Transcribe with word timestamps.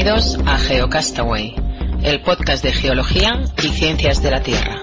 Bienvenidos 0.00 0.38
a 0.46 0.58
GeoCastaway, 0.58 1.56
el 2.04 2.22
podcast 2.22 2.62
de 2.62 2.70
geología 2.70 3.42
y 3.60 3.68
ciencias 3.70 4.22
de 4.22 4.30
la 4.30 4.40
Tierra. 4.44 4.80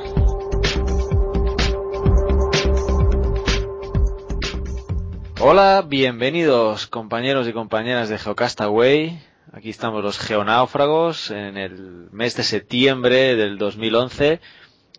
Hola, 5.39 5.85
bienvenidos 5.87 6.87
compañeros 6.87 7.47
y 7.47 7.53
compañeras 7.53 8.09
de 8.09 8.17
GeoCastaway. 8.17 9.21
Aquí 9.53 9.69
estamos 9.69 10.03
los 10.03 10.19
geonáufragos 10.19 11.31
en 11.31 11.55
el 11.55 12.09
mes 12.11 12.35
de 12.35 12.43
septiembre 12.43 13.37
del 13.37 13.57
2011 13.57 14.41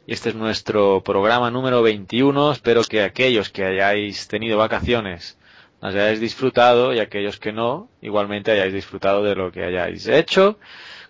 y 0.07 0.15
este 0.15 0.31
es 0.31 0.35
nuestro 0.35 1.03
programa 1.03 1.51
número 1.51 1.83
21. 1.83 2.53
Espero 2.53 2.83
que 2.85 3.03
aquellos 3.03 3.51
que 3.51 3.67
hayáis 3.67 4.29
tenido 4.29 4.57
vacaciones 4.57 5.37
las 5.81 5.95
hayáis 5.95 6.21
disfrutado 6.21 6.93
y 6.95 6.99
aquellos 7.01 7.39
que 7.39 7.53
no, 7.53 7.89
igualmente 8.01 8.51
hayáis 8.51 8.73
disfrutado 8.73 9.23
de 9.23 9.35
lo 9.35 9.53
que 9.53 9.65
hayáis 9.65 10.07
hecho. 10.09 10.59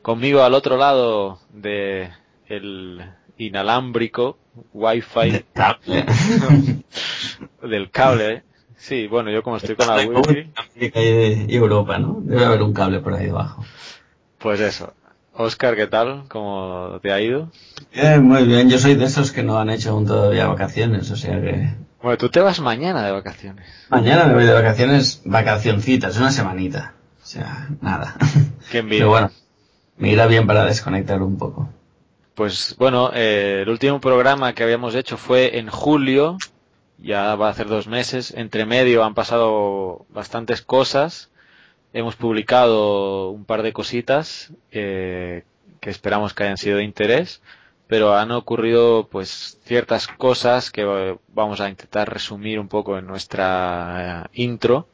Conmigo 0.03 0.43
al 0.43 0.55
otro 0.55 0.77
lado 0.77 1.39
de 1.53 2.11
el 2.49 3.01
inalámbrico 3.39 4.39
wifi 4.73 5.31
Del 5.31 5.45
cable. 5.55 6.05
del 7.63 7.91
cable. 7.91 8.43
Sí, 8.77 9.07
bueno, 9.07 9.31
yo 9.31 9.43
como 9.43 9.57
estoy 9.57 9.75
con 9.75 9.87
la 9.89 9.97
wifi, 9.97 10.51
América 10.55 11.01
y 11.03 11.55
Europa, 11.57 11.99
¿no? 11.99 12.19
Debe 12.21 12.45
haber 12.45 12.63
un 12.63 12.73
cable 12.73 13.01
por 13.01 13.15
ahí 13.15 13.27
debajo. 13.27 13.65
pues 14.39 14.61
eso. 14.61 14.93
Oscar, 15.39 15.77
¿qué 15.77 15.87
tal? 15.87 16.25
¿Cómo 16.29 16.99
te 17.03 17.13
ha 17.13 17.21
ido? 17.21 17.51
Eh, 17.93 18.19
muy 18.19 18.45
bien, 18.45 18.71
yo 18.71 18.79
soy 18.79 18.95
de 18.95 19.05
esos 19.05 19.33
que 19.33 19.43
no 19.43 19.59
han 19.59 19.69
hecho 19.69 19.91
aún 19.91 20.07
todavía 20.07 20.47
vacaciones, 20.47 21.11
o 21.11 21.17
sea 21.17 21.41
que 21.43 21.69
Bueno, 22.07 22.19
tú 22.19 22.29
te 22.29 22.39
vas 22.39 22.61
mañana 22.61 23.05
de 23.05 23.11
vacaciones. 23.11 23.67
mañana 23.89 24.27
me 24.27 24.35
voy 24.35 24.45
de 24.45 24.53
vacaciones, 24.53 25.23
vacacioncitas, 25.25 26.17
una 26.17 26.31
semanita. 26.31 26.95
O 27.21 27.27
sea, 27.27 27.67
nada. 27.81 28.15
Qué 28.71 28.79
envidia. 28.79 29.01
Pero 29.01 29.11
bueno, 29.11 29.31
me 29.97 30.13
irá 30.13 30.29
bien 30.29 30.47
para 30.47 30.65
desconectar 30.67 31.21
un 31.21 31.37
poco. 31.37 31.69
Pues 32.37 32.77
bueno, 32.79 33.11
eh, 33.13 33.63
el 33.63 33.69
último 33.69 34.01
programa 34.01 34.53
que 34.53 34.63
habíamos 34.63 34.95
hecho 34.95 35.17
fue 35.17 35.59
en 35.59 35.67
julio, 35.67 36.39
ya 36.99 37.35
va 37.35 37.49
a 37.49 37.51
hacer 37.51 37.67
dos 37.67 37.89
meses. 37.89 38.33
Entre 38.37 38.67
medio 38.67 39.03
han 39.03 39.15
pasado 39.15 40.07
bastantes 40.09 40.63
cosas. 40.63 41.33
Hemos 41.93 42.15
publicado 42.15 43.31
un 43.31 43.45
par 43.45 43.65
de 43.65 43.73
cositas 43.73 44.53
eh, 44.71 45.43
que 45.81 45.91
esperamos 45.91 46.35
que 46.35 46.45
hayan 46.45 46.57
sido 46.57 46.77
de 46.77 46.85
interés, 46.85 47.43
pero 47.87 48.17
han 48.17 48.31
ocurrido 48.33 49.09
pues 49.11 49.59
ciertas 49.65 50.09
cosas 50.09 50.71
que 50.71 50.83
eh, 50.83 51.17
vamos 51.29 51.61
a 51.61 51.69
intentar 51.69 52.13
resumir 52.13 52.59
un 52.59 52.69
poco 52.69 52.99
en 52.99 53.07
nuestra 53.07 54.25
eh, 54.25 54.29
intro. 54.43 54.89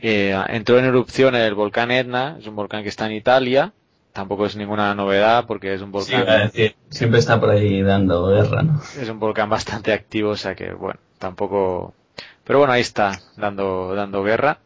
Eh, 0.00 0.36
entró 0.48 0.78
en 0.78 0.84
erupción 0.84 1.34
el 1.34 1.54
volcán 1.54 1.90
Etna, 1.90 2.36
es 2.38 2.46
un 2.46 2.56
volcán 2.56 2.82
que 2.82 2.88
está 2.88 3.06
en 3.06 3.12
Italia. 3.12 3.72
Tampoco 4.12 4.46
es 4.46 4.56
ninguna 4.56 4.94
novedad 4.94 5.46
porque 5.46 5.74
es 5.74 5.80
un 5.82 5.92
volcán 5.92 6.22
iba 6.22 6.32
a 6.32 6.38
decir, 6.40 6.74
siempre 6.88 7.20
está 7.20 7.38
por 7.38 7.50
ahí 7.50 7.82
dando 7.82 8.26
guerra, 8.28 8.62
¿no? 8.62 8.80
es 9.00 9.08
un 9.08 9.20
volcán 9.20 9.48
bastante 9.50 9.92
activo, 9.92 10.30
o 10.30 10.36
sea 10.36 10.54
que 10.54 10.72
bueno, 10.72 10.98
tampoco. 11.18 11.94
Pero 12.44 12.58
bueno, 12.60 12.72
ahí 12.72 12.80
está, 12.80 13.20
dando, 13.36 13.94
dando 13.94 14.22
guerra. 14.24 14.58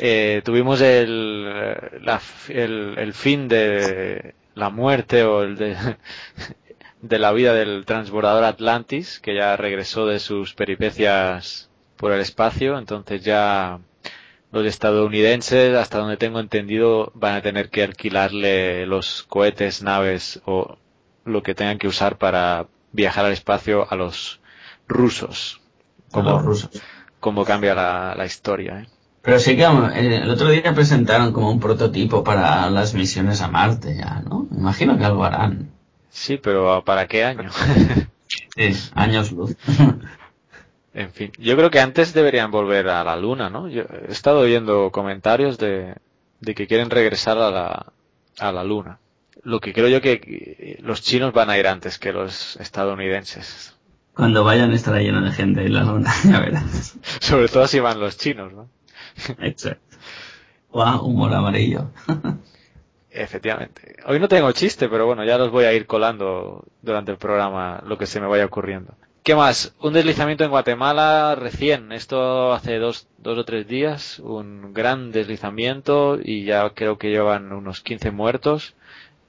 Eh, 0.00 0.40
tuvimos 0.44 0.80
el, 0.80 1.44
la- 2.04 2.20
el, 2.48 2.94
el 2.98 3.12
fin 3.12 3.46
de 3.48 4.34
la 4.54 4.70
muerte 4.70 5.22
o 5.24 5.42
el 5.42 5.56
de, 5.56 5.76
de 7.02 7.18
la 7.18 7.32
vida 7.32 7.52
del 7.52 7.84
transbordador 7.84 8.44
Atlantis, 8.44 9.20
que 9.20 9.34
ya 9.34 9.56
regresó 9.56 10.06
de 10.06 10.20
sus 10.20 10.54
peripecias 10.54 11.68
por 11.96 12.12
el 12.12 12.20
espacio, 12.20 12.78
entonces 12.78 13.22
ya 13.22 13.80
los 14.52 14.64
estadounidenses, 14.64 15.76
hasta 15.76 15.98
donde 15.98 16.16
tengo 16.16 16.38
entendido, 16.38 17.10
van 17.14 17.34
a 17.34 17.42
tener 17.42 17.70
que 17.70 17.82
alquilarle 17.82 18.86
los 18.86 19.24
cohetes, 19.24 19.82
naves 19.82 20.40
o 20.44 20.78
lo 21.24 21.42
que 21.42 21.54
tengan 21.54 21.78
que 21.78 21.88
usar 21.88 22.18
para 22.18 22.66
viajar 22.92 23.24
al 23.24 23.32
espacio 23.32 23.90
a 23.90 23.96
los 23.96 24.40
rusos. 24.86 25.60
Como, 26.10 26.30
los 26.30 26.42
rusos. 26.44 26.82
como 27.18 27.44
cambia 27.44 27.74
la, 27.74 28.14
la 28.14 28.26
historia. 28.26 28.80
¿eh? 28.80 28.86
Pero 29.22 29.38
sí 29.38 29.56
que 29.56 29.62
eh, 29.62 30.16
el 30.22 30.30
otro 30.30 30.50
día 30.50 30.74
presentaron 30.74 31.32
como 31.32 31.50
un 31.50 31.60
prototipo 31.60 32.22
para 32.22 32.68
las 32.70 32.92
misiones 32.94 33.40
a 33.40 33.48
Marte 33.48 33.96
ya, 33.96 34.20
¿no? 34.20 34.46
Me 34.50 34.58
imagino 34.58 34.98
que 34.98 35.04
algo 35.04 35.24
harán. 35.24 35.70
Sí, 36.12 36.36
pero 36.36 36.84
¿para 36.84 37.06
qué 37.08 37.24
año? 37.24 37.50
Sí, 38.56 38.72
años 38.94 39.32
luz. 39.32 39.56
en 40.94 41.10
fin, 41.10 41.32
yo 41.38 41.56
creo 41.56 41.70
que 41.70 41.80
antes 41.80 42.14
deberían 42.14 42.50
volver 42.50 42.88
a 42.88 43.02
la 43.04 43.16
Luna, 43.16 43.50
¿no? 43.50 43.68
Yo 43.68 43.82
he 43.82 44.12
estado 44.12 44.40
oyendo 44.40 44.90
comentarios 44.90 45.58
de, 45.58 45.96
de 46.40 46.54
que 46.54 46.66
quieren 46.66 46.90
regresar 46.90 47.38
a 47.38 47.50
la, 47.50 47.92
a 48.38 48.52
la 48.52 48.64
Luna. 48.64 48.98
Lo 49.42 49.60
que 49.60 49.72
creo 49.72 49.88
yo 49.88 50.00
que 50.00 50.78
los 50.82 51.02
chinos 51.02 51.32
van 51.32 51.50
a 51.50 51.58
ir 51.58 51.66
antes 51.66 51.98
que 51.98 52.12
los 52.12 52.56
estadounidenses. 52.56 53.74
Cuando 54.14 54.44
vayan 54.44 54.72
estará 54.72 55.00
lleno 55.00 55.22
de 55.22 55.32
gente 55.32 55.64
en 55.64 55.72
la 55.72 55.84
luna, 55.84 56.12
ya 56.24 56.40
verás. 56.40 56.98
Sobre 57.20 57.48
todo 57.48 57.66
si 57.66 57.80
van 57.80 58.00
los 58.00 58.18
chinos, 58.18 58.52
¿no? 58.52 58.68
Exacto. 59.40 59.96
Guau, 60.70 61.04
humor 61.06 61.34
amarillo. 61.34 61.90
Efectivamente. 63.14 63.96
Hoy 64.06 64.18
no 64.18 64.28
tengo 64.28 64.50
chiste, 64.52 64.88
pero 64.88 65.06
bueno, 65.06 65.24
ya 65.24 65.36
los 65.36 65.50
voy 65.50 65.64
a 65.64 65.72
ir 65.72 65.86
colando 65.86 66.64
durante 66.80 67.12
el 67.12 67.18
programa 67.18 67.82
lo 67.86 67.98
que 67.98 68.06
se 68.06 68.20
me 68.20 68.26
vaya 68.26 68.46
ocurriendo. 68.46 68.94
¿Qué 69.22 69.36
más? 69.36 69.74
Un 69.80 69.92
deslizamiento 69.92 70.44
en 70.44 70.50
Guatemala 70.50 71.36
recién, 71.36 71.92
esto 71.92 72.52
hace 72.52 72.78
dos, 72.78 73.06
dos 73.18 73.38
o 73.38 73.44
tres 73.44 73.68
días, 73.68 74.18
un 74.18 74.72
gran 74.72 75.12
deslizamiento 75.12 76.18
y 76.20 76.44
ya 76.44 76.70
creo 76.70 76.98
que 76.98 77.10
llevan 77.10 77.52
unos 77.52 77.82
15 77.82 78.10
muertos 78.10 78.74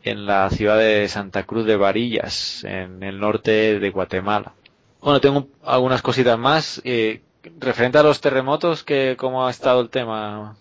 en 0.03 0.25
la 0.25 0.49
ciudad 0.49 0.77
de 0.77 1.07
Santa 1.09 1.43
Cruz 1.43 1.65
de 1.65 1.75
Varillas, 1.75 2.63
en 2.63 3.03
el 3.03 3.19
norte 3.19 3.79
de 3.79 3.89
Guatemala. 3.91 4.53
Bueno, 5.01 5.21
tengo 5.21 5.47
algunas 5.63 6.01
cositas 6.01 6.39
más. 6.39 6.81
Eh, 6.85 7.21
referente 7.59 7.97
a 7.97 8.03
los 8.03 8.21
terremotos, 8.21 8.83
que, 8.83 9.15
¿cómo 9.17 9.45
ha 9.45 9.51
estado 9.51 9.81
el 9.81 9.89
tema? 9.89 10.55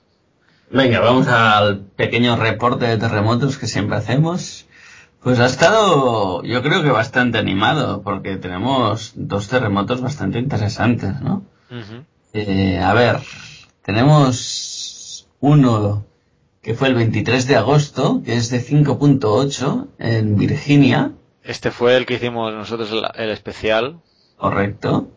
Venga, 0.70 1.00
vamos 1.00 1.28
al 1.28 1.80
pequeño 1.96 2.36
reporte 2.36 2.86
de 2.86 2.96
terremotos 2.96 3.58
que 3.58 3.66
siempre 3.66 3.96
hacemos. 3.96 4.66
Pues 5.22 5.38
ha 5.38 5.46
estado, 5.46 6.42
yo 6.42 6.62
creo 6.62 6.82
que 6.82 6.90
bastante 6.90 7.38
animado, 7.38 8.02
porque 8.02 8.36
tenemos 8.38 9.12
dos 9.14 9.48
terremotos 9.48 10.00
bastante 10.00 10.38
interesantes, 10.38 11.20
¿no? 11.20 11.44
Eh, 12.32 12.78
a 12.80 12.92
ver, 12.94 13.20
tenemos 13.82 15.28
uno 15.40 16.04
que 16.60 16.74
fue 16.74 16.88
el 16.88 16.94
23 16.94 17.46
de 17.46 17.56
agosto, 17.56 18.22
que 18.24 18.34
es 18.34 18.50
de 18.50 18.60
5.8 18.60 19.88
en 19.98 20.36
Virginia, 20.36 21.12
Este 21.44 21.70
fue 21.70 21.96
el 21.96 22.06
que 22.06 22.14
hicimos 22.14 22.52
nosotros 22.54 22.90
el, 22.92 23.04
el 23.14 23.30
especial. 23.30 24.00
correcto. 24.36 25.08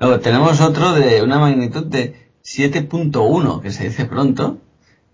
Luego 0.00 0.20
tenemos 0.20 0.60
otro 0.60 0.92
de 0.92 1.22
una 1.22 1.38
magnitud 1.38 1.84
de 1.86 2.28
7.1, 2.44 3.60
que 3.62 3.70
se 3.72 3.84
dice 3.84 4.04
pronto, 4.04 4.58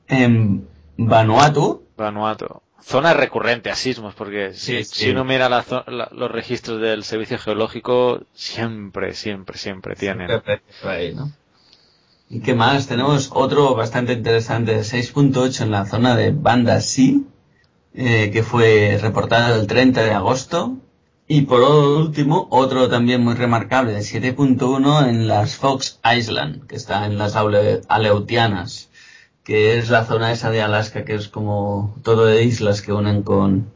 en 0.09 0.67
Vanuatu, 0.97 1.83
Vanuatu. 1.97 2.47
Zona 2.83 3.15
recurrente 3.15 3.69
a 3.71 3.75
sismos, 3.75 4.15
porque 4.15 4.53
si, 4.55 4.79
Sí, 4.79 4.85
sí. 4.85 5.05
si 5.07 5.11
uno 5.11 5.25
mira 5.25 5.49
la 5.49 5.65
la- 5.89 6.09
los 6.13 6.31
registros 6.31 6.81
del 6.81 7.03
servicio 7.03 7.37
geológico, 7.39 8.21
siempre, 8.33 9.15
siempre, 9.15 9.59
siempre 9.59 9.97
tienen. 9.97 10.31
Ahí, 10.85 11.13
¿no? 11.15 11.33
¿Y 12.29 12.41
qué 12.41 12.55
más? 12.55 12.87
Tenemos 12.87 13.31
otro 13.33 13.75
bastante 13.75 14.13
interesante, 14.13 14.83
6.8 14.85 15.63
en 15.65 15.71
la 15.73 15.87
zona 15.87 16.15
de 16.17 16.31
Banda 16.31 16.81
Sea, 16.81 17.15
eh, 17.95 18.31
que 18.33 18.43
fue 18.45 18.99
reportado 19.01 19.61
el 19.61 19.67
30 19.67 20.03
de 20.03 20.13
agosto. 20.13 20.77
Y 21.29 21.43
por 21.43 21.63
último, 21.63 22.47
otro 22.51 22.89
también 22.89 23.21
muy 23.25 23.35
remarcable, 23.35 23.93
de 23.93 24.03
7.1 24.03 25.09
en 25.09 25.27
las 25.27 25.57
Fox 25.57 25.99
Island, 26.17 26.69
que 26.69 26.77
está 26.77 27.05
en 27.07 27.19
las 27.19 27.35
Ale- 27.35 27.81
Aleutianas, 27.89 28.91
que 29.47 29.79
es 29.79 29.91
la 29.91 30.05
zona 30.05 30.33
esa 30.33 30.51
de 30.51 30.61
Alaska, 30.61 31.05
que 31.05 31.15
es 31.15 31.29
como 31.29 31.95
todo 32.03 32.27
de 32.27 32.43
islas 32.43 32.83
que 32.83 32.93
unen 32.93 33.23
con, 33.23 33.71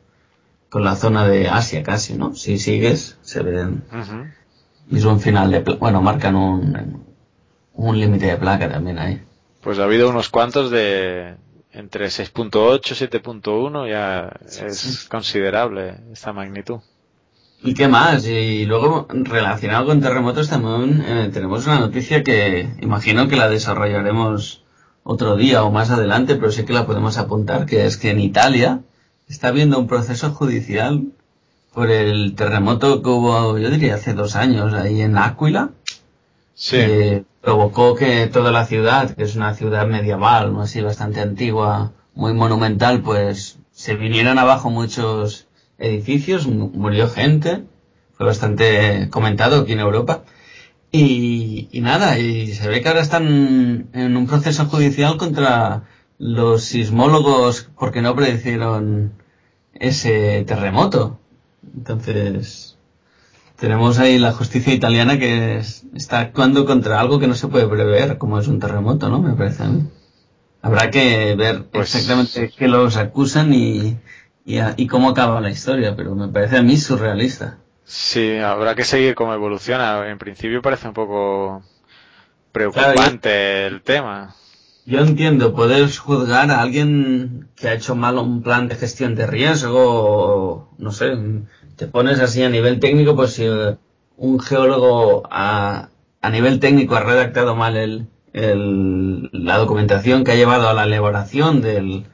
con 0.69 0.82
la 0.82 0.96
zona 0.96 1.28
de 1.28 1.49
Asia 1.49 1.84
casi, 1.84 2.14
¿no? 2.14 2.34
Si 2.34 2.58
sigues, 2.58 3.19
se 3.22 3.40
ven 3.44 3.84
y 4.90 4.96
es 4.96 5.05
un 5.05 5.20
final 5.20 5.52
de... 5.52 5.61
Bueno, 5.61 6.02
marcan 6.02 6.34
un, 6.34 7.05
un 7.75 8.00
límite 8.00 8.26
de 8.26 8.37
placa 8.37 8.69
también 8.69 8.99
ahí. 8.99 9.22
Pues 9.61 9.78
ha 9.78 9.84
habido 9.84 10.11
unos 10.11 10.28
cuantos 10.28 10.72
de 10.72 11.37
entre 11.72 12.06
6.8 12.06 12.81
7.1, 12.81 13.88
ya 13.88 14.32
es 14.67 15.06
considerable 15.08 15.94
esta 16.12 16.32
magnitud. 16.32 16.81
¿Y 17.62 17.75
qué 17.75 17.87
más? 17.87 18.26
Y 18.26 18.67
luego, 18.67 19.06
relacionado 19.08 19.87
con 19.87 20.00
terremotos, 20.00 20.49
también 20.49 21.05
eh, 21.06 21.31
tenemos 21.32 21.64
una 21.69 21.78
noticia 21.78 22.25
que 22.25 22.70
imagino 22.81 23.28
que 23.28 23.37
la 23.37 23.49
desarrollaremos 23.49 24.64
otro 25.02 25.37
día 25.37 25.64
o 25.64 25.70
más 25.70 25.91
adelante, 25.91 26.37
pero 26.37 26.52
sí 26.52 26.64
que 26.64 26.73
la 26.73 26.87
podemos 26.87 27.19
apuntar, 27.19 27.67
que 27.67 27.87
es 27.87 27.97
que 27.97 28.11
en 28.11 28.20
Italia 28.20 28.81
está 29.29 29.49
habiendo 29.49 29.79
un 29.79 29.87
proceso 29.87 30.31
judicial 30.31 31.05
por 31.73 31.91
el 31.91 32.35
terremoto 32.35 33.02
que 33.02 33.08
hubo, 33.08 33.58
yo 33.58 33.70
diría, 33.70 33.94
hace 33.94 34.12
dos 34.12 34.37
años 34.37 34.75
ahí 34.75 35.00
en 35.02 35.17
Áquila, 35.17 35.70
Sí. 36.55 36.76
que 36.76 37.25
provocó 37.41 37.94
que 37.94 38.26
toda 38.26 38.50
la 38.50 38.67
ciudad, 38.67 39.14
que 39.14 39.23
es 39.23 39.35
una 39.35 39.55
ciudad 39.55 39.87
medieval, 39.87 40.52
no 40.52 40.61
así 40.61 40.82
bastante 40.82 41.20
antigua, 41.20 41.93
muy 42.14 42.35
monumental, 42.35 43.00
pues 43.00 43.58
se 43.73 43.94
vinieron 43.94 44.38
abajo 44.38 44.69
muchos 44.69 45.46
edificios, 45.79 46.46
murió 46.46 47.08
gente, 47.08 47.64
fue 48.12 48.26
bastante 48.26 49.08
comentado 49.11 49.61
aquí 49.61 49.73
en 49.73 49.81
Europa. 49.81 50.25
Y, 50.93 51.69
y, 51.71 51.81
nada, 51.81 52.19
y 52.19 52.53
se 52.53 52.69
ve 52.69 52.83
que 52.83 52.89
ahora 52.89 53.01
están 53.01 53.89
en 53.93 54.17
un 54.17 54.27
proceso 54.27 54.67
judicial 54.67 55.17
contra 55.17 55.85
los 56.19 56.65
sismólogos 56.65 57.69
porque 57.79 58.03
no 58.03 58.17
predicieron 58.17 59.13
ese 59.75 60.45
terremoto. 60.45 61.19
Entonces, 61.77 62.77
tenemos 63.57 63.99
ahí 63.99 64.19
la 64.19 64.33
justicia 64.33 64.75
italiana 64.75 65.19
que 65.19 65.59
está 65.95 66.21
actuando 66.21 66.67
contra 66.67 66.99
algo 66.99 67.19
que 67.19 67.27
no 67.27 67.35
se 67.35 67.49
puede 67.49 67.67
prever, 67.69 68.19
como 68.19 68.39
es 68.39 68.49
un 68.49 68.59
terremoto, 68.59 69.09
¿no? 69.09 69.21
Me 69.21 69.35
parece 69.35 69.63
a 69.63 69.69
mí. 69.69 69.89
Habrá 70.63 70.91
que 70.91 71.35
ver 71.37 71.67
pues 71.71 71.95
exactamente 71.95 72.53
qué 72.57 72.69
los 72.69 72.97
acusan 72.97 73.55
y, 73.55 73.97
y, 74.45 74.87
cómo 74.89 75.11
acaba 75.11 75.41
la 75.41 75.51
historia, 75.51 75.95
pero 75.97 76.15
me 76.15 76.29
parece 76.29 76.59
a 76.59 76.63
mí 76.63 76.77
surrealista. 76.77 77.60
Sí, 77.93 78.37
habrá 78.39 78.77
que 78.77 78.85
seguir 78.85 79.17
cómo 79.17 79.35
evoluciona. 79.35 80.09
En 80.09 80.17
principio 80.17 80.63
parece 80.63 80.87
un 80.87 80.95
poco 80.95 81.61
preocupante 82.53 83.67
el 83.67 83.83
tema. 83.83 84.37
Yo 84.87 85.01
entiendo, 85.01 85.53
puedes 85.57 85.99
juzgar 85.99 86.53
a 86.53 86.61
alguien 86.61 87.49
que 87.57 87.67
ha 87.67 87.75
hecho 87.75 87.97
mal 87.97 88.17
un 88.19 88.45
plan 88.45 88.69
de 88.69 88.77
gestión 88.77 89.17
de 89.17 89.27
riesgo, 89.27 90.73
no 90.79 90.93
sé, 90.93 91.17
te 91.75 91.89
pones 91.89 92.21
así 92.21 92.45
a 92.45 92.49
nivel 92.49 92.79
técnico, 92.79 93.17
pues 93.17 93.33
si 93.33 93.49
un 94.17 94.39
geólogo 94.39 95.25
a, 95.29 95.89
a 96.23 96.31
nivel 96.31 96.61
técnico 96.61 96.95
ha 96.95 97.01
redactado 97.01 97.57
mal 97.57 97.77
el, 97.77 98.07
el, 98.33 99.31
la 99.33 99.59
documentación 99.59 100.23
que 100.23 100.31
ha 100.31 100.37
llevado 100.37 100.69
a 100.69 100.75
la 100.75 100.85
elaboración 100.85 101.61
del, 101.61 102.05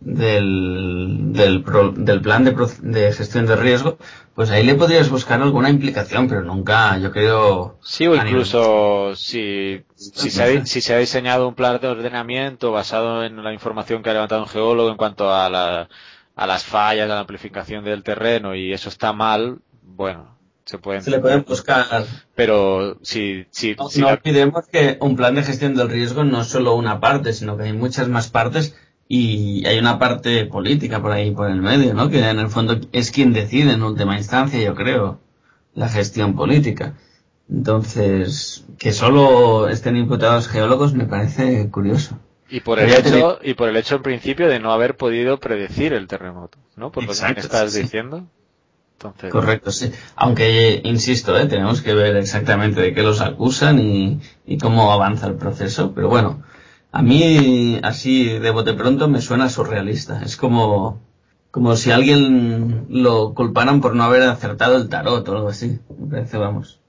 del, 0.00 1.32
del, 1.32 1.64
del 1.96 2.20
plan 2.20 2.44
de, 2.44 2.54
de, 2.82 3.12
gestión 3.12 3.46
de 3.46 3.56
riesgo, 3.56 3.98
pues 4.34 4.50
ahí 4.50 4.64
le 4.64 4.74
podrías 4.74 5.10
buscar 5.10 5.42
alguna 5.42 5.70
implicación, 5.70 6.28
pero 6.28 6.42
nunca, 6.42 6.98
yo 6.98 7.10
creo. 7.10 7.78
Sí, 7.82 8.06
o 8.06 8.14
incluso 8.14 9.16
si, 9.16 9.82
si, 9.96 10.30
se 10.30 10.42
ha, 10.42 10.66
si 10.66 10.80
se 10.80 10.94
ha 10.94 10.98
diseñado 10.98 11.48
un 11.48 11.54
plan 11.54 11.80
de 11.80 11.88
ordenamiento 11.88 12.70
basado 12.70 13.24
en 13.24 13.42
la 13.42 13.52
información 13.52 14.02
que 14.02 14.10
ha 14.10 14.14
levantado 14.14 14.42
un 14.42 14.48
geólogo 14.48 14.90
en 14.90 14.96
cuanto 14.96 15.32
a 15.32 15.50
la, 15.50 15.88
a 16.36 16.46
las 16.46 16.64
fallas, 16.64 17.10
a 17.10 17.14
la 17.14 17.20
amplificación 17.20 17.84
del 17.84 18.04
terreno 18.04 18.54
y 18.54 18.72
eso 18.72 18.88
está 18.88 19.12
mal, 19.12 19.58
bueno, 19.82 20.38
se 20.64 20.78
pueden... 20.78 21.02
Se 21.02 21.10
le 21.10 21.18
pueden 21.18 21.44
buscar. 21.48 22.04
Pero 22.36 22.98
si... 23.02 23.46
si, 23.50 23.74
no, 23.74 23.88
no 23.96 24.08
olvidemos 24.08 24.66
que 24.68 24.98
un 25.00 25.16
plan 25.16 25.34
de 25.34 25.42
gestión 25.42 25.74
del 25.74 25.88
riesgo 25.88 26.22
no 26.22 26.42
es 26.42 26.46
solo 26.46 26.74
una 26.76 27.00
parte, 27.00 27.32
sino 27.32 27.56
que 27.56 27.64
hay 27.64 27.72
muchas 27.72 28.08
más 28.08 28.28
partes 28.28 28.76
y 29.08 29.66
hay 29.66 29.78
una 29.78 29.98
parte 29.98 30.44
política 30.44 31.00
por 31.00 31.12
ahí, 31.12 31.30
por 31.30 31.50
el 31.50 31.62
medio, 31.62 31.94
¿no? 31.94 32.10
Que 32.10 32.28
en 32.28 32.38
el 32.38 32.50
fondo 32.50 32.78
es 32.92 33.10
quien 33.10 33.32
decide 33.32 33.72
en 33.72 33.82
última 33.82 34.18
instancia, 34.18 34.60
yo 34.60 34.74
creo, 34.74 35.18
la 35.74 35.88
gestión 35.88 36.36
política. 36.36 36.94
Entonces, 37.50 38.66
que 38.78 38.92
solo 38.92 39.68
estén 39.68 39.96
imputados 39.96 40.48
geólogos 40.48 40.92
me 40.92 41.06
parece 41.06 41.70
curioso. 41.70 42.18
Y 42.50 42.60
por 42.60 42.78
el 42.78 42.92
hecho, 42.92 43.38
y 43.42 43.54
por 43.54 43.70
el 43.70 43.76
hecho 43.76 43.96
en 43.96 44.02
principio 44.02 44.48
de 44.48 44.60
no 44.60 44.72
haber 44.72 44.96
podido 44.96 45.38
predecir 45.40 45.94
el 45.94 46.06
terremoto, 46.06 46.58
¿no? 46.76 46.92
Por 46.92 47.04
lo 47.04 47.12
que 47.12 47.40
estás 47.40 47.74
diciendo. 47.74 48.26
Entonces... 48.92 49.30
Correcto, 49.30 49.70
sí. 49.70 49.90
Aunque, 50.16 50.80
insisto, 50.84 51.38
¿eh? 51.38 51.46
tenemos 51.46 51.80
que 51.80 51.94
ver 51.94 52.16
exactamente 52.16 52.80
de 52.80 52.92
qué 52.92 53.02
los 53.02 53.20
acusan 53.20 53.78
y, 53.78 54.20
y 54.46 54.58
cómo 54.58 54.92
avanza 54.92 55.28
el 55.28 55.34
proceso. 55.34 55.92
Pero 55.94 56.08
bueno, 56.08 56.42
a 56.90 57.02
mí, 57.02 57.78
así 57.82 58.38
de 58.38 58.50
bote 58.50 58.72
pronto, 58.74 59.08
me 59.08 59.20
suena 59.20 59.48
surrealista. 59.48 60.22
Es 60.22 60.36
como, 60.36 61.00
como 61.50 61.76
si 61.76 61.90
alguien 61.90 62.86
lo 62.88 63.34
culparan 63.34 63.80
por 63.80 63.94
no 63.94 64.04
haber 64.04 64.22
acertado 64.22 64.76
el 64.76 64.88
tarot 64.88 65.28
o 65.28 65.32
algo 65.36 65.48
así. 65.48 65.78
Me 65.98 66.10
parece, 66.10 66.38
vamos, 66.38 66.80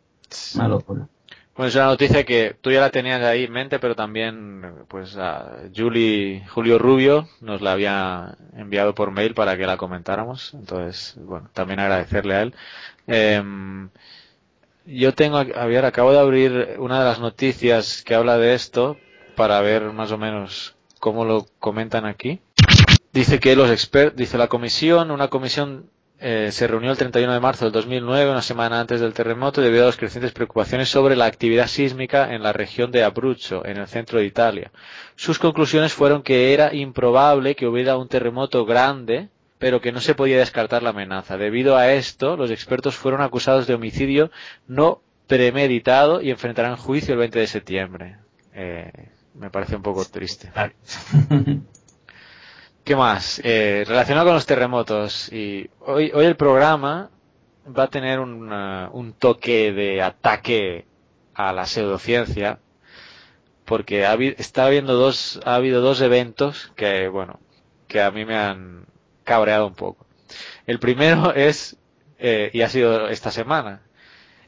una 0.55 0.67
locura. 0.67 1.07
Bueno, 1.55 1.67
es 1.67 1.75
una 1.75 1.87
noticia 1.87 2.23
que 2.23 2.55
tú 2.61 2.71
ya 2.71 2.79
la 2.79 2.89
tenías 2.89 3.21
ahí 3.21 3.43
en 3.43 3.51
mente, 3.51 3.79
pero 3.79 3.93
también, 3.93 4.85
pues, 4.87 5.17
a 5.17 5.63
Julie, 5.75 6.45
Julio 6.47 6.79
Rubio 6.79 7.27
nos 7.41 7.59
la 7.59 7.73
había 7.73 8.37
enviado 8.55 8.95
por 8.95 9.11
mail 9.11 9.33
para 9.33 9.57
que 9.57 9.65
la 9.65 9.75
comentáramos. 9.75 10.53
Entonces, 10.53 11.15
bueno, 11.17 11.49
también 11.51 11.81
agradecerle 11.81 12.33
a 12.35 12.41
él. 12.43 12.53
Eh, 13.07 13.43
yo 14.85 15.13
tengo, 15.13 15.37
a 15.37 15.65
ver, 15.65 15.83
acabo 15.83 16.13
de 16.13 16.19
abrir 16.19 16.77
una 16.79 16.99
de 16.99 17.05
las 17.05 17.19
noticias 17.19 18.03
que 18.03 18.15
habla 18.15 18.37
de 18.37 18.53
esto 18.53 18.97
para 19.39 19.61
ver 19.61 19.93
más 19.93 20.11
o 20.11 20.17
menos 20.17 20.75
cómo 20.99 21.23
lo 21.23 21.45
comentan 21.59 22.05
aquí. 22.05 22.41
Dice 23.13 23.39
que 23.39 23.55
los 23.55 23.71
expertos, 23.71 24.17
dice 24.17 24.37
la 24.37 24.49
comisión, 24.49 25.11
una 25.11 25.29
comisión 25.29 25.85
eh, 26.19 26.49
se 26.51 26.67
reunió 26.67 26.91
el 26.91 26.97
31 26.97 27.31
de 27.31 27.39
marzo 27.39 27.63
del 27.63 27.71
2009, 27.71 28.31
una 28.31 28.41
semana 28.41 28.81
antes 28.81 28.99
del 28.99 29.13
terremoto, 29.13 29.61
debido 29.61 29.83
a 29.83 29.85
las 29.85 29.95
crecientes 29.95 30.33
preocupaciones 30.33 30.89
sobre 30.89 31.15
la 31.15 31.23
actividad 31.23 31.67
sísmica 31.67 32.33
en 32.33 32.43
la 32.43 32.51
región 32.51 32.91
de 32.91 33.05
Abruzzo, 33.05 33.65
en 33.65 33.77
el 33.77 33.87
centro 33.87 34.19
de 34.19 34.25
Italia. 34.25 34.73
Sus 35.15 35.39
conclusiones 35.39 35.93
fueron 35.93 36.21
que 36.21 36.53
era 36.53 36.75
improbable 36.75 37.55
que 37.55 37.65
hubiera 37.65 37.95
un 37.95 38.09
terremoto 38.09 38.65
grande, 38.65 39.29
pero 39.57 39.79
que 39.79 39.93
no 39.93 40.01
se 40.01 40.15
podía 40.15 40.39
descartar 40.39 40.83
la 40.83 40.89
amenaza. 40.89 41.37
Debido 41.37 41.77
a 41.77 41.93
esto, 41.93 42.35
los 42.35 42.51
expertos 42.51 42.97
fueron 42.97 43.21
acusados 43.21 43.67
de 43.67 43.75
homicidio 43.75 44.31
no 44.67 44.99
premeditado 45.27 46.21
y 46.21 46.29
enfrentarán 46.29 46.75
juicio 46.75 47.13
el 47.13 47.19
20 47.19 47.39
de 47.39 47.47
septiembre. 47.47 48.17
Eh, 48.53 48.91
me 49.39 49.49
parece 49.49 49.75
un 49.75 49.81
poco 49.81 50.05
triste. 50.05 50.51
¿Qué 52.83 52.95
más? 52.95 53.41
Eh, 53.43 53.83
relacionado 53.87 54.27
con 54.27 54.35
los 54.35 54.45
terremotos, 54.45 55.31
y 55.31 55.69
hoy, 55.79 56.11
hoy 56.13 56.25
el 56.25 56.35
programa 56.35 57.09
va 57.77 57.83
a 57.83 57.89
tener 57.89 58.19
un, 58.19 58.51
un 58.51 59.13
toque 59.13 59.71
de 59.71 60.01
ataque 60.01 60.85
a 61.33 61.53
la 61.53 61.65
pseudociencia, 61.65 62.59
porque 63.63 64.05
ha, 64.05 64.15
está 64.15 64.65
habiendo 64.65 64.95
dos, 64.95 65.39
ha 65.45 65.55
habido 65.55 65.81
dos 65.81 66.01
eventos 66.01 66.73
que, 66.75 67.07
bueno, 67.07 67.39
que 67.87 68.01
a 68.01 68.11
mí 68.11 68.25
me 68.25 68.37
han 68.37 68.85
cabreado 69.23 69.67
un 69.67 69.75
poco. 69.75 70.05
El 70.67 70.79
primero 70.79 71.33
es, 71.35 71.77
eh, 72.17 72.49
y 72.51 72.61
ha 72.61 72.69
sido 72.69 73.07
esta 73.07 73.31
semana, 73.31 73.83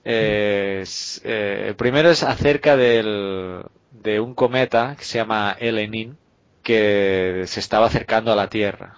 eh, 0.04 0.84
el 1.24 1.76
primero 1.76 2.10
es 2.10 2.24
acerca 2.24 2.76
del, 2.76 3.64
de 3.92 4.20
un 4.20 4.34
cometa 4.34 4.96
que 4.98 5.04
se 5.06 5.18
llama 5.18 5.56
Elenin, 5.60 6.18
que 6.64 7.44
se 7.48 7.60
estaba 7.60 7.88
acercando 7.88 8.32
a 8.32 8.36
la 8.36 8.50
Tierra. 8.50 8.98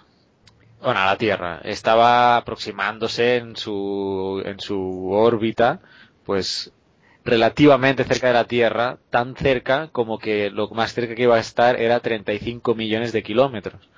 Bueno, 0.82 1.00
a 1.00 1.06
la 1.06 1.16
Tierra. 1.16 1.60
Estaba 1.64 2.36
aproximándose 2.36 3.36
en 3.36 3.56
su, 3.56 4.42
en 4.44 4.60
su 4.60 5.10
órbita, 5.10 5.80
pues 6.24 6.72
relativamente 7.24 8.04
cerca 8.04 8.28
de 8.28 8.34
la 8.34 8.44
Tierra, 8.44 8.98
tan 9.10 9.34
cerca 9.34 9.88
como 9.88 10.18
que 10.18 10.50
lo 10.50 10.68
más 10.68 10.92
cerca 10.92 11.14
que 11.14 11.22
iba 11.22 11.36
a 11.36 11.40
estar 11.40 11.80
era 11.80 12.00
35 12.00 12.74
millones 12.74 13.12
de 13.12 13.22
kilómetros. 13.22 13.88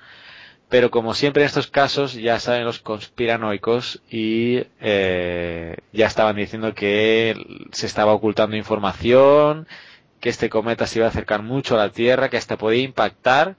Pero 0.69 0.91
como 0.91 1.13
siempre 1.13 1.43
en 1.43 1.47
estos 1.47 1.67
casos 1.67 2.13
ya 2.13 2.39
saben 2.39 2.65
los 2.65 2.79
conspiranoicos 2.79 4.01
y 4.09 4.63
eh, 4.81 5.77
ya 5.93 6.07
estaban 6.07 6.35
diciendo 6.35 6.73
que 6.73 7.35
se 7.71 7.85
estaba 7.85 8.13
ocultando 8.13 8.57
información 8.57 9.67
que 10.19 10.29
este 10.29 10.49
cometa 10.49 10.87
se 10.87 10.99
iba 10.99 11.05
a 11.05 11.09
acercar 11.09 11.43
mucho 11.43 11.75
a 11.75 11.85
la 11.85 11.91
Tierra, 11.91 12.29
que 12.29 12.37
hasta 12.37 12.57
podía 12.57 12.83
impactar, 12.83 13.55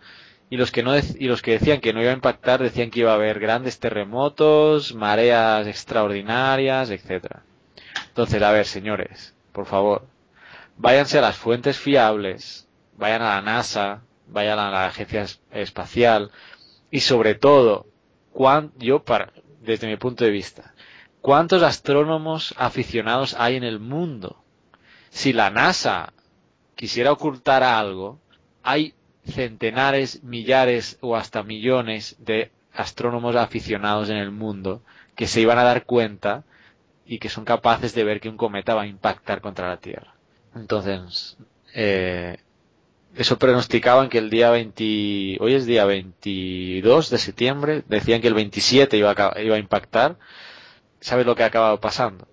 y 0.51 0.57
los 0.57 0.71
que 0.73 0.83
no 0.83 0.97
y 0.97 1.29
los 1.29 1.43
que 1.43 1.53
decían 1.53 1.81
que 1.81 1.93
no 1.93 2.01
iba 2.01 2.11
a 2.11 2.15
impactar 2.15 2.63
decían 2.63 2.91
que 2.91 3.01
iba 3.01 3.13
a 3.13 3.17
haber 3.17 3.39
grandes 3.39 3.79
terremotos, 3.79 4.95
mareas 4.95 5.67
extraordinarias, 5.67 6.91
etcétera. 6.91 7.43
Entonces, 8.09 8.43
a 8.43 8.51
ver, 8.51 8.67
señores, 8.67 9.35
por 9.53 9.67
favor, 9.67 10.07
váyanse 10.77 11.19
a 11.19 11.23
las 11.23 11.37
fuentes 11.37 11.79
fiables, 11.79 12.67
vayan 12.97 13.23
a 13.23 13.37
la 13.37 13.43
NASA, 13.43 14.03
vayan 14.27 14.59
a 14.59 14.71
la 14.71 14.87
agencia 14.87 15.27
espacial 15.53 16.31
y 16.91 17.01
sobre 17.01 17.35
todo, 17.35 17.87
yo 18.79 19.03
para 19.05 19.33
desde 19.61 19.87
mi 19.87 19.97
punto 19.97 20.25
de 20.25 20.31
vista, 20.31 20.75
¿cuántos 21.21 21.63
astrónomos 21.63 22.55
aficionados 22.57 23.37
hay 23.39 23.57
en 23.57 23.65
el 23.65 23.81
mundo? 23.81 24.43
Si 25.11 25.33
la 25.33 25.51
NASA 25.51 26.13
quisiera 26.79 27.11
ocultar 27.11 27.65
algo, 27.65 28.21
hay 28.63 28.95
centenares, 29.27 30.23
millares 30.23 30.97
o 31.01 31.17
hasta 31.17 31.43
millones 31.43 32.15
de 32.21 32.53
astrónomos 32.73 33.35
aficionados 33.35 34.11
en 34.11 34.17
el 34.17 34.31
mundo 34.31 34.83
que 35.17 35.27
se 35.27 35.41
iban 35.41 35.59
a 35.59 35.65
dar 35.65 35.85
cuenta 35.85 36.45
y 37.05 37.19
que 37.19 37.29
son 37.31 37.45
capaces 37.45 37.97
de 37.97 38.05
ver 38.05 38.21
que 38.21 38.29
un 38.29 38.37
cometa 38.37 38.77
va 38.77 38.83
a 38.83 38.87
impactar 38.87 39.41
contra 39.41 39.67
la 39.67 39.79
Tierra. 39.79 40.15
Entonces, 40.55 41.37
eh, 41.75 42.37
eso 43.17 43.41
pronosticaban 43.41 44.09
que 44.09 44.19
el 44.19 44.31
día 44.31 44.51
20, 44.51 45.39
hoy 45.41 45.55
es 45.55 45.67
día 45.67 45.85
22 45.85 47.11
de 47.11 47.19
septiembre, 47.19 47.83
decían 47.89 48.21
que 48.21 48.29
el 48.29 48.35
27 48.35 48.97
iba 48.97 49.11
a, 49.11 49.41
iba 49.43 49.57
a 49.57 49.59
impactar. 49.59 50.17
¿Sabes 51.01 51.27
lo 51.27 51.35
que 51.35 51.43
ha 51.43 51.47
acabado 51.47 51.81
pasando? 51.81 52.28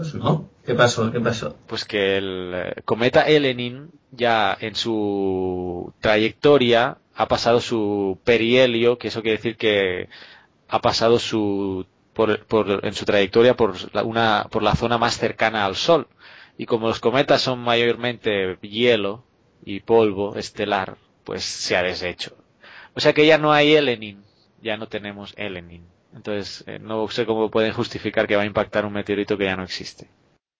Pues 0.00 0.14
no. 0.14 0.48
¿Qué 0.64 0.74
pasó? 0.74 1.12
¿Qué 1.12 1.20
pasó? 1.20 1.58
Pues 1.66 1.84
que 1.84 2.16
el 2.16 2.52
eh, 2.54 2.82
cometa 2.86 3.28
Elenin 3.28 3.90
ya 4.10 4.56
en 4.58 4.74
su 4.74 5.92
trayectoria 6.00 6.96
ha 7.14 7.28
pasado 7.28 7.60
su 7.60 8.18
perihelio, 8.24 8.96
que 8.96 9.08
eso 9.08 9.20
quiere 9.20 9.36
decir 9.36 9.58
que 9.58 10.08
ha 10.68 10.80
pasado 10.80 11.18
su 11.18 11.84
por, 12.14 12.46
por, 12.46 12.80
en 12.82 12.94
su 12.94 13.04
trayectoria 13.04 13.58
por 13.58 13.94
la, 13.94 14.02
una 14.02 14.46
por 14.50 14.62
la 14.62 14.74
zona 14.74 14.96
más 14.96 15.18
cercana 15.18 15.66
al 15.66 15.76
Sol 15.76 16.08
y 16.56 16.64
como 16.64 16.88
los 16.88 17.00
cometas 17.00 17.42
son 17.42 17.58
mayormente 17.58 18.56
hielo 18.62 19.22
y 19.66 19.80
polvo 19.80 20.36
estelar, 20.36 20.96
pues 21.24 21.44
se 21.44 21.76
ha 21.76 21.82
deshecho. 21.82 22.38
O 22.94 23.00
sea 23.00 23.12
que 23.12 23.26
ya 23.26 23.36
no 23.36 23.52
hay 23.52 23.74
Elenin, 23.74 24.24
ya 24.62 24.78
no 24.78 24.88
tenemos 24.88 25.34
Elenin. 25.36 25.84
Entonces, 26.14 26.64
eh, 26.66 26.78
no 26.78 27.08
sé 27.08 27.24
cómo 27.24 27.50
pueden 27.50 27.72
justificar 27.72 28.26
que 28.26 28.36
va 28.36 28.42
a 28.42 28.46
impactar 28.46 28.84
un 28.84 28.92
meteorito 28.92 29.38
que 29.38 29.44
ya 29.44 29.56
no 29.56 29.62
existe. 29.62 30.08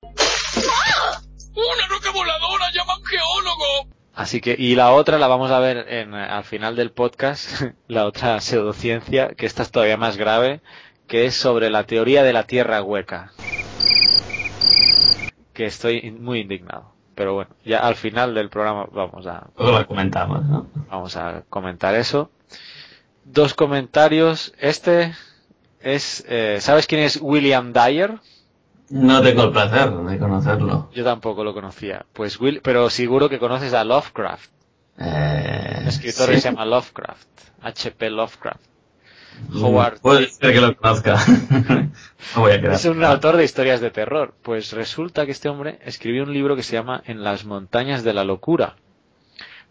¡Una 0.03 1.87
roca 1.89 2.11
voladora! 2.13 2.71
¡Llama 2.73 2.93
a 2.93 2.99
un 2.99 3.05
geólogo! 3.05 3.89
Así 4.15 4.41
que, 4.41 4.55
y 4.59 4.75
la 4.75 4.93
otra 4.93 5.19
la 5.19 5.27
vamos 5.29 5.51
a 5.51 5.59
ver 5.61 5.87
en, 5.89 6.15
al 6.15 6.45
final 6.45 6.77
del 6.77 6.93
podcast, 6.93 7.63
la 7.89 8.07
otra 8.07 8.41
pseudociencia, 8.41 9.31
que 9.31 9.47
esta 9.47 9.63
es 9.63 9.71
todavía 9.71 9.97
más 9.97 10.17
grave, 10.17 10.61
que 11.07 11.27
es 11.27 11.35
sobre 11.35 11.71
la 11.71 11.85
teoría 11.85 12.23
de 12.23 12.33
la 12.33 12.45
Tierra 12.45 12.83
hueca. 12.83 13.33
Que 15.53 15.67
estoy 15.67 16.11
muy 16.13 16.41
indignado. 16.41 16.93
Pero 17.15 17.35
bueno, 17.35 17.51
ya 17.65 17.81
al 17.81 17.97
final 17.97 18.35
del 18.35 18.49
programa 18.49 18.87
vamos 18.93 19.27
a... 19.27 19.49
La 19.59 19.85
comentamos, 19.85 20.45
¿no? 20.45 20.67
Vamos 20.89 21.17
a 21.17 21.43
comentar 21.51 21.95
eso. 21.95 22.31
Dos 23.25 23.53
comentarios. 23.55 24.55
Este 24.59 25.13
es... 25.81 26.25
Eh, 26.29 26.59
¿Sabes 26.61 26.87
quién 26.87 27.03
es 27.03 27.19
William 27.21 27.73
Dyer? 27.73 28.19
No 28.91 29.23
tengo 29.23 29.45
el 29.45 29.53
placer 29.53 29.91
de 29.91 30.19
conocerlo. 30.19 30.91
Yo 30.93 31.05
tampoco 31.05 31.45
lo 31.45 31.55
conocía. 31.55 32.05
Pues 32.13 32.41
Will, 32.41 32.61
pero 32.63 32.91
seguro 32.91 33.29
que 33.29 33.39
conoces 33.39 33.73
a 33.73 33.85
Lovecraft. 33.85 34.51
Eh, 34.99 35.77
Un 35.83 35.89
escritor 35.89 36.27
sí. 36.27 36.33
que 36.33 36.41
se 36.41 36.51
llama 36.51 36.65
Lovecraft. 36.67 37.29
H.P. 37.63 38.11
Lovecraft. 38.11 38.61
Howard. 39.55 40.01
Puede 40.01 40.29
ser 40.29 40.53
que 40.53 40.61
lo 40.61 40.77
conozca. 40.77 41.17
no 42.37 42.41
voy 42.43 42.53
a 42.53 42.61
quedar. 42.61 42.75
Es 42.75 42.85
un 42.85 43.03
autor 43.05 43.37
de 43.37 43.45
historias 43.45 43.81
de 43.81 43.91
terror. 43.91 44.35
Pues 44.43 44.73
resulta 44.73 45.25
que 45.25 45.33
este 45.33 45.49
hombre 45.49 45.79
escribió 45.85 46.25
un 46.25 46.33
libro 46.35 46.57
que 46.57 46.63
se 46.63 46.73
llama 46.75 47.03
En 47.07 47.23
las 47.23 47.45
montañas 47.45 48.03
de 48.05 48.13
la 48.13 48.25
locura, 48.25 48.77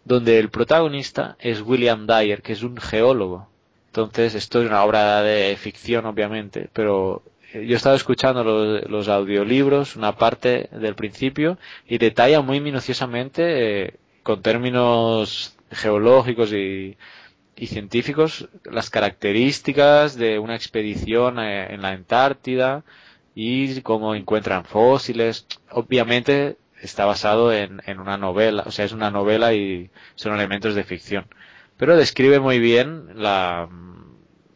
donde 0.04 0.38
el 0.38 0.48
protagonista 0.50 1.36
es 1.38 1.60
William 1.60 2.06
Dyer, 2.06 2.42
que 2.42 2.52
es 2.54 2.62
un 2.62 2.78
geólogo. 2.78 3.48
Entonces, 3.90 4.36
esto 4.36 4.60
es 4.62 4.68
una 4.68 4.84
obra 4.84 5.20
de 5.22 5.56
ficción, 5.56 6.06
obviamente, 6.06 6.70
pero 6.72 7.24
eh, 7.52 7.66
yo 7.66 7.74
he 7.74 7.76
estado 7.76 7.96
escuchando 7.96 8.44
los, 8.44 8.88
los 8.88 9.08
audiolibros, 9.08 9.96
una 9.96 10.16
parte 10.16 10.68
del 10.70 10.94
principio, 10.94 11.58
y 11.88 11.98
detalla 11.98 12.40
muy 12.40 12.60
minuciosamente, 12.60 13.86
eh, 13.86 13.94
con 14.22 14.42
términos 14.42 15.56
geológicos 15.72 16.52
y, 16.52 16.96
científicos, 17.66 18.48
las 18.64 18.88
características 18.90 20.16
de 20.16 20.38
una 20.38 20.54
expedición 20.54 21.38
eh, 21.38 21.74
en 21.74 21.82
la 21.82 21.90
Antártida 21.90 22.84
y 23.34 23.80
cómo 23.82 24.14
encuentran 24.14 24.64
fósiles. 24.64 25.46
Obviamente 25.70 26.56
está 26.80 27.04
basado 27.04 27.52
en, 27.52 27.82
en 27.86 28.00
una 28.00 28.16
novela, 28.16 28.64
o 28.66 28.70
sea, 28.70 28.84
es 28.86 28.92
una 28.92 29.10
novela 29.10 29.52
y 29.52 29.90
son 30.14 30.34
elementos 30.34 30.74
de 30.74 30.84
ficción. 30.84 31.26
Pero 31.80 31.96
describe 31.96 32.40
muy 32.40 32.58
bien 32.58 33.08
la, 33.14 33.66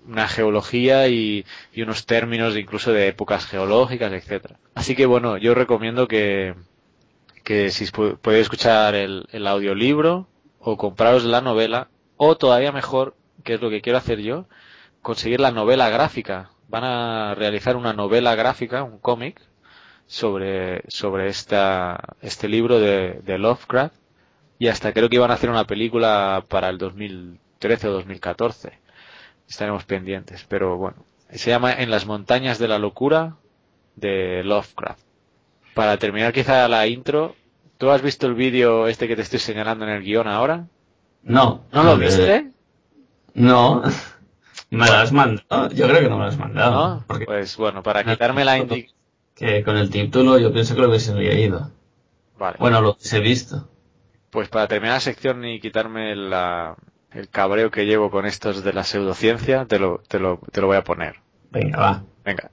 una 0.06 0.28
geología 0.28 1.08
y, 1.08 1.46
unos 1.74 2.04
términos 2.04 2.54
incluso 2.54 2.92
de 2.92 3.08
épocas 3.08 3.46
geológicas, 3.46 4.12
etcétera. 4.12 4.58
Así 4.74 4.94
que 4.94 5.06
bueno, 5.06 5.38
yo 5.38 5.54
recomiendo 5.54 6.06
que, 6.06 6.54
que 7.42 7.70
si 7.70 7.90
podéis 7.90 8.42
escuchar 8.42 8.94
el, 8.94 9.26
el 9.32 9.46
audiolibro 9.46 10.28
o 10.58 10.76
compraros 10.76 11.24
la 11.24 11.40
novela 11.40 11.88
o 12.18 12.36
todavía 12.36 12.72
mejor, 12.72 13.16
que 13.42 13.54
es 13.54 13.60
lo 13.62 13.70
que 13.70 13.80
quiero 13.80 13.96
hacer 13.96 14.20
yo, 14.20 14.44
conseguir 15.00 15.40
la 15.40 15.50
novela 15.50 15.88
gráfica. 15.88 16.50
Van 16.68 16.84
a 16.84 17.34
realizar 17.34 17.76
una 17.76 17.94
novela 17.94 18.34
gráfica, 18.34 18.82
un 18.82 18.98
cómic, 18.98 19.40
sobre, 20.06 20.82
sobre 20.88 21.28
esta, 21.28 22.16
este 22.20 22.48
libro 22.48 22.80
de, 22.80 23.22
de 23.24 23.38
Lovecraft 23.38 24.03
y 24.58 24.68
hasta 24.68 24.92
creo 24.92 25.08
que 25.08 25.16
iban 25.16 25.30
a 25.30 25.34
hacer 25.34 25.50
una 25.50 25.66
película 25.66 26.44
para 26.48 26.68
el 26.68 26.78
2013 26.78 27.88
o 27.88 27.92
2014. 27.92 28.72
Estaremos 29.48 29.84
pendientes, 29.84 30.44
pero 30.48 30.76
bueno. 30.76 31.04
Se 31.30 31.50
llama 31.50 31.72
En 31.72 31.90
las 31.90 32.06
montañas 32.06 32.58
de 32.58 32.68
la 32.68 32.78
locura 32.78 33.36
de 33.96 34.42
Lovecraft. 34.44 35.00
Para 35.74 35.96
terminar 35.98 36.32
quizá 36.32 36.68
la 36.68 36.86
intro, 36.86 37.34
¿tú 37.78 37.90
has 37.90 38.00
visto 38.02 38.26
el 38.26 38.34
vídeo 38.34 38.86
este 38.86 39.08
que 39.08 39.16
te 39.16 39.22
estoy 39.22 39.40
señalando 39.40 39.84
en 39.84 39.90
el 39.90 40.02
guion 40.02 40.28
ahora? 40.28 40.66
No. 41.22 41.64
¿No 41.72 41.82
lo 41.82 41.94
Eh, 41.94 41.98
viste? 41.98 42.50
No. 43.34 43.82
¿Me 44.70 44.86
lo 44.86 44.92
has 44.92 45.12
mandado? 45.12 45.70
Yo 45.70 45.86
creo 45.88 46.00
que 46.00 46.08
no 46.08 46.16
me 46.18 46.24
lo 46.24 46.28
has 46.28 46.38
mandado. 46.38 46.70
¿No? 46.96 47.04
Porque 47.06 47.24
Pues 47.26 47.56
bueno, 47.56 47.82
para 47.82 48.04
quitarme 48.04 48.44
la 48.44 48.58
indi- 48.58 48.90
que 49.34 49.62
con 49.64 49.76
el 49.76 49.90
título 49.90 50.38
yo 50.38 50.52
pienso 50.52 50.74
que 50.74 50.82
lo 50.82 50.88
hubiese 50.88 51.14
leído. 51.14 51.70
Vale. 52.38 52.56
Bueno, 52.60 52.80
lo 52.80 52.92
hubiese 52.92 53.20
visto. 53.20 53.68
Pues 54.34 54.48
para 54.48 54.66
terminar 54.66 54.96
la 54.96 55.00
sección 55.00 55.44
y 55.44 55.60
quitarme 55.60 56.16
la- 56.16 56.74
el 57.12 57.28
cabreo 57.28 57.70
que 57.70 57.86
llevo 57.86 58.10
con 58.10 58.26
estos 58.26 58.64
de 58.64 58.72
la 58.72 58.82
pseudociencia, 58.82 59.64
te 59.66 59.78
lo, 59.78 59.98
te 60.08 60.18
lo, 60.18 60.40
te 60.50 60.60
lo 60.60 60.66
voy 60.66 60.76
a 60.76 60.82
poner. 60.82 61.20
Venga, 61.52 61.78
va. 61.78 62.02
Venga. 62.24 62.50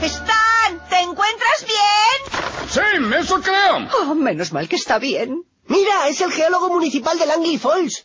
Stan, 0.00 0.88
¿te 0.88 1.00
encuentras 1.00 1.66
bien? 1.66 2.40
¡Sí, 2.66 2.80
eso 3.20 3.42
creo! 3.42 3.88
Oh, 4.00 4.14
menos 4.14 4.54
mal 4.54 4.66
que 4.70 4.76
está 4.76 4.98
bien. 4.98 5.44
Mira, 5.66 6.08
es 6.08 6.22
el 6.22 6.32
geólogo 6.32 6.70
municipal 6.70 7.18
de 7.18 7.26
Langley 7.26 7.58
Falls. 7.58 8.04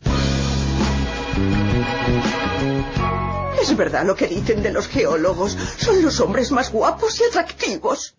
Es 3.61 3.77
verdad 3.77 4.03
lo 4.05 4.15
que 4.17 4.27
dicen 4.27 4.61
de 4.63 4.73
los 4.73 4.89
geólogos. 4.89 5.53
Son 5.77 6.01
los 6.03 6.19
hombres 6.19 6.51
más 6.51 6.73
guapos 6.73 7.21
y 7.21 7.23
atractivos. 7.23 8.15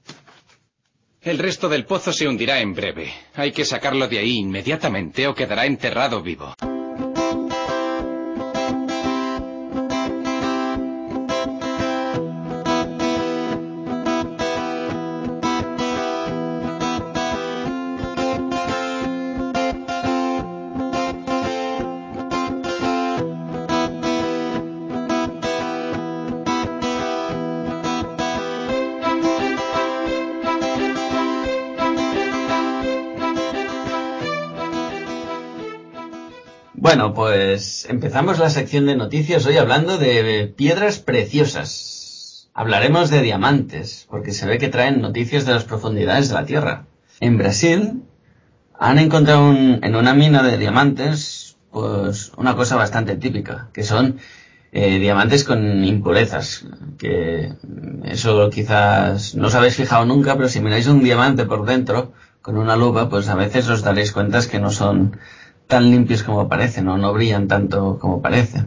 El 1.23 1.39
resto 1.39 1.69
del 1.69 1.85
pozo 1.85 2.13
se 2.13 2.27
hundirá 2.27 2.61
en 2.61 2.75
breve. 2.75 3.13
Hay 3.35 3.53
que 3.53 3.65
sacarlo 3.65 4.09
de 4.09 4.19
ahí 4.19 4.39
inmediatamente 4.39 5.29
o 5.29 5.35
quedará 5.35 5.67
enterrado 5.67 6.21
vivo. 6.21 6.53
Bueno, 36.95 37.15
pues 37.15 37.87
empezamos 37.89 38.39
la 38.39 38.51
sección 38.51 38.85
de 38.85 38.95
noticias 38.95 39.47
hoy 39.47 39.57
hablando 39.57 39.97
de 39.97 40.53
piedras 40.55 40.99
preciosas. 40.99 42.51
Hablaremos 42.53 43.09
de 43.09 43.23
diamantes, 43.23 44.07
porque 44.11 44.33
se 44.33 44.45
ve 44.47 44.59
que 44.59 44.69
traen 44.69 45.01
noticias 45.01 45.47
de 45.47 45.55
las 45.55 45.65
profundidades 45.65 46.29
de 46.29 46.35
la 46.35 46.45
Tierra. 46.45 46.85
En 47.19 47.39
Brasil 47.39 48.03
han 48.79 48.99
encontrado 48.99 49.49
un- 49.49 49.81
en 49.83 49.97
una 49.97 50.13
mina 50.13 50.43
de 50.43 50.59
diamantes, 50.59 51.57
pues 51.71 52.31
una 52.37 52.57
cosa 52.57 52.77
bastante 52.77 53.17
típica, 53.17 53.71
que 53.73 53.85
son 53.85 54.19
eh, 54.71 54.99
diamantes 54.99 55.45
con 55.45 55.83
impurezas, 55.87 56.67
que 56.99 57.55
eso 58.05 58.51
quizás 58.51 59.35
no 59.35 59.47
os 59.47 59.55
habéis 59.55 59.77
fijado 59.77 60.05
nunca, 60.05 60.37
pero 60.37 60.51
si 60.51 60.61
miráis 60.61 60.87
un 60.89 61.03
diamante 61.03 61.47
por 61.47 61.65
dentro 61.65 62.13
con 62.43 62.59
una 62.59 62.77
lupa, 62.77 63.09
pues 63.09 63.29
a 63.29 63.35
veces 63.35 63.67
os 63.71 63.83
daréis 63.83 64.13
cuenta 64.13 64.47
que 64.47 64.59
no 64.59 64.71
son 64.71 65.17
tan 65.73 65.91
limpios 65.91 66.23
como 66.23 66.49
parecen 66.53 66.87
o 66.89 66.99
no 66.99 67.13
brillan 67.13 67.49
tanto 67.49 67.99
como 67.99 68.21
parecen. 68.27 68.67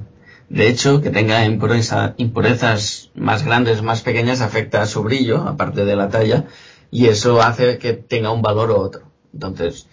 De 0.49 0.67
hecho, 0.69 1.01
que 1.01 1.09
tenga 1.11 1.45
impureza- 1.45 2.13
impurezas 2.17 3.11
más 3.15 3.43
grandes, 3.45 3.81
más 3.81 4.01
pequeñas, 4.01 4.41
afecta 4.41 4.85
su 4.85 5.03
brillo, 5.03 5.37
aparte 5.53 5.85
de 5.85 5.95
la 5.95 6.09
talla, 6.09 6.45
y 6.91 7.05
eso 7.07 7.41
hace 7.41 7.77
que 7.77 7.93
tenga 7.93 8.31
un 8.31 8.41
valor 8.41 8.71
u 8.71 8.75
otro. 8.75 9.01
Entonces, 9.33 9.87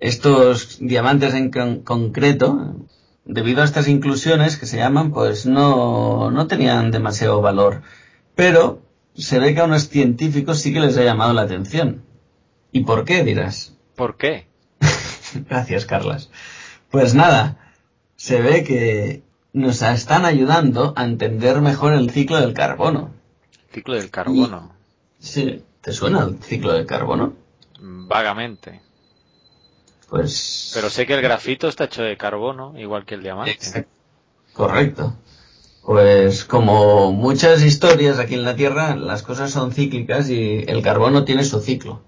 estos 0.00 0.78
diamantes 0.80 1.34
en 1.34 1.50
con- 1.50 1.80
concreto, 1.80 2.74
debido 3.24 3.62
a 3.62 3.64
estas 3.64 3.88
inclusiones 3.88 4.56
que 4.58 4.66
se 4.66 4.76
llaman, 4.76 5.12
pues 5.12 5.46
no, 5.46 6.30
no 6.30 6.46
tenían 6.46 6.90
demasiado 6.90 7.40
valor. 7.40 7.82
Pero 8.34 8.80
se 9.14 9.38
ve 9.38 9.54
que 9.54 9.60
a 9.60 9.64
unos 9.64 9.88
científicos 9.88 10.58
sí 10.60 10.72
que 10.72 10.80
les 10.80 10.96
ha 10.98 11.04
llamado 11.04 11.32
la 11.32 11.42
atención. 11.42 12.02
¿Y 12.72 12.80
por 12.84 13.04
qué 13.04 13.22
dirás? 13.24 13.74
¿Por 13.96 14.16
qué? 14.16 14.46
Gracias, 15.48 15.86
Carlas. 15.86 16.30
Pues 16.90 17.14
nada, 17.14 17.56
se 18.16 18.40
ve 18.40 18.64
que 18.64 19.22
nos 19.52 19.82
están 19.82 20.24
ayudando 20.24 20.92
a 20.96 21.04
entender 21.04 21.60
mejor 21.60 21.94
el 21.94 22.10
ciclo 22.10 22.40
del 22.40 22.54
carbono. 22.54 23.10
Ciclo 23.72 23.94
del 23.94 24.10
carbono. 24.10 24.72
Sí, 25.18 25.62
¿te 25.80 25.92
suena 25.92 26.24
el 26.24 26.42
ciclo 26.42 26.72
del 26.72 26.86
carbono? 26.86 27.34
Vagamente. 27.80 28.80
Pues... 30.08 30.72
Pero 30.74 30.90
sé 30.90 31.06
que 31.06 31.14
el 31.14 31.22
grafito 31.22 31.68
está 31.68 31.84
hecho 31.84 32.02
de 32.02 32.16
carbono, 32.16 32.78
igual 32.78 33.04
que 33.04 33.14
el 33.14 33.22
diamante. 33.22 33.52
Exacto. 33.52 33.90
Correcto. 34.52 35.16
Pues 35.82 36.44
como 36.44 37.12
muchas 37.12 37.62
historias 37.62 38.18
aquí 38.18 38.34
en 38.34 38.44
la 38.44 38.56
Tierra, 38.56 38.96
las 38.96 39.22
cosas 39.22 39.50
son 39.50 39.72
cíclicas 39.72 40.30
y 40.30 40.64
el 40.66 40.82
carbono 40.82 41.24
tiene 41.24 41.44
su 41.44 41.60
ciclo. 41.60 42.00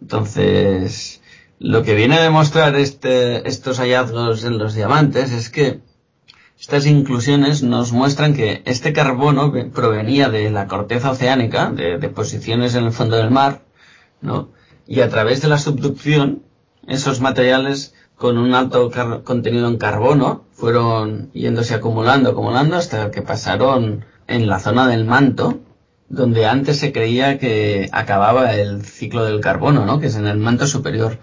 Entonces, 0.00 1.19
lo 1.60 1.82
que 1.82 1.94
viene 1.94 2.16
a 2.16 2.22
demostrar 2.22 2.74
este, 2.74 3.46
estos 3.46 3.80
hallazgos 3.80 4.44
en 4.44 4.56
los 4.56 4.74
diamantes 4.74 5.30
es 5.30 5.50
que 5.50 5.82
estas 6.58 6.86
inclusiones 6.86 7.62
nos 7.62 7.92
muestran 7.92 8.32
que 8.32 8.62
este 8.64 8.94
carbono 8.94 9.52
provenía 9.70 10.30
de 10.30 10.50
la 10.50 10.66
corteza 10.66 11.10
oceánica, 11.10 11.70
de 11.70 11.98
deposiciones 11.98 12.74
en 12.74 12.84
el 12.84 12.92
fondo 12.92 13.16
del 13.16 13.30
mar, 13.30 13.62
¿no? 14.22 14.48
Y 14.86 15.02
a 15.02 15.10
través 15.10 15.42
de 15.42 15.48
la 15.48 15.58
subducción, 15.58 16.42
esos 16.88 17.20
materiales 17.20 17.94
con 18.16 18.38
un 18.38 18.54
alto 18.54 18.90
contenido 19.22 19.68
en 19.68 19.76
carbono 19.76 20.46
fueron 20.52 21.30
yéndose 21.34 21.74
acumulando, 21.74 22.30
acumulando 22.30 22.76
hasta 22.76 23.10
que 23.10 23.20
pasaron 23.20 24.06
en 24.28 24.46
la 24.46 24.60
zona 24.60 24.88
del 24.88 25.04
manto, 25.04 25.60
donde 26.08 26.46
antes 26.46 26.78
se 26.78 26.92
creía 26.92 27.38
que 27.38 27.88
acababa 27.92 28.54
el 28.54 28.84
ciclo 28.84 29.24
del 29.24 29.40
carbono, 29.40 29.86
¿no? 29.86 30.00
Que 30.00 30.06
es 30.06 30.16
en 30.16 30.26
el 30.26 30.38
manto 30.38 30.66
superior. 30.66 31.18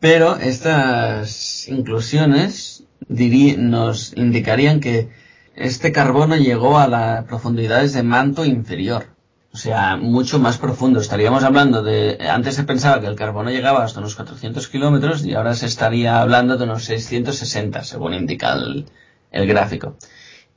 Pero 0.00 0.36
estas 0.36 1.68
inclusiones 1.68 2.84
nos 3.08 4.12
indicarían 4.16 4.80
que 4.80 5.08
este 5.54 5.92
carbono 5.92 6.36
llegó 6.36 6.78
a 6.78 6.86
las 6.86 7.24
profundidades 7.24 7.92
de 7.94 8.02
manto 8.02 8.44
inferior. 8.44 9.06
O 9.52 9.56
sea, 9.56 9.96
mucho 9.96 10.38
más 10.38 10.58
profundo. 10.58 11.00
Estaríamos 11.00 11.42
hablando 11.42 11.82
de, 11.82 12.18
antes 12.28 12.56
se 12.56 12.64
pensaba 12.64 13.00
que 13.00 13.06
el 13.06 13.16
carbono 13.16 13.50
llegaba 13.50 13.84
hasta 13.84 14.00
unos 14.00 14.14
400 14.14 14.68
kilómetros 14.68 15.24
y 15.24 15.32
ahora 15.32 15.54
se 15.54 15.64
estaría 15.64 16.20
hablando 16.20 16.58
de 16.58 16.64
unos 16.64 16.84
660, 16.84 17.82
según 17.82 18.12
indica 18.12 18.52
el, 18.52 18.84
el 19.32 19.46
gráfico. 19.46 19.96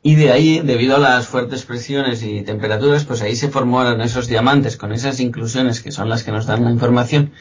Y 0.04 0.16
de 0.16 0.32
ahí, 0.32 0.60
debido 0.60 0.98
a 0.98 1.00
las 1.00 1.28
fuertes 1.28 1.64
presiones 1.64 2.24
y 2.24 2.42
temperaturas, 2.42 3.06
pues 3.06 3.22
ahí 3.22 3.38
se 3.38 3.50
formaron 3.50 4.02
esos 4.02 4.28
diamantes 4.28 4.76
con 4.76 4.92
esas 4.92 5.22
inclusiones 5.22 5.82
que 5.82 5.92
son 5.92 6.10
las 6.10 6.24
que 6.24 6.32
nos 6.32 6.46
dan 6.46 6.66
la 6.66 6.72
información 6.72 7.32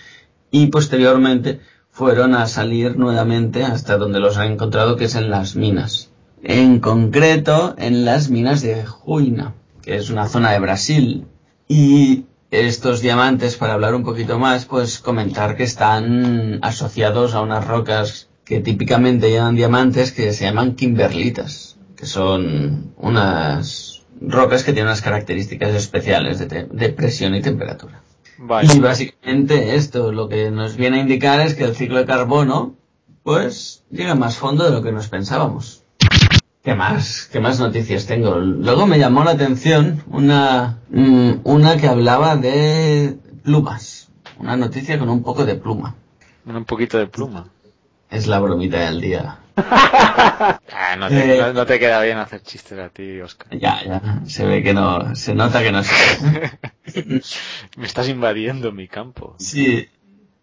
y 0.50 0.66
posteriormente 0.68 1.60
fueron 1.98 2.36
a 2.36 2.46
salir 2.46 2.96
nuevamente 2.96 3.64
hasta 3.64 3.96
donde 3.96 4.20
los 4.20 4.36
han 4.36 4.52
encontrado, 4.52 4.94
que 4.94 5.06
es 5.06 5.16
en 5.16 5.30
las 5.30 5.56
minas. 5.56 6.10
En 6.44 6.78
concreto, 6.78 7.74
en 7.76 8.04
las 8.04 8.30
minas 8.30 8.62
de 8.62 8.84
Huina, 9.04 9.54
que 9.82 9.96
es 9.96 10.08
una 10.08 10.28
zona 10.28 10.52
de 10.52 10.60
Brasil, 10.60 11.26
y 11.66 12.26
estos 12.52 13.00
diamantes, 13.00 13.56
para 13.56 13.72
hablar 13.72 13.96
un 13.96 14.04
poquito 14.04 14.38
más, 14.38 14.64
pues 14.64 15.00
comentar 15.00 15.56
que 15.56 15.64
están 15.64 16.60
asociados 16.62 17.34
a 17.34 17.40
unas 17.40 17.66
rocas 17.66 18.28
que 18.44 18.60
típicamente 18.60 19.32
llaman 19.32 19.56
diamantes 19.56 20.12
que 20.12 20.32
se 20.32 20.44
llaman 20.44 20.76
kimberlitas, 20.76 21.78
que 21.96 22.06
son 22.06 22.92
unas 22.96 24.02
rocas 24.20 24.62
que 24.62 24.72
tienen 24.72 24.86
unas 24.86 25.02
características 25.02 25.74
especiales 25.74 26.38
de 26.38 26.88
presión 26.90 27.34
y 27.34 27.42
temperatura. 27.42 28.02
Y 28.38 28.78
básicamente 28.78 29.74
esto 29.74 30.12
lo 30.12 30.28
que 30.28 30.50
nos 30.50 30.76
viene 30.76 30.98
a 30.98 31.02
indicar 31.02 31.40
es 31.40 31.54
que 31.54 31.64
el 31.64 31.74
ciclo 31.74 31.98
de 31.98 32.06
carbono 32.06 32.76
pues 33.24 33.84
llega 33.90 34.14
más 34.14 34.36
fondo 34.36 34.64
de 34.64 34.70
lo 34.70 34.82
que 34.82 34.92
nos 34.92 35.08
pensábamos. 35.08 35.82
¿Qué 36.62 36.74
más? 36.74 37.28
¿Qué 37.32 37.40
más 37.40 37.58
noticias 37.58 38.06
tengo? 38.06 38.36
Luego 38.36 38.86
me 38.86 38.98
llamó 38.98 39.24
la 39.24 39.32
atención 39.32 40.04
una, 40.08 40.78
mm, 40.90 41.40
una 41.44 41.76
que 41.76 41.88
hablaba 41.88 42.36
de 42.36 43.18
plumas. 43.42 44.08
Una 44.38 44.56
noticia 44.56 44.98
con 44.98 45.08
un 45.08 45.22
poco 45.22 45.44
de 45.44 45.56
pluma. 45.56 45.94
Un 46.46 46.64
poquito 46.64 46.98
de 46.98 47.06
pluma. 47.06 47.48
Es 48.10 48.26
la 48.26 48.38
bromita 48.38 48.78
del 48.80 49.00
día. 49.00 49.40
ah, 50.72 50.96
no, 50.98 51.08
te, 51.08 51.38
eh, 51.38 51.52
no, 51.52 51.66
te, 51.66 51.78
queda 51.78 52.00
bien 52.02 52.18
hacer 52.18 52.42
chistes 52.42 52.78
a 52.78 52.88
ti, 52.88 53.20
Oscar. 53.20 53.48
Ya, 53.58 53.82
ya. 53.84 54.22
Se 54.26 54.46
ve 54.46 54.62
que 54.62 54.74
no, 54.74 55.14
se 55.14 55.34
nota 55.34 55.62
que 55.62 55.72
no 55.72 55.82
me 57.76 57.86
estás 57.86 58.08
invadiendo 58.08 58.72
mi 58.72 58.88
campo. 58.88 59.34
Sí. 59.38 59.88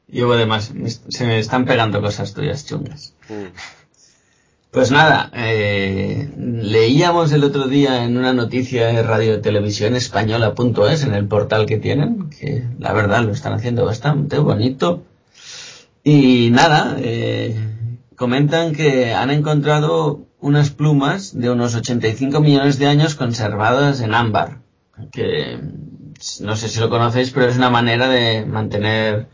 Yo 0.08 0.32
además, 0.32 0.74
se 1.10 1.26
me 1.26 1.40
están 1.40 1.66
pegando 1.66 2.02
cosas 2.02 2.34
tuyas 2.34 2.66
chungas. 2.66 3.16
Uh. 3.30 3.48
Pues 4.76 4.92
nada, 4.92 5.32
eh, 5.34 6.30
leíamos 6.38 7.32
el 7.32 7.46
otro 7.46 7.70
día 7.70 8.04
en 8.04 8.18
una 8.18 8.34
noticia 8.34 8.88
de 8.88 9.04
Radio 9.04 9.40
Televisión 9.40 9.96
Española.es 9.96 11.04
en 11.04 11.14
el 11.14 11.26
portal 11.28 11.66
que 11.66 11.78
tienen, 11.78 12.30
que 12.30 12.66
la 12.78 12.92
verdad 12.92 13.24
lo 13.24 13.32
están 13.32 13.54
haciendo 13.54 13.86
bastante 13.86 14.38
bonito. 14.38 15.04
Y 16.04 16.50
nada, 16.52 16.98
eh, 17.00 17.56
comentan 18.16 18.74
que 18.74 19.14
han 19.14 19.30
encontrado 19.30 20.26
unas 20.40 20.70
plumas 20.70 21.38
de 21.38 21.50
unos 21.50 21.76
85 21.76 22.40
millones 22.40 22.78
de 22.80 22.88
años 22.88 23.16
conservadas 23.16 24.02
en 24.02 24.14
ámbar, 24.14 24.60
que 25.12 25.60
no 26.42 26.56
sé 26.56 26.70
si 26.70 26.80
lo 26.80 26.90
conocéis, 26.90 27.32
pero 27.32 27.48
es 27.48 27.58
una 27.58 27.70
manera 27.70 28.08
de 28.08 28.46
mantener 28.46 29.28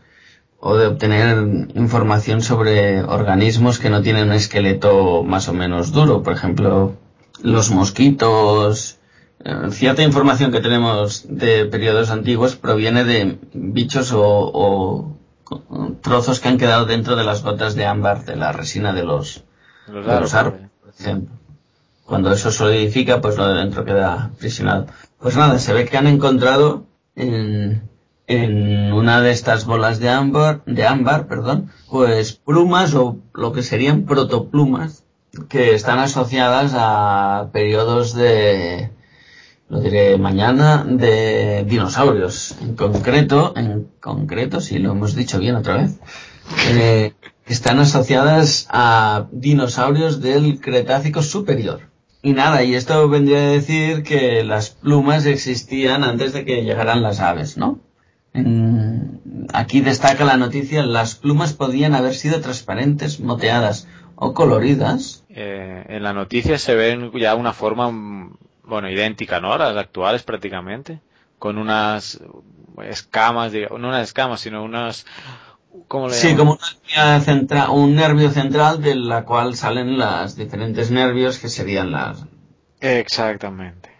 o 0.64 0.76
de 0.76 0.86
obtener 0.86 1.68
información 1.74 2.40
sobre 2.40 3.02
organismos 3.02 3.78
que 3.78 3.90
no 3.90 4.00
tienen 4.00 4.28
un 4.28 4.32
esqueleto 4.32 5.24
más 5.24 5.48
o 5.48 5.52
menos 5.52 5.90
duro. 5.90 6.22
Por 6.22 6.34
ejemplo, 6.34 6.96
los 7.42 7.70
mosquitos. 7.70 8.98
Eh, 9.44 9.70
cierta 9.70 10.02
información 10.02 10.52
que 10.52 10.60
tenemos 10.60 11.26
de 11.28 11.66
periodos 11.66 12.10
antiguos 12.10 12.54
proviene 12.54 13.02
de 13.02 13.38
bichos 13.52 14.12
o, 14.14 15.18
trozos 16.00 16.40
que 16.40 16.48
han 16.48 16.58
quedado 16.58 16.86
dentro 16.86 17.16
de 17.16 17.24
las 17.24 17.42
gotas 17.42 17.74
de 17.74 17.86
ámbar 17.86 18.24
de 18.24 18.36
la 18.36 18.52
resina 18.52 18.92
de 18.92 19.02
los, 19.02 19.44
árboles, 19.86 20.70
por 20.80 20.90
ejemplo. 20.98 21.34
Cuando 22.04 22.32
eso 22.32 22.50
solidifica, 22.50 23.20
pues 23.20 23.36
lo 23.36 23.46
de 23.48 23.60
dentro 23.60 23.84
queda 23.84 24.30
prisionado. 24.38 24.86
Pues 25.18 25.36
nada, 25.36 25.58
se 25.58 25.72
ve 25.72 25.86
que 25.86 25.96
han 25.96 26.06
encontrado 26.06 26.84
en, 27.14 27.82
en 28.26 28.92
una 28.92 29.20
de 29.20 29.30
estas 29.30 29.64
bolas 29.64 29.98
de 29.98 30.10
ámbar, 30.10 30.62
de 30.66 30.86
ámbar, 30.86 31.26
perdón, 31.26 31.70
pues 31.90 32.32
plumas 32.32 32.94
o 32.94 33.18
lo 33.34 33.52
que 33.52 33.62
serían 33.62 34.04
protoplumas 34.04 35.04
que 35.48 35.74
están 35.74 35.98
asociadas 35.98 36.72
a 36.74 37.48
periodos 37.52 38.14
de, 38.14 38.90
lo 39.72 39.80
diré 39.80 40.18
mañana, 40.18 40.84
de 40.86 41.64
dinosaurios. 41.64 42.54
En 42.60 42.76
concreto, 42.76 43.54
en 43.56 43.88
concreto, 44.00 44.60
si 44.60 44.78
lo 44.78 44.92
hemos 44.92 45.14
dicho 45.14 45.38
bien 45.38 45.54
otra 45.54 45.78
vez, 45.78 45.98
eh, 46.68 47.14
están 47.46 47.78
asociadas 47.78 48.66
a 48.68 49.28
dinosaurios 49.32 50.20
del 50.20 50.60
Cretácico 50.60 51.22
superior. 51.22 51.88
Y 52.20 52.34
nada, 52.34 52.62
y 52.64 52.74
esto 52.74 53.08
vendría 53.08 53.38
a 53.38 53.52
decir 53.52 54.02
que 54.02 54.44
las 54.44 54.68
plumas 54.68 55.24
existían 55.24 56.04
antes 56.04 56.34
de 56.34 56.44
que 56.44 56.64
llegaran 56.64 57.02
las 57.02 57.20
aves, 57.20 57.56
¿no? 57.56 57.80
aquí 59.52 59.80
destaca 59.80 60.24
la 60.24 60.38
noticia, 60.38 60.82
las 60.82 61.14
plumas 61.14 61.52
podían 61.52 61.94
haber 61.94 62.14
sido 62.14 62.40
transparentes, 62.40 63.20
moteadas 63.20 63.88
o 64.16 64.34
coloridas. 64.34 65.24
Eh, 65.28 65.84
en 65.88 66.02
la 66.02 66.12
noticia 66.12 66.58
se 66.58 66.74
ven 66.74 67.10
ya 67.18 67.34
una 67.34 67.52
forma, 67.52 67.90
bueno, 68.72 68.88
idéntica, 68.88 69.38
¿no? 69.38 69.52
A 69.52 69.58
las 69.58 69.76
actuales 69.76 70.22
prácticamente, 70.22 71.00
con 71.38 71.58
unas 71.58 72.18
escamas, 72.88 73.52
no 73.52 73.88
unas 73.88 74.04
escamas, 74.04 74.40
sino 74.40 74.64
unas... 74.64 75.04
¿cómo 75.88 76.08
le 76.08 76.14
sí, 76.14 76.34
como 76.34 76.58
una 76.96 77.20
central, 77.20 77.68
un 77.70 77.94
nervio 77.94 78.30
central 78.30 78.80
de 78.80 78.94
la 78.94 79.26
cual 79.26 79.56
salen 79.56 79.98
las 79.98 80.36
diferentes 80.36 80.90
nervios 80.90 81.38
que 81.38 81.50
serían 81.50 81.92
las... 81.92 82.24
Exactamente. 82.80 83.90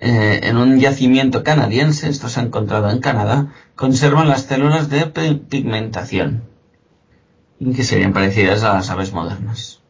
Eh, 0.00 0.40
en 0.42 0.58
un 0.58 0.78
yacimiento 0.78 1.42
canadiense, 1.42 2.10
esto 2.10 2.28
se 2.28 2.40
ha 2.40 2.42
encontrado 2.42 2.90
en 2.90 3.00
Canadá, 3.00 3.54
conservan 3.74 4.28
las 4.28 4.42
células 4.42 4.90
de 4.90 5.06
pigmentación, 5.06 6.44
que 7.74 7.84
serían 7.84 8.12
parecidas 8.12 8.64
a 8.64 8.74
las 8.74 8.90
aves 8.90 9.14
modernas. 9.14 9.80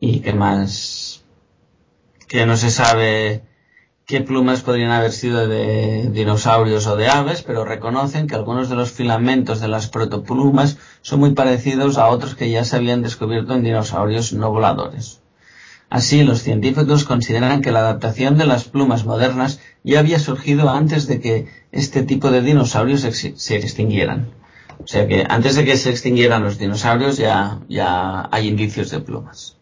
Y 0.00 0.20
que 0.20 0.32
más, 0.32 1.05
que 2.28 2.46
no 2.46 2.56
se 2.56 2.70
sabe 2.70 3.42
qué 4.06 4.20
plumas 4.20 4.62
podrían 4.62 4.92
haber 4.92 5.12
sido 5.12 5.48
de 5.48 6.10
dinosaurios 6.12 6.86
o 6.86 6.96
de 6.96 7.08
aves, 7.08 7.42
pero 7.42 7.64
reconocen 7.64 8.26
que 8.26 8.36
algunos 8.36 8.68
de 8.68 8.76
los 8.76 8.92
filamentos 8.92 9.60
de 9.60 9.68
las 9.68 9.88
protoplumas 9.88 10.78
son 11.02 11.20
muy 11.20 11.32
parecidos 11.32 11.98
a 11.98 12.08
otros 12.08 12.34
que 12.34 12.50
ya 12.50 12.64
se 12.64 12.76
habían 12.76 13.02
descubierto 13.02 13.54
en 13.54 13.64
dinosaurios 13.64 14.32
no 14.32 14.50
voladores. 14.50 15.20
Así, 15.88 16.24
los 16.24 16.42
científicos 16.42 17.04
consideran 17.04 17.62
que 17.62 17.70
la 17.70 17.80
adaptación 17.80 18.36
de 18.38 18.46
las 18.46 18.64
plumas 18.64 19.04
modernas 19.04 19.60
ya 19.84 20.00
había 20.00 20.18
surgido 20.18 20.68
antes 20.68 21.06
de 21.06 21.20
que 21.20 21.46
este 21.70 22.02
tipo 22.02 22.30
de 22.30 22.42
dinosaurios 22.42 23.02
se 23.02 23.56
extinguieran. 23.56 24.30
O 24.82 24.86
sea 24.86 25.06
que 25.06 25.24
antes 25.28 25.54
de 25.56 25.64
que 25.64 25.76
se 25.76 25.90
extinguieran 25.90 26.42
los 26.42 26.58
dinosaurios 26.58 27.16
ya, 27.16 27.60
ya 27.68 28.28
hay 28.30 28.48
indicios 28.48 28.90
de 28.90 29.00
plumas. 29.00 29.55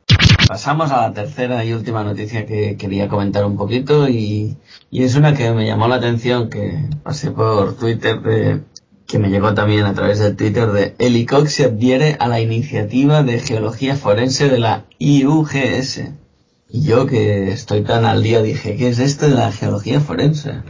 Pasamos 0.46 0.90
a 0.90 1.00
la 1.00 1.14
tercera 1.14 1.64
y 1.64 1.72
última 1.72 2.04
noticia 2.04 2.44
que 2.44 2.76
quería 2.76 3.08
comentar 3.08 3.46
un 3.46 3.56
poquito 3.56 4.08
y, 4.10 4.58
es 4.92 5.14
una 5.14 5.34
que 5.34 5.50
me 5.52 5.66
llamó 5.66 5.88
la 5.88 5.96
atención 5.96 6.50
que 6.50 6.90
pasé 7.02 7.30
por 7.30 7.76
Twitter 7.76 8.20
de 8.20 8.60
que 9.06 9.18
me 9.18 9.30
llegó 9.30 9.54
también 9.54 9.86
a 9.86 9.94
través 9.94 10.18
del 10.18 10.36
Twitter 10.36 10.70
de 10.70 10.94
Helicox 10.98 11.50
se 11.50 11.64
adhiere 11.64 12.16
a 12.20 12.28
la 12.28 12.40
iniciativa 12.40 13.22
de 13.22 13.40
geología 13.40 13.96
forense 13.96 14.50
de 14.50 14.58
la 14.58 14.84
IUGS. 14.98 16.10
Y 16.68 16.82
yo 16.82 17.06
que 17.06 17.50
estoy 17.50 17.82
tan 17.82 18.04
al 18.04 18.22
día 18.22 18.42
dije, 18.42 18.76
¿qué 18.76 18.88
es 18.88 18.98
esto 18.98 19.26
de 19.26 19.34
la 19.34 19.50
geología 19.50 20.00
forense? 20.00 20.62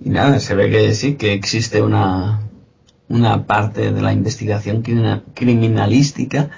Y 0.00 0.08
nada, 0.10 0.40
se 0.40 0.54
ve 0.54 0.70
que 0.70 0.94
sí, 0.94 1.14
que 1.16 1.34
existe 1.34 1.82
una, 1.82 2.48
una 3.08 3.46
parte 3.46 3.92
de 3.92 4.00
la 4.00 4.12
investigación 4.14 4.82
criminalística 5.34 6.50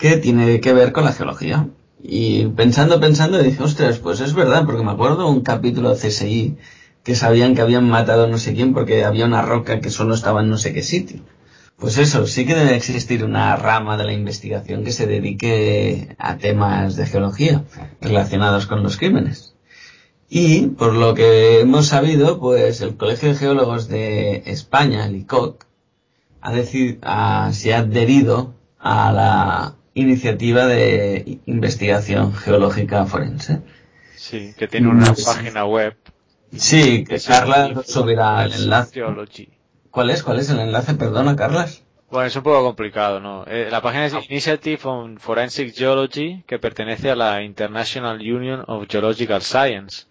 que 0.00 0.16
tiene 0.16 0.60
que 0.60 0.72
ver 0.72 0.92
con 0.92 1.04
la 1.04 1.12
geología. 1.12 1.68
Y 2.02 2.46
pensando, 2.46 2.98
pensando, 2.98 3.38
dije, 3.38 3.62
ostras, 3.62 3.98
pues 3.98 4.20
es 4.20 4.34
verdad, 4.34 4.64
porque 4.64 4.82
me 4.82 4.92
acuerdo 4.92 5.28
un 5.28 5.42
capítulo 5.42 5.94
de 5.94 6.08
CSI 6.08 6.56
que 7.04 7.14
sabían 7.14 7.54
que 7.54 7.60
habían 7.60 7.88
matado 7.88 8.26
no 8.26 8.38
sé 8.38 8.54
quién 8.54 8.72
porque 8.72 9.04
había 9.04 9.26
una 9.26 9.42
roca 9.42 9.80
que 9.80 9.90
solo 9.90 10.14
estaba 10.14 10.40
en 10.40 10.48
no 10.48 10.56
sé 10.56 10.72
qué 10.72 10.82
sitio. 10.82 11.20
Pues 11.76 11.98
eso, 11.98 12.26
sí 12.26 12.46
que 12.46 12.54
debe 12.54 12.76
existir 12.76 13.24
una 13.24 13.56
rama 13.56 13.96
de 13.96 14.04
la 14.04 14.12
investigación 14.12 14.84
que 14.84 14.92
se 14.92 15.06
dedique 15.06 16.14
a 16.18 16.36
temas 16.38 16.96
de 16.96 17.06
geología 17.06 17.64
relacionados 18.00 18.66
con 18.66 18.82
los 18.82 18.96
crímenes. 18.96 19.54
Y, 20.28 20.68
por 20.68 20.94
lo 20.94 21.14
que 21.14 21.60
hemos 21.60 21.86
sabido, 21.86 22.38
pues 22.38 22.80
el 22.80 22.96
Colegio 22.96 23.30
de 23.30 23.34
Geólogos 23.34 23.88
de 23.88 24.42
España, 24.46 25.06
el 25.06 25.16
ICOC, 25.16 25.66
ha 26.40 26.52
decid, 26.52 26.98
se 27.52 27.74
ha 27.74 27.78
adherido 27.78 28.54
a 28.78 29.12
la 29.12 29.79
iniciativa 29.94 30.66
de 30.66 31.40
investigación 31.46 32.34
geológica 32.34 33.04
forense. 33.06 33.60
Sí, 34.16 34.54
que 34.56 34.68
tiene 34.68 34.88
una 34.88 35.14
página 35.14 35.64
web. 35.64 35.96
Sí, 36.56 37.04
que 37.04 37.18
Carla 37.20 37.82
subirá 37.84 38.44
el 38.44 38.52
enlace. 38.52 39.02
¿Cuál 39.90 40.10
es? 40.10 40.22
¿Cuál 40.22 40.40
es 40.40 40.50
el 40.50 40.60
enlace? 40.60 40.94
Perdona, 40.94 41.36
Carlas. 41.36 41.84
Bueno, 42.10 42.26
es 42.26 42.34
un 42.34 42.42
poco 42.42 42.64
complicado, 42.64 43.20
¿no? 43.20 43.44
Eh, 43.46 43.68
la 43.70 43.80
página 43.80 44.06
es 44.06 44.14
Initiative 44.28 44.80
on 44.84 45.18
Forensic 45.18 45.72
Geology, 45.74 46.42
que 46.46 46.58
pertenece 46.58 47.10
a 47.10 47.14
la 47.14 47.42
International 47.42 48.18
Union 48.18 48.64
of 48.66 48.86
Geological 48.88 49.42
Science. 49.42 50.06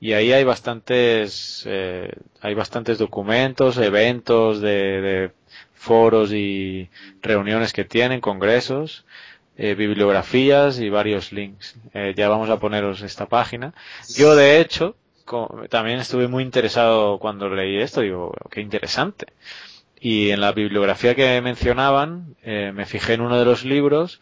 Y 0.00 0.14
ahí 0.14 0.32
hay 0.32 0.44
bastantes, 0.44 1.64
eh, 1.66 2.10
hay 2.40 2.54
bastantes 2.54 2.98
documentos, 2.98 3.76
eventos 3.76 4.60
de, 4.60 5.00
de 5.00 5.30
foros 5.84 6.32
y 6.32 6.88
reuniones 7.22 7.72
que 7.72 7.84
tienen, 7.84 8.20
congresos, 8.20 9.04
eh, 9.56 9.74
bibliografías 9.74 10.80
y 10.80 10.88
varios 10.88 11.30
links. 11.32 11.76
Eh, 11.92 12.14
ya 12.16 12.28
vamos 12.28 12.48
a 12.50 12.58
poneros 12.58 13.02
esta 13.02 13.26
página. 13.26 13.74
Yo, 14.16 14.34
de 14.34 14.60
hecho, 14.60 14.96
también 15.68 15.98
estuve 16.00 16.26
muy 16.26 16.42
interesado 16.42 17.18
cuando 17.18 17.48
leí 17.48 17.76
esto, 17.78 18.00
digo, 18.00 18.32
qué 18.50 18.60
interesante. 18.62 19.26
Y 20.00 20.30
en 20.30 20.40
la 20.40 20.52
bibliografía 20.52 21.14
que 21.14 21.40
mencionaban, 21.42 22.36
eh, 22.42 22.72
me 22.74 22.86
fijé 22.86 23.14
en 23.14 23.20
uno 23.20 23.38
de 23.38 23.44
los 23.44 23.64
libros, 23.64 24.20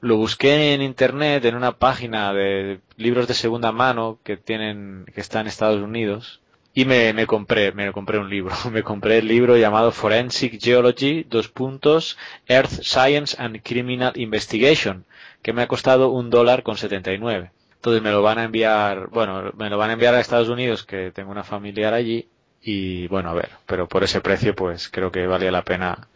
lo 0.00 0.16
busqué 0.16 0.74
en 0.74 0.82
internet 0.82 1.44
en 1.44 1.54
una 1.54 1.72
página 1.78 2.32
de 2.32 2.80
libros 2.96 3.28
de 3.28 3.34
segunda 3.34 3.72
mano 3.72 4.18
que 4.22 4.36
tienen, 4.36 5.06
que 5.14 5.20
está 5.20 5.40
en 5.40 5.46
Estados 5.46 5.82
Unidos, 5.82 6.40
y 6.74 6.84
me, 6.84 7.12
me 7.12 7.26
compré, 7.26 7.72
me 7.72 7.92
compré 7.92 8.18
un 8.18 8.28
libro. 8.28 8.54
Me 8.72 8.82
compré 8.82 9.18
el 9.18 9.28
libro 9.28 9.56
llamado 9.56 9.92
Forensic 9.92 10.60
Geology, 10.60 11.24
dos 11.24 11.48
puntos, 11.48 12.18
Earth 12.48 12.82
Science 12.82 13.36
and 13.38 13.62
Criminal 13.62 14.12
Investigation, 14.16 15.04
que 15.42 15.52
me 15.52 15.62
ha 15.62 15.68
costado 15.68 16.10
un 16.10 16.30
dólar 16.30 16.62
con 16.64 16.76
79. 16.76 17.52
Entonces 17.76 18.02
me 18.02 18.10
lo 18.10 18.22
van 18.22 18.38
a 18.38 18.44
enviar, 18.44 19.08
bueno, 19.10 19.52
me 19.56 19.70
lo 19.70 19.78
van 19.78 19.90
a 19.90 19.92
enviar 19.92 20.14
a 20.14 20.20
Estados 20.20 20.48
Unidos, 20.48 20.84
que 20.84 21.12
tengo 21.12 21.30
una 21.30 21.44
familiar 21.44 21.94
allí, 21.94 22.28
y 22.62 23.06
bueno, 23.08 23.30
a 23.30 23.34
ver, 23.34 23.50
pero 23.66 23.86
por 23.86 24.02
ese 24.04 24.20
precio 24.20 24.54
pues 24.54 24.88
creo 24.88 25.12
que 25.12 25.26
valía 25.26 25.52
la 25.52 25.64
pena 25.64 26.08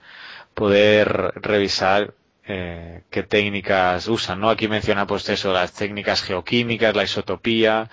poder 0.55 1.33
revisar 1.37 2.14
eh, 2.47 3.03
qué 3.11 3.23
técnicas 3.23 4.09
usan, 4.09 4.40
¿no? 4.40 4.49
Aquí 4.49 4.66
menciona 4.66 5.07
pues 5.07 5.29
eso, 5.29 5.53
las 5.53 5.75
técnicas 5.75 6.23
geoquímicas, 6.23 6.97
la 6.97 7.05
isotopía, 7.05 7.90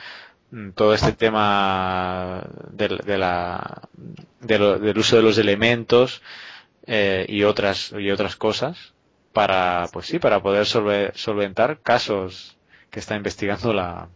todo 0.76 0.94
este 0.94 1.12
tema 1.12 2.44
de, 2.72 3.18
la, 3.18 3.82
del 4.42 4.98
uso 4.98 5.16
de 5.18 5.22
los 5.22 5.38
elementos 5.38 6.22
eh, 6.88 7.26
y 7.28 7.44
otras 7.44 7.94
y 7.98 8.12
otras 8.12 8.36
cosas 8.36 8.94
para 9.34 9.88
pues 9.92 10.06
sí 10.08 10.20
para 10.20 10.42
poder 10.42 10.66
solventar 10.66 11.80
casos 11.82 12.58
que 12.90 13.00
está 13.00 13.16
investigando 13.16 13.74
la, 13.74 14.08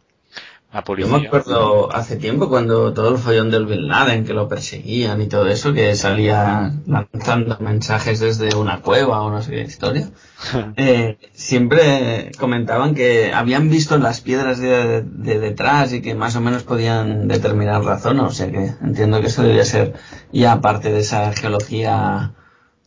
yo 0.71 1.07
me 1.07 1.25
acuerdo 1.25 1.91
hace 1.91 2.15
tiempo 2.15 2.47
cuando 2.47 2.93
todo 2.93 3.09
el 3.09 3.17
follón 3.17 3.49
del 3.49 3.65
Bin 3.65 3.87
Laden, 3.87 4.23
que 4.23 4.33
lo 4.33 4.47
perseguían 4.47 5.19
y 5.19 5.27
todo 5.27 5.47
eso, 5.47 5.73
que 5.73 5.95
salía 5.95 6.73
lanzando 6.85 7.57
mensajes 7.59 8.19
desde 8.19 8.55
una 8.55 8.79
cueva 8.81 9.21
o 9.21 9.31
no 9.31 9.41
sé 9.41 9.51
qué 9.51 9.61
historia, 9.61 10.09
eh, 10.77 11.17
siempre 11.33 12.31
comentaban 12.37 12.93
que 12.93 13.33
habían 13.33 13.71
visto 13.71 13.97
las 13.97 14.21
piedras 14.21 14.59
de, 14.59 15.01
detrás 15.01 15.91
y 15.91 16.01
que 16.01 16.13
más 16.13 16.35
o 16.35 16.41
menos 16.41 16.61
podían 16.61 17.27
determinar 17.27 17.83
la 17.83 17.97
zona, 17.97 18.25
o 18.25 18.31
sea 18.31 18.51
que 18.51 18.73
entiendo 18.83 19.21
que 19.21 19.27
eso 19.27 19.41
debería 19.41 19.65
ser 19.65 19.95
ya 20.31 20.61
parte 20.61 20.91
de 20.91 20.99
esa 20.99 21.33
geología 21.33 22.33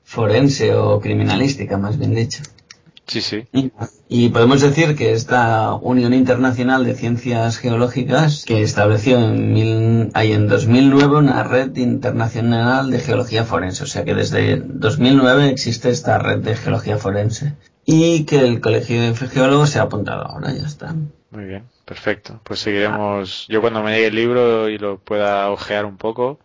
forense 0.05 0.75
o 0.77 1.01
criminalística, 1.01 1.79
más 1.79 1.99
bien 1.99 2.14
dicho. 2.14 2.42
Sí, 3.12 3.20
sí. 3.20 3.46
Y, 4.09 4.31
podemos 4.31 4.62
decir 4.62 4.96
que 4.96 5.12
esta 5.12 5.75
Unión 5.75 6.14
Internacional 6.14 6.83
de 6.87 6.94
Ciencias 6.94 7.59
Geológicas, 7.59 8.46
que 8.46 8.62
estableció 8.62 9.18
en, 9.18 9.53
mil, 9.53 10.11
hay 10.14 10.33
en 10.33 10.48
2009 10.48 11.18
una 11.18 11.42
red 11.44 11.77
internacional 11.77 12.90
de 12.90 13.01
geología 13.01 13.44
forense, 13.44 13.85
o 13.85 13.87
sea 13.87 14.07
que 14.07 14.14
desde 14.14 14.57
2009 14.57 15.51
existe 15.51 15.90
esta 15.90 16.18
red 16.18 16.38
de 16.38 16.57
geología 16.57 16.96
forense. 16.96 17.53
Y 17.85 18.25
que 18.25 18.38
el 18.38 18.62
Colegio 18.62 19.03
de 19.03 19.14
Geólogos 19.14 19.68
se 19.68 19.79
ha 19.79 19.83
apuntado 19.83 20.27
ahora, 20.27 20.51
ya 20.55 20.66
está. 20.66 20.94
Muy 21.31 21.44
bien, 21.44 21.64
perfecto. 21.85 22.40
Pues 22.44 22.61
seguiremos. 22.61 23.46
Yo 23.48 23.61
cuando 23.61 23.83
me 23.83 23.92
llegue 23.92 24.07
el 24.07 24.14
libro 24.14 24.70
y 24.70 24.79
lo 24.79 25.01
pueda 25.01 25.51
ojear 25.51 25.85
un 25.85 25.98
poco, 25.98 26.40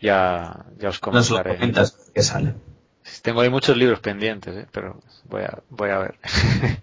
ya, 0.00 0.64
ya 0.78 0.88
os 0.88 1.00
comentaré. 1.00 1.28
Nos 1.28 1.46
lo 1.46 1.54
comentas 1.54 2.10
que 2.14 2.22
sale. 2.22 2.54
Tengo 3.20 3.40
ahí 3.40 3.50
muchos 3.50 3.76
libros 3.76 4.00
pendientes, 4.00 4.56
¿eh? 4.56 4.66
pero 4.72 5.00
voy 5.24 5.42
a, 5.42 5.58
voy 5.68 5.90
a 5.90 5.98
ver. 5.98 6.14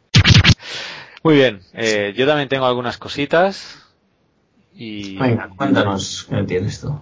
Muy 1.23 1.35
bien, 1.35 1.61
eh, 1.73 2.13
yo 2.15 2.27
también 2.27 2.49
tengo 2.49 2.65
algunas 2.65 2.97
cositas. 2.97 3.83
Y... 4.73 5.17
Venga, 5.17 5.49
cuéntanos 5.55 6.27
qué 6.29 6.43
tienes 6.43 6.79
tú. 6.81 7.01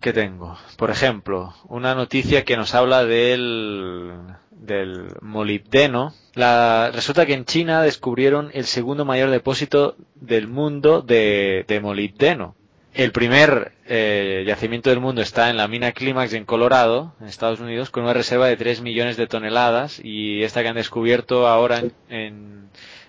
¿Qué 0.00 0.12
tengo? 0.12 0.56
Por 0.76 0.90
ejemplo, 0.90 1.54
una 1.68 1.94
noticia 1.94 2.44
que 2.44 2.56
nos 2.56 2.74
habla 2.74 3.04
del, 3.04 4.14
del 4.50 5.08
molibdeno. 5.20 6.14
La, 6.34 6.90
resulta 6.92 7.26
que 7.26 7.34
en 7.34 7.44
China 7.44 7.82
descubrieron 7.82 8.50
el 8.54 8.64
segundo 8.64 9.04
mayor 9.04 9.30
depósito 9.30 9.96
del 10.14 10.48
mundo 10.48 11.02
de, 11.02 11.64
de 11.68 11.80
molibdeno. 11.80 12.54
El 13.00 13.12
primer 13.12 13.72
eh, 13.86 14.44
yacimiento 14.46 14.90
del 14.90 15.00
mundo 15.00 15.22
está 15.22 15.48
en 15.48 15.56
la 15.56 15.68
mina 15.68 15.92
Climax 15.92 16.34
en 16.34 16.44
Colorado, 16.44 17.14
en 17.18 17.28
Estados 17.28 17.58
Unidos, 17.58 17.88
con 17.88 18.02
una 18.02 18.12
reserva 18.12 18.46
de 18.46 18.58
3 18.58 18.82
millones 18.82 19.16
de 19.16 19.26
toneladas 19.26 20.02
y 20.04 20.42
esta 20.42 20.60
que 20.60 20.68
han 20.68 20.76
descubierto 20.76 21.48
ahora 21.48 21.82
en, 22.10 22.68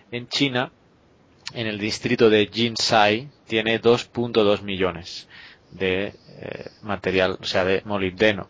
en, 0.10 0.28
China, 0.30 0.72
en 1.54 1.68
el 1.68 1.78
distrito 1.78 2.30
de 2.30 2.50
Jinsai, 2.50 3.28
tiene 3.48 3.82
2.2 3.82 4.62
millones 4.62 5.28
de 5.72 6.14
eh, 6.40 6.70
material, 6.84 7.38
o 7.42 7.44
sea, 7.44 7.66
de 7.66 7.82
molibdeno. 7.84 8.50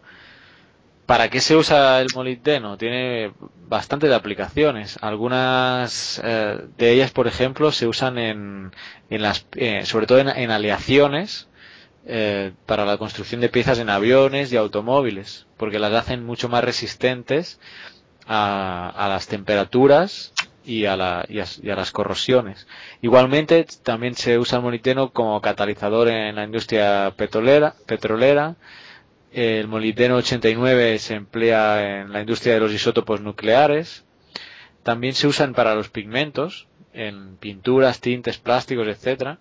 ¿Para 1.12 1.28
qué 1.28 1.42
se 1.42 1.58
usa 1.58 2.00
el 2.00 2.08
molibdeno? 2.16 2.78
Tiene 2.78 3.34
bastantes 3.68 4.10
aplicaciones. 4.14 4.98
Algunas 5.02 6.22
eh, 6.24 6.58
de 6.78 6.92
ellas, 6.94 7.12
por 7.12 7.28
ejemplo, 7.28 7.74
se 7.74 7.86
usan 7.86 8.18
en, 8.18 8.72
las, 9.10 9.46
eh, 9.58 9.86
sobre 9.86 10.08
todo 10.08 10.20
en, 10.20 10.52
aleaciones 10.52 11.50
eh, 12.06 12.54
para 12.66 12.86
la 12.86 12.98
construcción 12.98 13.42
de 13.42 13.50
piezas 13.50 13.80
en 13.80 13.90
aviones 13.90 14.54
y 14.54 14.56
automóviles, 14.56 15.48
porque 15.58 15.80
las 15.80 15.92
hacen 15.92 16.26
mucho 16.26 16.48
más 16.48 16.64
resistentes 16.64 17.60
a, 18.26 18.88
a 18.96 19.10
las 19.10 19.28
temperaturas 19.28 20.32
y 20.64 20.86
a, 20.86 20.96
la, 20.96 21.26
y, 21.28 21.40
a, 21.42 21.76
las 21.76 21.92
corrosiones. 21.92 22.68
Igualmente, 23.02 23.66
también 23.84 24.16
se 24.16 24.40
usa 24.40 24.60
el 24.60 24.64
molibdeno 24.64 25.12
como 25.12 25.42
catalizador 25.42 26.08
en 26.08 26.38
la 26.38 26.46
industria 26.46 27.14
petrolera, 27.18 27.76
petrolera 27.86 28.56
el 29.32 29.68
molibdeno 29.68 30.18
89 30.18 31.00
se 31.00 31.16
emplea 31.16 32.02
en 32.02 32.12
la 32.12 32.22
industria 32.22 32.56
de 32.56 32.60
los 32.60 32.74
isótopos 32.74 33.22
nucleares. 33.22 34.04
También 34.84 35.14
se 35.14 35.28
usan 35.28 35.54
para 35.54 35.76
los 35.76 35.90
pigmentos, 35.90 36.68
en 36.94 37.38
pinturas, 37.38 38.02
tintes, 38.02 38.38
plásticos, 38.38 38.88
etcétera. 38.88 39.40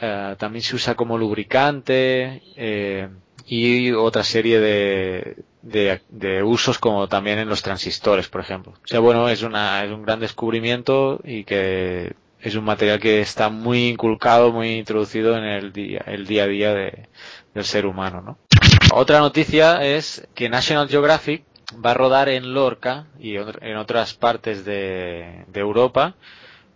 Eh, 0.00 0.36
también 0.38 0.62
se 0.62 0.76
usa 0.76 0.94
como 0.94 1.18
lubricante 1.18 2.42
eh, 2.56 3.08
y 3.46 3.92
otra 3.92 4.24
serie 4.24 4.60
de, 4.60 6.42
usos 6.44 6.78
como 6.78 7.08
también 7.08 7.38
en 7.38 7.48
los 7.48 7.62
transistores, 7.62 8.28
por 8.28 8.40
ejemplo. 8.40 8.72
O 8.72 8.86
sea, 8.86 9.00
bueno, 9.00 9.28
es, 9.28 9.42
una, 9.42 9.84
es 9.84 9.90
un 9.90 10.02
gran 10.04 10.20
descubrimiento 10.20 11.20
y 11.24 11.44
que 11.44 12.14
es 12.40 12.54
un 12.54 12.64
material 12.64 13.00
que 13.00 13.20
está 13.20 13.48
muy 13.48 13.88
inculcado, 13.88 14.52
muy 14.52 14.76
introducido 14.78 15.36
en 15.36 15.44
el 15.44 15.72
día, 15.72 16.02
el 16.06 16.26
día 16.26 16.44
a 16.44 16.46
día 16.46 16.74
de, 16.74 17.08
del 17.54 17.64
ser 17.64 17.86
humano, 17.86 18.22
¿no? 18.22 18.38
Otra 18.88 19.18
noticia 19.18 19.82
es 19.84 20.26
que 20.34 20.48
National 20.48 20.88
Geographic 20.88 21.44
va 21.84 21.90
a 21.90 21.94
rodar 21.94 22.28
en 22.28 22.54
Lorca 22.54 23.06
y 23.18 23.36
en 23.36 23.76
otras 23.76 24.14
partes 24.14 24.64
de, 24.64 25.44
Europa 25.54 26.14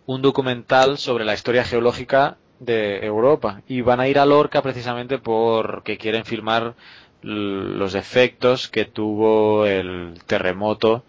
un 0.05 0.21
documental 0.21 0.97
sobre 0.97 1.23
la 1.23 1.33
historia 1.33 1.63
geológica 1.63 2.37
de 2.59 3.05
Europa. 3.05 3.61
Y 3.67 3.81
van 3.81 4.01
a 4.01 4.07
ir 4.09 4.19
a 4.19 4.25
Lorca 4.25 4.61
precisamente 4.61 5.19
porque 5.19 5.97
quieren 5.97 6.25
filmar 6.25 6.75
los 7.21 7.95
efectos 7.95 8.67
que 8.67 8.85
tuvo 8.85 9.65
el 9.65 10.19
terremoto 10.25 11.03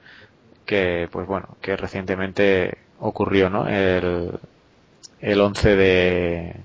que 0.67 1.09
pues 1.11 1.27
bueno 1.27 1.57
que 1.63 1.75
recientemente 1.77 2.77
ocurrió 3.01 3.49
no 3.49 3.67
el, 3.67 4.39
el 5.21 5.41
11 5.41 5.77
de 5.77 6.57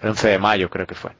el 0.00 0.08
11 0.08 0.28
de 0.28 0.38
mayo 0.38 0.70
creo 0.70 0.86
que 0.86 0.94
fue 0.94 1.12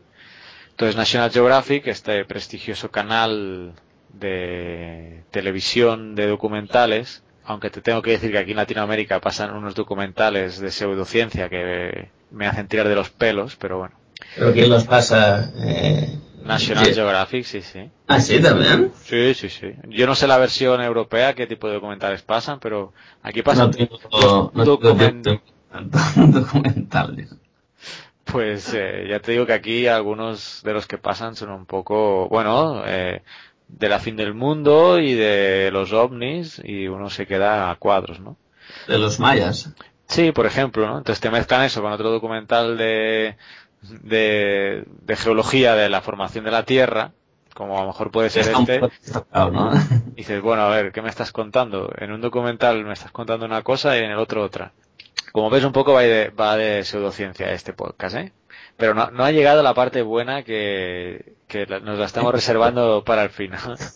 entonces 0.77 0.95
National 0.95 1.31
Geographic 1.31 1.87
este 1.87 2.27
prestigioso 2.27 2.91
canal 2.91 3.73
de 4.13 5.23
televisión 5.31 6.15
de 6.15 6.27
documentales 6.27 7.23
aunque 7.45 7.71
te 7.71 7.81
tengo 7.81 8.03
que 8.03 8.11
decir 8.11 8.31
que 8.31 8.39
aquí 8.39 8.51
en 8.51 8.59
Latinoamérica 8.59 9.21
pasan 9.23 9.55
unos 9.55 9.75
documentales 9.75 10.61
de 10.61 10.71
pseudociencia 10.71 11.49
que 11.49 12.11
me 12.31 12.47
hacen 12.47 12.69
tirar 12.69 12.89
de 12.89 12.95
los 12.95 13.09
pelos 13.09 13.57
pero 13.57 13.79
bueno 13.79 13.97
pero 14.37 14.53
quién 14.53 14.69
los 14.69 14.85
pasa 14.85 15.51
eh, 15.57 16.19
National 16.45 16.95
Geographic, 16.95 17.45
sí, 17.45 17.61
sí. 17.61 17.91
¿Ah, 18.07 18.21
sí, 18.21 18.41
también? 18.41 18.93
Sí, 19.03 19.35
sí, 19.35 19.49
sí. 19.49 19.73
Yo 19.89 20.07
no 20.07 20.15
sé 20.15 20.29
la 20.29 20.39
versión 20.39 20.81
europea 20.81 21.35
qué 21.35 21.47
tipo 21.47 21.67
de 21.67 21.75
documentales 21.75 22.23
pasan, 22.23 22.61
pero 22.61 22.93
aquí 23.23 23.43
pasan 23.43 23.73
no 24.13 24.53
no 24.55 24.65
documentales. 26.29 27.35
Pues 28.31 28.75
eh, 28.75 29.07
ya 29.09 29.21
te 29.21 29.33
digo 29.33 29.47
que 29.47 29.53
aquí 29.53 29.87
algunos 29.87 30.63
de 30.65 30.73
los 30.73 30.87
que 30.87 30.99
pasan 30.99 31.37
son 31.37 31.51
un 31.51 31.65
poco, 31.65 32.29
bueno, 32.29 32.83
eh, 32.85 33.23
de 33.69 33.89
la 33.89 33.99
fin 33.99 34.17
del 34.17 34.35
mundo 34.35 34.99
y 34.99 35.15
de 35.15 35.71
los 35.73 35.93
ovnis 35.93 36.61
y 36.65 36.89
uno 36.89 37.09
se 37.09 37.27
queda 37.27 37.71
a 37.71 37.77
cuadros, 37.77 38.21
¿no? 38.21 38.37
De 38.89 38.99
los 38.99 39.21
mayas. 39.21 39.73
Sí, 40.09 40.33
por 40.33 40.47
ejemplo, 40.47 40.87
¿no? 40.87 40.99
Entonces 40.99 41.21
te 41.21 41.31
mezclan 41.31 41.63
eso 41.63 41.83
con 41.83 41.93
otro 41.93 42.11
documental 42.11 42.77
de 42.77 43.37
de, 43.91 45.17
geología 45.17 45.75
de 45.75 45.89
la 45.89 46.01
formación 46.01 46.45
de 46.45 46.51
la 46.51 46.65
Tierra, 46.65 47.13
como 47.55 47.79
a 47.79 47.83
lo 47.83 47.89
mejor 47.89 48.11
puede 48.11 48.31
ser 48.31 48.49
este, 48.49 48.81
y 50.13 50.17
dices, 50.17 50.43
bueno, 50.43 50.63
a 50.63 50.69
ver, 50.69 50.93
¿qué 50.93 51.03
me 51.03 51.09
estás 51.09 51.33
contando? 51.33 51.91
En 51.99 52.13
un 52.13 52.21
documental 52.21 52.85
me 52.85 52.93
estás 52.93 53.13
contando 53.13 53.47
una 53.47 53.63
cosa 53.63 53.97
y 53.97 54.01
en 54.01 54.11
el 54.11 54.19
otro 54.19 54.43
otra. 54.43 54.73
Como 55.37 55.51
ves, 55.51 55.65
un 55.65 55.73
poco 55.73 55.93
va 55.93 56.01
de, 56.01 56.31
va 56.31 56.57
de 56.57 56.83
pseudociencia 56.83 57.53
este 57.53 57.75
podcast, 57.75 58.17
¿eh? 58.17 58.33
Pero 58.79 58.95
no, 58.95 59.11
no 59.11 59.23
ha 59.23 59.33
llegado 59.33 59.63
la 59.63 59.75
parte 59.75 60.01
buena 60.01 60.45
que, 60.45 61.35
que 61.47 61.67
nos 61.67 61.99
la 61.99 62.07
estamos 62.07 62.33
reservando 62.33 63.05
para 63.05 63.23
el 63.25 63.29
final. 63.29 63.77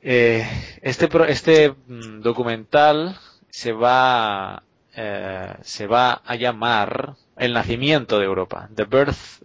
Eh, 0.00 0.46
este, 0.82 1.08
este 1.28 1.70
mm, 1.70 2.20
documental 2.20 3.18
se 3.50 3.72
va, 3.72 4.62
eh, 4.94 5.54
se 5.62 5.86
va 5.88 6.22
a 6.24 6.36
llamar 6.36 7.14
el 7.36 7.52
nacimiento 7.52 8.18
de 8.18 8.24
Europa, 8.24 8.68
The 8.74 8.84
Birth 8.84 9.42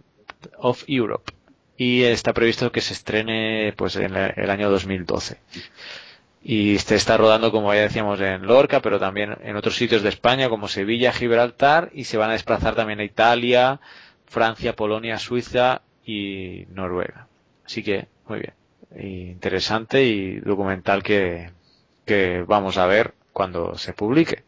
of 0.58 0.84
Europe, 0.86 1.32
y 1.76 2.04
está 2.04 2.32
previsto 2.32 2.70
que 2.70 2.80
se 2.80 2.94
estrene 2.94 3.74
pues 3.76 3.96
en 3.96 4.16
el 4.16 4.50
año 4.50 4.70
2012. 4.70 5.38
Y 6.46 6.78
se 6.78 6.96
está 6.96 7.16
rodando, 7.16 7.50
como 7.50 7.72
ya 7.72 7.80
decíamos, 7.80 8.20
en 8.20 8.46
Lorca, 8.46 8.80
pero 8.80 9.00
también 9.00 9.36
en 9.42 9.56
otros 9.56 9.76
sitios 9.76 10.02
de 10.02 10.10
España, 10.10 10.50
como 10.50 10.68
Sevilla, 10.68 11.10
Gibraltar, 11.12 11.90
y 11.94 12.04
se 12.04 12.18
van 12.18 12.28
a 12.30 12.34
desplazar 12.34 12.74
también 12.74 13.00
a 13.00 13.04
Italia, 13.04 13.80
Francia, 14.26 14.76
Polonia, 14.76 15.18
Suiza 15.18 15.80
y 16.04 16.66
Noruega. 16.70 17.28
Así 17.64 17.82
que, 17.82 18.08
muy 18.28 18.40
bien. 18.40 18.52
Interesante 19.30 20.04
y 20.04 20.38
documental 20.40 21.02
que, 21.02 21.50
que 22.04 22.44
vamos 22.46 22.76
a 22.76 22.86
ver 22.86 23.14
cuando 23.32 23.76
se 23.78 23.94
publique. 23.94 24.44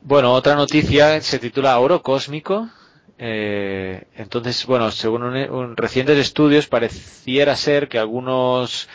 Bueno, 0.00 0.32
otra 0.32 0.54
noticia 0.54 1.20
se 1.20 1.38
titula 1.38 1.78
Oro 1.78 2.02
Cósmico. 2.02 2.70
Eh, 3.18 4.04
entonces, 4.16 4.64
bueno, 4.64 4.90
según 4.90 5.24
un, 5.24 5.76
recientes 5.76 6.16
estudios 6.18 6.66
pareciera 6.66 7.56
ser 7.56 7.88
que 7.88 7.98
algunos 7.98 8.88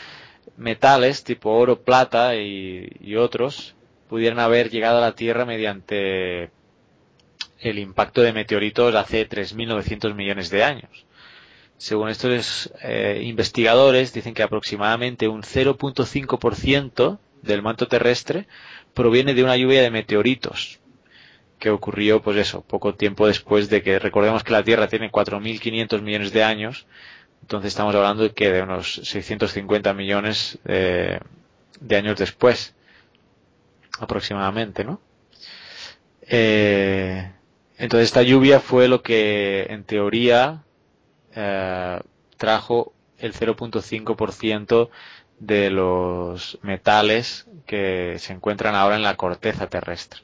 metales 0.58 1.24
tipo 1.24 1.52
oro, 1.52 1.82
plata 1.82 2.36
y, 2.36 3.16
otros 3.16 3.76
pudieran 4.10 4.40
haber 4.40 4.70
llegado 4.70 4.98
a 5.00 5.02
la 5.02 5.16
Tierra 5.16 5.46
mediante 5.46 6.52
el 7.60 7.80
impacto 7.80 8.22
de 8.22 8.34
meteoritos 8.34 8.94
hace 8.96 9.28
3.900 9.28 10.14
millones 10.14 10.50
de 10.50 10.64
años. 10.64 11.06
Según 11.78 12.10
estos 12.10 12.72
eh, 12.84 13.22
investigadores, 13.24 14.14
dicen 14.14 14.34
que 14.34 14.44
aproximadamente 14.44 15.28
un 15.28 15.42
0.5% 15.42 17.20
del 17.42 17.62
manto 17.62 17.88
terrestre 17.88 18.48
proviene 18.94 19.34
de 19.34 19.44
una 19.44 19.58
lluvia 19.58 19.82
de 19.82 19.92
meteoritos, 19.92 20.80
que 21.60 21.70
ocurrió, 21.70 22.22
pues 22.22 22.38
eso, 22.38 22.62
poco 22.62 22.96
tiempo 22.96 23.28
después 23.28 23.70
de 23.70 23.82
que, 23.82 24.00
recordemos 24.00 24.44
que 24.44 24.52
la 24.52 24.64
Tierra 24.64 24.88
tiene 24.88 25.12
4.500 25.12 26.02
millones 26.02 26.34
de 26.34 26.44
años, 26.44 26.86
entonces 27.44 27.70
estamos 27.74 27.94
hablando 27.94 28.24
de 28.24 28.32
que 28.32 28.52
de 28.52 28.62
unos 28.62 28.96
650 29.04 29.94
millones 29.94 30.58
de, 30.64 31.20
años 31.92 32.18
después, 32.18 32.74
aproximadamente, 34.00 34.84
¿no? 34.84 35.00
Eh, 36.22 37.32
entonces 37.78 38.06
esta 38.06 38.24
lluvia 38.24 38.62
fue 38.62 38.88
lo 38.88 39.04
que, 39.04 39.68
en 39.70 39.84
teoría, 39.84 40.64
eh, 41.36 42.00
trajo 42.38 42.94
el 43.18 43.34
0.5% 43.34 44.90
de 45.40 45.70
los 45.70 46.58
metales 46.62 47.46
que 47.66 48.16
se 48.20 48.32
encuentran 48.34 48.74
ahora 48.76 48.96
en 48.96 49.04
la 49.04 49.16
corteza 49.18 49.68
terrestre 49.68 50.22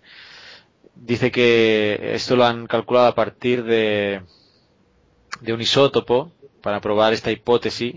dice 0.95 1.31
que 1.31 2.11
esto 2.13 2.35
lo 2.35 2.45
han 2.45 2.67
calculado 2.67 3.07
a 3.07 3.15
partir 3.15 3.63
de, 3.63 4.21
de 5.41 5.53
un 5.53 5.61
isótopo 5.61 6.31
para 6.61 6.81
probar 6.81 7.13
esta 7.13 7.31
hipótesis 7.31 7.95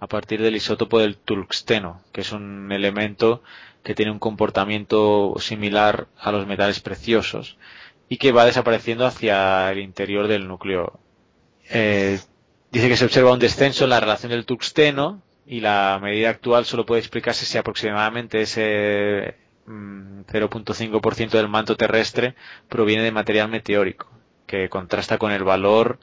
a 0.00 0.06
partir 0.08 0.42
del 0.42 0.56
isótopo 0.56 0.98
del 0.98 1.16
tungsteno, 1.16 2.02
que 2.12 2.22
es 2.22 2.32
un 2.32 2.72
elemento 2.72 3.42
que 3.82 3.94
tiene 3.94 4.10
un 4.10 4.18
comportamiento 4.18 5.34
similar 5.38 6.08
a 6.18 6.32
los 6.32 6.46
metales 6.46 6.80
preciosos 6.80 7.56
y 8.08 8.16
que 8.16 8.32
va 8.32 8.44
desapareciendo 8.44 9.06
hacia 9.06 9.70
el 9.70 9.78
interior 9.78 10.28
del 10.28 10.48
núcleo. 10.48 10.98
Eh, 11.70 12.18
dice 12.70 12.88
que 12.88 12.96
se 12.96 13.04
observa 13.04 13.32
un 13.32 13.38
descenso 13.38 13.84
en 13.84 13.90
la 13.90 14.00
relación 14.00 14.30
del 14.30 14.44
tungsteno 14.44 15.22
y 15.46 15.60
la 15.60 15.98
medida 16.02 16.30
actual 16.30 16.64
solo 16.64 16.86
puede 16.86 17.00
explicarse 17.00 17.44
si 17.44 17.58
aproximadamente 17.58 18.42
ese 18.42 19.36
0.5% 19.66 21.26
mm, 21.26 21.30
del 21.30 21.48
manto 21.48 21.76
terrestre 21.76 22.34
proviene 22.68 23.02
de 23.02 23.12
material 23.12 23.48
meteórico, 23.48 24.10
que 24.46 24.68
contrasta 24.68 25.18
con 25.18 25.32
el 25.32 25.44
valor 25.44 25.98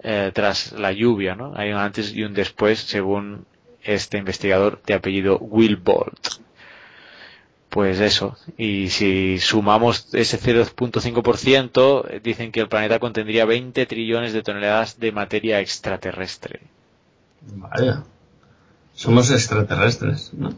eh, 0.00 0.30
tras 0.34 0.72
la 0.72 0.92
lluvia, 0.92 1.34
¿no? 1.34 1.52
Hay 1.56 1.70
un 1.70 1.78
antes 1.78 2.14
y 2.14 2.22
un 2.22 2.34
después, 2.34 2.80
según 2.80 3.46
este 3.82 4.18
investigador 4.18 4.80
de 4.86 4.94
apellido 4.94 5.38
Will 5.38 5.76
Bolt. 5.76 6.40
Pues 7.68 8.00
eso, 8.00 8.36
y 8.56 8.88
si 8.88 9.38
sumamos 9.38 10.08
ese 10.14 10.40
0.5%, 10.40 12.20
dicen 12.22 12.50
que 12.50 12.60
el 12.60 12.68
planeta 12.68 12.98
contendría 12.98 13.44
20 13.44 13.84
trillones 13.84 14.32
de 14.32 14.42
toneladas 14.42 14.98
de 14.98 15.12
materia 15.12 15.60
extraterrestre. 15.60 16.60
Vaya, 17.42 18.04
somos 18.94 19.30
extraterrestres, 19.30 20.32
¿no? 20.32 20.54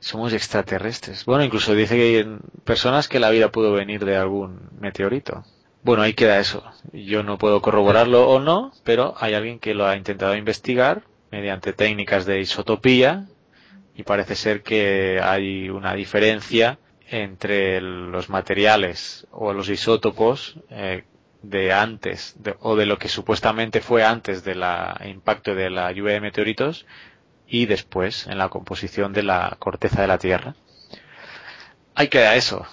somos 0.00 0.32
extraterrestres. 0.32 1.24
Bueno, 1.24 1.44
incluso 1.44 1.74
dice 1.74 1.94
que 1.94 2.02
hay 2.02 2.38
personas 2.64 3.06
que 3.06 3.20
la 3.20 3.30
vida 3.30 3.50
pudo 3.50 3.72
venir 3.72 4.04
de 4.04 4.16
algún 4.16 4.58
meteorito. 4.80 5.44
Bueno, 5.82 6.02
ahí 6.02 6.12
queda 6.12 6.38
eso. 6.38 6.62
Yo 6.92 7.22
no 7.22 7.38
puedo 7.38 7.62
corroborarlo 7.62 8.28
o 8.28 8.38
no, 8.38 8.72
pero 8.84 9.14
hay 9.18 9.34
alguien 9.34 9.58
que 9.58 9.74
lo 9.74 9.86
ha 9.86 9.96
intentado 9.96 10.36
investigar 10.36 11.02
mediante 11.30 11.72
técnicas 11.72 12.26
de 12.26 12.40
isotopía 12.40 13.26
y 13.94 14.02
parece 14.02 14.34
ser 14.34 14.62
que 14.62 15.20
hay 15.22 15.70
una 15.70 15.94
diferencia 15.94 16.78
entre 17.08 17.80
los 17.80 18.28
materiales 18.28 19.26
o 19.30 19.52
los 19.52 19.68
isótopos 19.68 20.56
eh, 20.70 21.04
de 21.42 21.72
antes 21.72 22.36
o 22.60 22.76
de 22.76 22.86
lo 22.86 22.98
que 22.98 23.08
supuestamente 23.08 23.80
fue 23.80 24.04
antes 24.04 24.44
del 24.44 24.62
impacto 25.06 25.54
de 25.54 25.70
la 25.70 25.90
lluvia 25.92 26.14
de 26.14 26.20
meteoritos 26.20 26.86
y 27.48 27.66
después 27.66 28.26
en 28.26 28.38
la 28.38 28.48
composición 28.48 29.12
de 29.12 29.22
la 29.22 29.56
corteza 29.58 30.02
de 30.02 30.08
la 30.08 30.18
Tierra. 30.18 30.54
Ahí 31.94 32.08
queda 32.08 32.36
eso. 32.36 32.64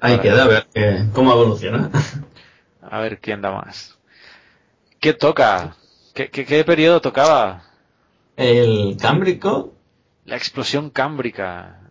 Ahí 0.00 0.18
queda, 0.18 0.44
a 0.44 0.48
ver 0.48 0.66
cómo 1.12 1.32
evoluciona. 1.32 1.90
A 2.90 3.00
ver 3.00 3.20
quién 3.20 3.42
da 3.42 3.50
más. 3.50 3.98
¿Qué 5.00 5.12
toca? 5.12 5.76
¿Qué, 6.14 6.30
qué, 6.30 6.64
periodo 6.64 7.00
tocaba? 7.00 7.62
El 8.36 8.96
Cámbrico. 9.00 9.74
La 10.24 10.36
explosión 10.36 10.90
cámbrica. 10.90 11.87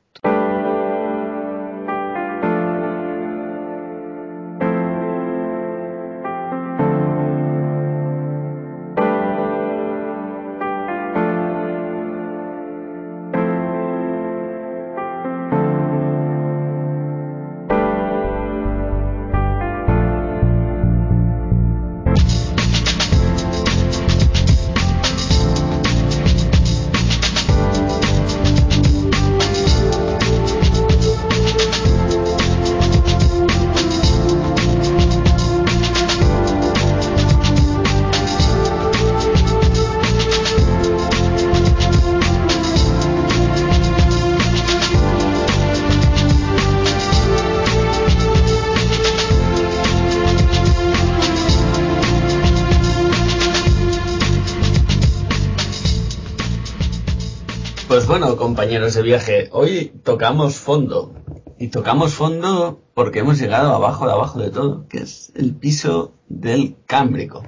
Viaje, 59.04 59.50
hoy 59.52 59.94
tocamos 60.04 60.56
fondo. 60.56 61.14
Y 61.60 61.70
tocamos 61.70 62.14
fondo 62.14 62.82
porque 62.94 63.20
hemos 63.20 63.40
llegado 63.40 63.74
abajo 63.74 64.06
de 64.06 64.14
abajo 64.14 64.40
de 64.40 64.52
todo, 64.52 64.88
que 64.88 65.00
es 65.00 65.32
el 65.36 65.56
piso 65.56 66.14
del 66.30 66.76
Cámbrico. 66.86 67.44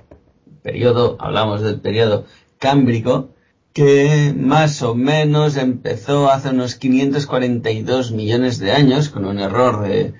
Periodo, 0.63 1.17
hablamos 1.19 1.62
del 1.62 1.79
periodo 1.79 2.25
Cámbrico, 2.57 3.29
que 3.73 4.33
más 4.35 4.81
o 4.81 4.95
menos 4.95 5.57
empezó 5.57 6.29
hace 6.29 6.49
unos 6.49 6.75
542 6.75 8.12
millones 8.12 8.59
de 8.59 8.71
años, 8.71 9.09
con 9.09 9.25
un 9.25 9.39
error 9.39 9.83
de 9.88 10.13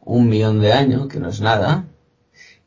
un 0.00 0.28
millón 0.28 0.60
de 0.60 0.72
años, 0.72 1.08
que 1.08 1.20
no 1.20 1.28
es 1.28 1.40
nada, 1.40 1.86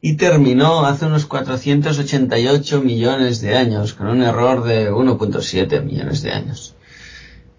y 0.01 0.15
terminó 0.15 0.85
hace 0.85 1.05
unos 1.05 1.25
488 1.25 2.81
millones 2.81 3.41
de 3.41 3.55
años, 3.55 3.93
con 3.93 4.07
un 4.07 4.23
error 4.23 4.63
de 4.63 4.91
1.7 4.91 5.83
millones 5.83 6.21
de 6.21 6.31
años, 6.31 6.75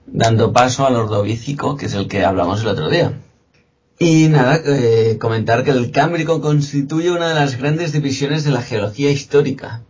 dando 0.06 0.52
paso 0.52 0.86
al 0.86 0.96
ordovícico, 0.96 1.76
que 1.76 1.86
es 1.86 1.94
el 1.94 2.08
que 2.08 2.24
hablamos 2.24 2.62
el 2.62 2.68
otro 2.68 2.88
día. 2.88 3.20
Y 3.98 4.28
nada, 4.28 4.58
eh, 4.64 5.18
comentar 5.20 5.62
que 5.62 5.72
el 5.72 5.90
Cámbrico 5.90 6.40
constituye 6.40 7.10
una 7.10 7.28
de 7.28 7.34
las 7.34 7.58
grandes 7.58 7.92
divisiones 7.92 8.44
de 8.44 8.50
la 8.50 8.62
geología 8.62 9.10
histórica. 9.10 9.82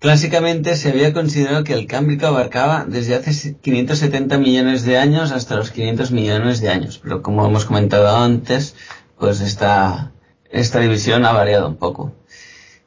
Clásicamente 0.00 0.76
se 0.76 0.90
había 0.90 1.12
considerado 1.12 1.64
que 1.64 1.74
el 1.74 1.86
Cámbrico 1.86 2.26
abarcaba 2.26 2.84
desde 2.86 3.14
hace 3.14 3.54
570 3.54 4.36
millones 4.38 4.84
de 4.84 4.98
años 4.98 5.30
hasta 5.30 5.56
los 5.56 5.70
500 5.70 6.10
millones 6.10 6.60
de 6.60 6.70
años, 6.70 7.00
pero 7.02 7.22
como 7.22 7.46
hemos 7.46 7.64
comentado 7.64 8.16
antes, 8.16 8.74
pues 9.18 9.40
esta, 9.40 10.12
esta 10.50 10.80
división 10.80 11.24
ha 11.24 11.32
variado 11.32 11.68
un 11.68 11.76
poco. 11.76 12.12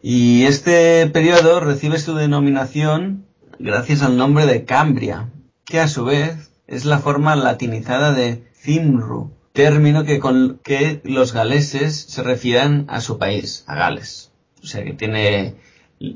Y 0.01 0.43
este 0.43 1.07
periodo 1.07 1.59
recibe 1.59 1.99
su 1.99 2.15
denominación 2.15 3.25
gracias 3.59 4.01
al 4.01 4.17
nombre 4.17 4.45
de 4.45 4.65
Cambria, 4.65 5.29
que 5.67 5.81
a 5.81 5.87
su 5.89 6.05
vez 6.05 6.49
es 6.65 6.85
la 6.85 6.99
forma 6.99 7.35
latinizada 7.35 8.13
de 8.13 8.43
Cimru, 8.53 9.31
término 9.51 10.05
que 10.05 10.19
con 10.19 10.59
que 10.63 11.01
los 11.03 11.33
galeses 11.33 11.95
se 11.95 12.23
refieren 12.23 12.85
a 12.87 13.01
su 13.01 13.17
país, 13.17 13.65
a 13.67 13.75
Gales. 13.75 14.31
O 14.63 14.65
sea 14.65 14.83
que 14.83 14.93
tiene 14.93 15.55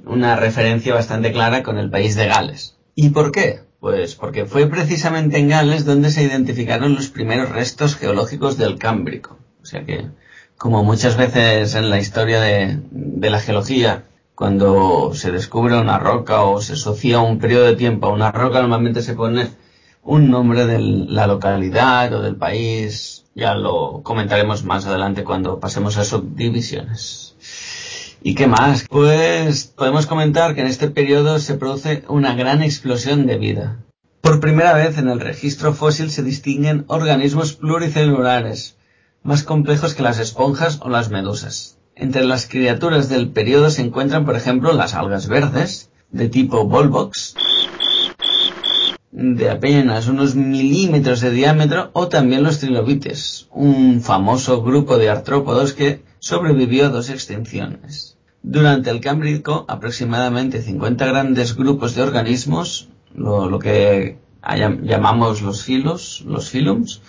una 0.06 0.38
referencia 0.38 0.94
bastante 0.94 1.34
clara 1.34 1.64
con 1.64 1.78
el 1.78 1.90
país 1.90 2.16
de 2.16 2.28
Gales. 2.28 2.78
¿Y 2.96 3.10
por 3.10 3.32
qué? 3.32 3.60
Pues 3.82 4.16
porque 4.16 4.46
fue 4.46 4.68
precisamente 4.68 5.38
en 5.38 5.50
Gales 5.50 5.86
donde 5.86 6.12
se 6.12 6.24
identificaron 6.24 6.96
los 6.96 7.10
primeros 7.10 7.50
restos 7.50 7.96
geológicos 7.96 8.58
del 8.58 8.78
Cámbrico. 8.78 9.38
O 9.62 9.66
sea 9.66 9.84
que, 9.86 10.06
como 10.58 10.84
muchas 10.84 11.18
veces 11.18 11.76
en 11.76 11.90
la 11.90 12.00
historia 12.00 12.40
de, 12.40 12.80
de 12.92 13.30
la 13.30 13.40
geología, 13.40 14.06
cuando 14.42 15.12
se 15.14 15.32
descubre 15.32 15.78
una 15.78 16.00
roca 16.00 16.42
o 16.42 16.60
se 16.62 16.74
asocia 16.74 17.20
un 17.20 17.38
periodo 17.38 17.66
de 17.66 17.76
tiempo 17.76 18.08
a 18.08 18.12
una 18.12 18.32
roca, 18.32 18.60
normalmente 18.60 19.04
se 19.04 19.14
pone 19.14 19.52
un 20.02 20.32
nombre 20.32 20.66
de 20.66 20.80
la 20.80 21.28
localidad 21.28 22.12
o 22.12 22.24
del 22.24 22.38
país. 22.38 23.24
Ya 23.36 23.54
lo 23.54 24.02
comentaremos 24.02 24.64
más 24.64 24.88
adelante 24.88 25.24
cuando 25.24 25.60
pasemos 25.60 25.96
a 25.98 26.06
subdivisiones. 26.06 27.36
¿Y 28.24 28.34
qué 28.34 28.48
más? 28.48 28.88
Pues 28.90 29.66
podemos 29.66 30.08
comentar 30.08 30.56
que 30.56 30.62
en 30.62 30.68
este 30.68 30.90
periodo 30.90 31.38
se 31.38 31.54
produce 31.54 32.04
una 32.08 32.34
gran 32.34 32.64
explosión 32.64 33.28
de 33.28 33.38
vida. 33.38 33.78
Por 34.22 34.40
primera 34.40 34.74
vez 34.74 34.98
en 34.98 35.08
el 35.08 35.20
registro 35.20 35.72
fósil 35.76 36.10
se 36.10 36.24
distinguen 36.24 36.86
organismos 36.88 37.54
pluricelulares, 37.54 38.76
más 39.22 39.44
complejos 39.44 39.94
que 39.94 40.02
las 40.02 40.18
esponjas 40.18 40.80
o 40.82 40.90
las 40.90 41.12
medusas. 41.12 41.78
Entre 41.96 42.24
las 42.24 42.48
criaturas 42.48 43.10
del 43.10 43.30
periodo 43.30 43.70
se 43.70 43.82
encuentran, 43.82 44.26
por 44.26 44.36
ejemplo, 44.36 44.74
las 44.74 44.94
algas 44.94 45.28
verdes, 45.28 45.90
de 46.12 46.30
tipo 46.30 46.66
Volvox, 46.66 47.36
de 49.12 49.50
apenas 49.50 50.08
unos 50.08 50.36
milímetros 50.36 51.22
de 51.22 51.32
diámetro, 51.32 51.92
o 51.94 52.08
también 52.08 52.44
los 52.44 52.60
trilobites, 52.60 53.48
un 53.52 54.02
famoso 54.02 54.64
grupo 54.64 54.98
de 54.98 55.10
artrópodos 55.10 55.74
que 55.74 56.02
sobrevivió 56.20 56.86
a 56.86 56.90
dos 56.90 57.10
extinciones. 57.10 58.18
Durante 58.44 58.90
el 58.90 59.02
Cámbrico, 59.02 59.66
aproximadamente 59.68 60.62
50 60.62 61.06
grandes 61.06 61.56
grupos 61.56 61.94
de 61.94 62.02
organismos, 62.02 62.90
lo, 63.14 63.50
lo 63.50 63.60
que 63.60 64.18
llamamos 64.84 65.42
los 65.42 65.64
filos, 65.64 66.24
los 66.26 66.50
filums, 66.50 67.02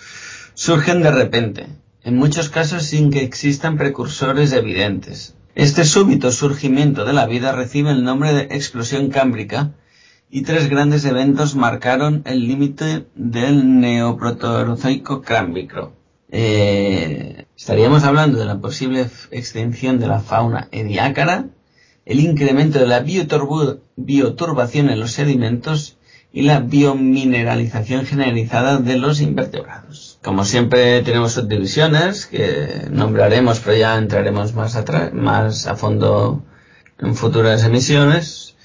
surgen 0.53 1.01
de 1.01 1.11
repente, 1.11 1.67
en 2.03 2.17
muchos 2.17 2.49
casos 2.49 2.83
sin 2.83 3.11
que 3.11 3.23
existan 3.23 3.77
precursores 3.77 4.51
evidentes. 4.53 5.35
Este 5.55 5.85
súbito 5.85 6.31
surgimiento 6.31 7.05
de 7.05 7.13
la 7.13 7.27
vida 7.27 7.51
recibe 7.51 7.91
el 7.91 8.03
nombre 8.03 8.33
de 8.33 8.55
explosión 8.55 9.09
cámbrica 9.09 9.71
y 10.29 10.41
tres 10.41 10.67
grandes 10.69 11.05
eventos 11.05 11.55
marcaron 11.55 12.23
el 12.25 12.47
límite 12.47 13.05
del 13.15 13.79
neoproterozoico 13.79 15.21
cámbrico. 15.21 15.93
Eh, 16.31 17.45
estaríamos 17.55 18.03
hablando 18.03 18.39
de 18.39 18.45
la 18.45 18.59
posible 18.59 19.07
extinción 19.29 19.99
de 19.99 20.07
la 20.07 20.19
fauna 20.19 20.67
ediácara, 20.71 21.49
el 22.05 22.19
incremento 22.19 22.79
de 22.79 22.87
la 22.87 23.05
bioturbación 23.95 24.89
en 24.89 24.99
los 24.99 25.11
sedimentos 25.11 25.97
y 26.35 26.41
la 26.41 26.59
biomineralización 26.61 28.07
generalizada 28.07 28.79
de 28.79 28.97
los 28.97 29.21
invertebrados. 29.21 30.17
Como 30.23 30.43
siempre 30.45 31.03
tenemos 31.03 31.33
subdivisiones 31.33 32.25
que 32.25 32.87
nombraremos, 32.89 33.59
pero 33.59 33.77
ya 33.77 33.95
entraremos 33.99 34.55
más, 34.55 34.75
a 35.67 35.75
fondo 35.75 36.43
en 36.97 37.15
futuras 37.15 37.63
emisiones. 37.63 38.55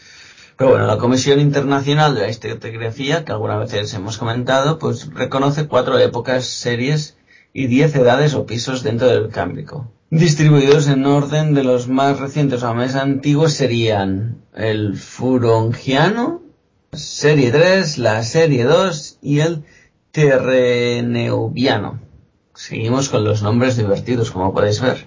Pero 0.56 0.70
bueno, 0.70 0.86
la 0.86 0.96
Comisión 0.96 1.40
Internacional 1.40 2.14
de 2.14 2.22
la 2.22 2.28
Estratigrafía, 2.28 3.26
que 3.26 3.32
algunas 3.32 3.60
veces 3.60 3.92
hemos 3.92 4.16
comentado, 4.16 4.78
pues 4.78 5.12
reconoce 5.12 5.68
cuatro 5.68 5.98
épocas 5.98 6.46
series 6.46 7.18
y 7.52 7.66
10 7.66 7.96
edades 7.96 8.32
o 8.32 8.46
pisos 8.46 8.82
dentro 8.82 9.08
del 9.08 9.28
Cámbrico. 9.28 9.92
Distribuidos 10.10 10.88
en 10.88 11.04
orden 11.04 11.52
de 11.52 11.64
los 11.64 11.86
más 11.86 12.18
recientes 12.18 12.62
o 12.62 12.74
más 12.74 12.94
antiguos 12.94 13.52
serían 13.52 14.42
el 14.54 14.96
Furongiano, 14.96 16.47
Serie 16.92 17.52
3, 17.52 17.98
la 17.98 18.22
Serie 18.22 18.64
2 18.64 19.18
y 19.20 19.40
el 19.40 19.64
Terreneuviano. 20.10 22.00
Seguimos 22.54 23.10
con 23.10 23.24
los 23.24 23.42
nombres 23.42 23.76
divertidos, 23.76 24.30
como 24.30 24.54
podéis 24.54 24.80
ver. 24.80 25.06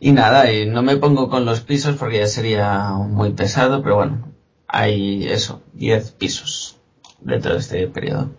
Y 0.00 0.10
nada, 0.10 0.52
y 0.52 0.66
no 0.66 0.82
me 0.82 0.96
pongo 0.96 1.30
con 1.30 1.44
los 1.44 1.60
pisos 1.60 1.94
porque 1.96 2.18
ya 2.18 2.26
sería 2.26 2.90
muy 2.90 3.30
pesado, 3.30 3.82
pero 3.82 3.94
bueno, 3.94 4.32
hay 4.66 5.28
eso, 5.28 5.62
10 5.74 6.10
pisos 6.12 6.78
dentro 7.20 7.52
de 7.52 7.60
este 7.60 7.86
periodo. 7.86 8.32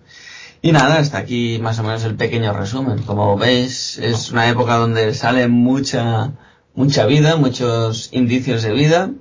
Y 0.61 0.73
nada, 0.73 0.97
hasta 0.97 1.19
aquí 1.19 1.59
más 1.61 1.79
o 1.79 1.83
menos 1.83 2.03
el 2.03 2.15
pequeño 2.15 2.51
resumen. 2.51 3.03
Como 3.03 3.37
veis, 3.37 3.97
es 3.99 4.31
una 4.31 4.49
época 4.49 4.75
donde 4.75 5.13
sale 5.13 5.47
mucha, 5.47 6.33
mucha 6.75 7.05
vida, 7.05 7.37
muchos 7.37 8.09
indicios 8.11 8.63
de 8.63 8.73
vida 8.73 9.11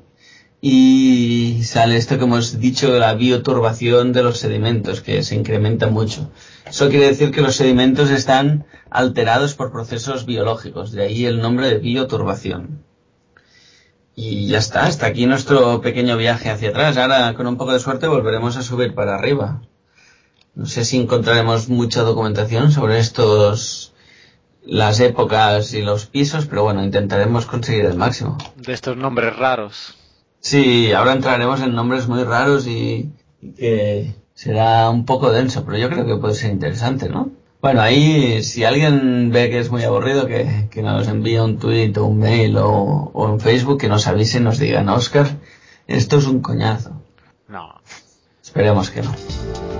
y 0.64 1.64
sale 1.64 1.96
esto 1.96 2.18
que 2.18 2.24
hemos 2.24 2.60
dicho, 2.60 2.96
la 2.96 3.14
bioturbación 3.14 4.12
de 4.12 4.22
los 4.22 4.38
sedimentos, 4.38 5.00
que 5.00 5.24
se 5.24 5.34
incrementa 5.34 5.88
mucho. 5.88 6.30
Eso 6.64 6.88
quiere 6.88 7.08
decir 7.08 7.32
que 7.32 7.40
los 7.40 7.56
sedimentos 7.56 8.10
están 8.10 8.64
alterados 8.88 9.54
por 9.54 9.72
procesos 9.72 10.24
biológicos, 10.24 10.92
de 10.92 11.02
ahí 11.02 11.26
el 11.26 11.40
nombre 11.40 11.66
de 11.68 11.78
bioturbación. 11.78 12.84
Y 14.14 14.46
ya 14.46 14.58
está, 14.58 14.86
hasta 14.86 15.06
aquí 15.06 15.26
nuestro 15.26 15.80
pequeño 15.80 16.16
viaje 16.16 16.48
hacia 16.48 16.68
atrás. 16.68 16.96
Ahora, 16.96 17.34
con 17.34 17.48
un 17.48 17.56
poco 17.56 17.72
de 17.72 17.80
suerte, 17.80 18.06
volveremos 18.06 18.56
a 18.56 18.62
subir 18.62 18.94
para 18.94 19.16
arriba. 19.16 19.62
No 20.54 20.66
sé 20.66 20.84
si 20.84 21.00
encontraremos 21.00 21.70
mucha 21.70 22.02
documentación 22.02 22.70
sobre 22.70 23.00
estos, 23.00 23.94
las 24.64 25.00
épocas 25.00 25.74
y 25.74 25.82
los 25.82 26.06
pisos, 26.06 26.46
pero 26.46 26.62
bueno, 26.62 26.84
intentaremos 26.84 27.46
conseguir 27.46 27.86
el 27.86 27.96
máximo. 27.96 28.38
De 28.54 28.72
estos 28.72 28.96
nombres 28.96 29.34
raros. 29.34 29.96
Sí, 30.42 30.90
ahora 30.92 31.12
entraremos 31.12 31.62
en 31.62 31.72
nombres 31.72 32.08
muy 32.08 32.24
raros 32.24 32.66
y, 32.66 33.12
y 33.40 33.52
que 33.52 34.12
será 34.34 34.90
un 34.90 35.06
poco 35.06 35.30
denso, 35.30 35.64
pero 35.64 35.78
yo 35.78 35.88
creo 35.88 36.04
que 36.04 36.16
puede 36.16 36.34
ser 36.34 36.50
interesante, 36.50 37.08
¿no? 37.08 37.30
Bueno, 37.60 37.80
ahí 37.80 38.42
si 38.42 38.64
alguien 38.64 39.30
ve 39.30 39.50
que 39.50 39.60
es 39.60 39.70
muy 39.70 39.84
aburrido, 39.84 40.26
que, 40.26 40.66
que 40.68 40.82
nos 40.82 41.06
envíe 41.06 41.38
un 41.38 41.58
tweet 41.58 41.92
o 41.96 42.06
un 42.06 42.18
mail 42.18 42.56
o, 42.58 43.12
o 43.14 43.28
en 43.32 43.38
Facebook, 43.38 43.80
que 43.80 43.88
nos 43.88 44.08
avise 44.08 44.38
y 44.38 44.40
nos 44.40 44.58
digan, 44.58 44.88
Oscar, 44.88 45.28
esto 45.86 46.18
es 46.18 46.26
un 46.26 46.40
coñazo. 46.40 47.00
No. 47.46 47.80
Esperemos 48.42 48.90
que 48.90 49.02
no. 49.02 49.71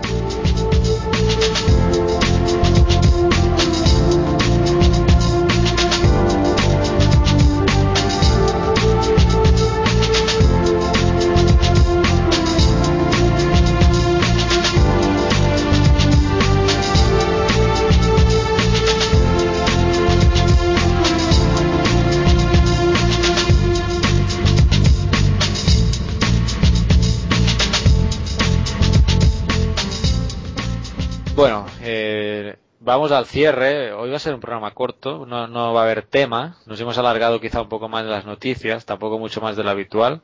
Vamos 32.84 33.12
al 33.12 33.26
cierre. 33.26 33.92
Hoy 33.92 34.10
va 34.10 34.16
a 34.16 34.20
ser 34.20 34.34
un 34.34 34.40
programa 34.40 34.72
corto, 34.72 35.26
no, 35.26 35.72
va 35.72 35.80
a 35.80 35.84
haber 35.84 36.02
tema. 36.02 36.56
Nos 36.66 36.80
hemos 36.80 36.98
alargado 36.98 37.40
quizá 37.40 37.62
un 37.62 37.68
poco 37.68 37.88
más 37.88 38.04
de 38.04 38.10
las 38.10 38.26
noticias, 38.26 38.84
tampoco 38.84 39.18
mucho 39.18 39.40
más 39.40 39.56
de 39.56 39.64
lo 39.64 39.70
habitual. 39.70 40.22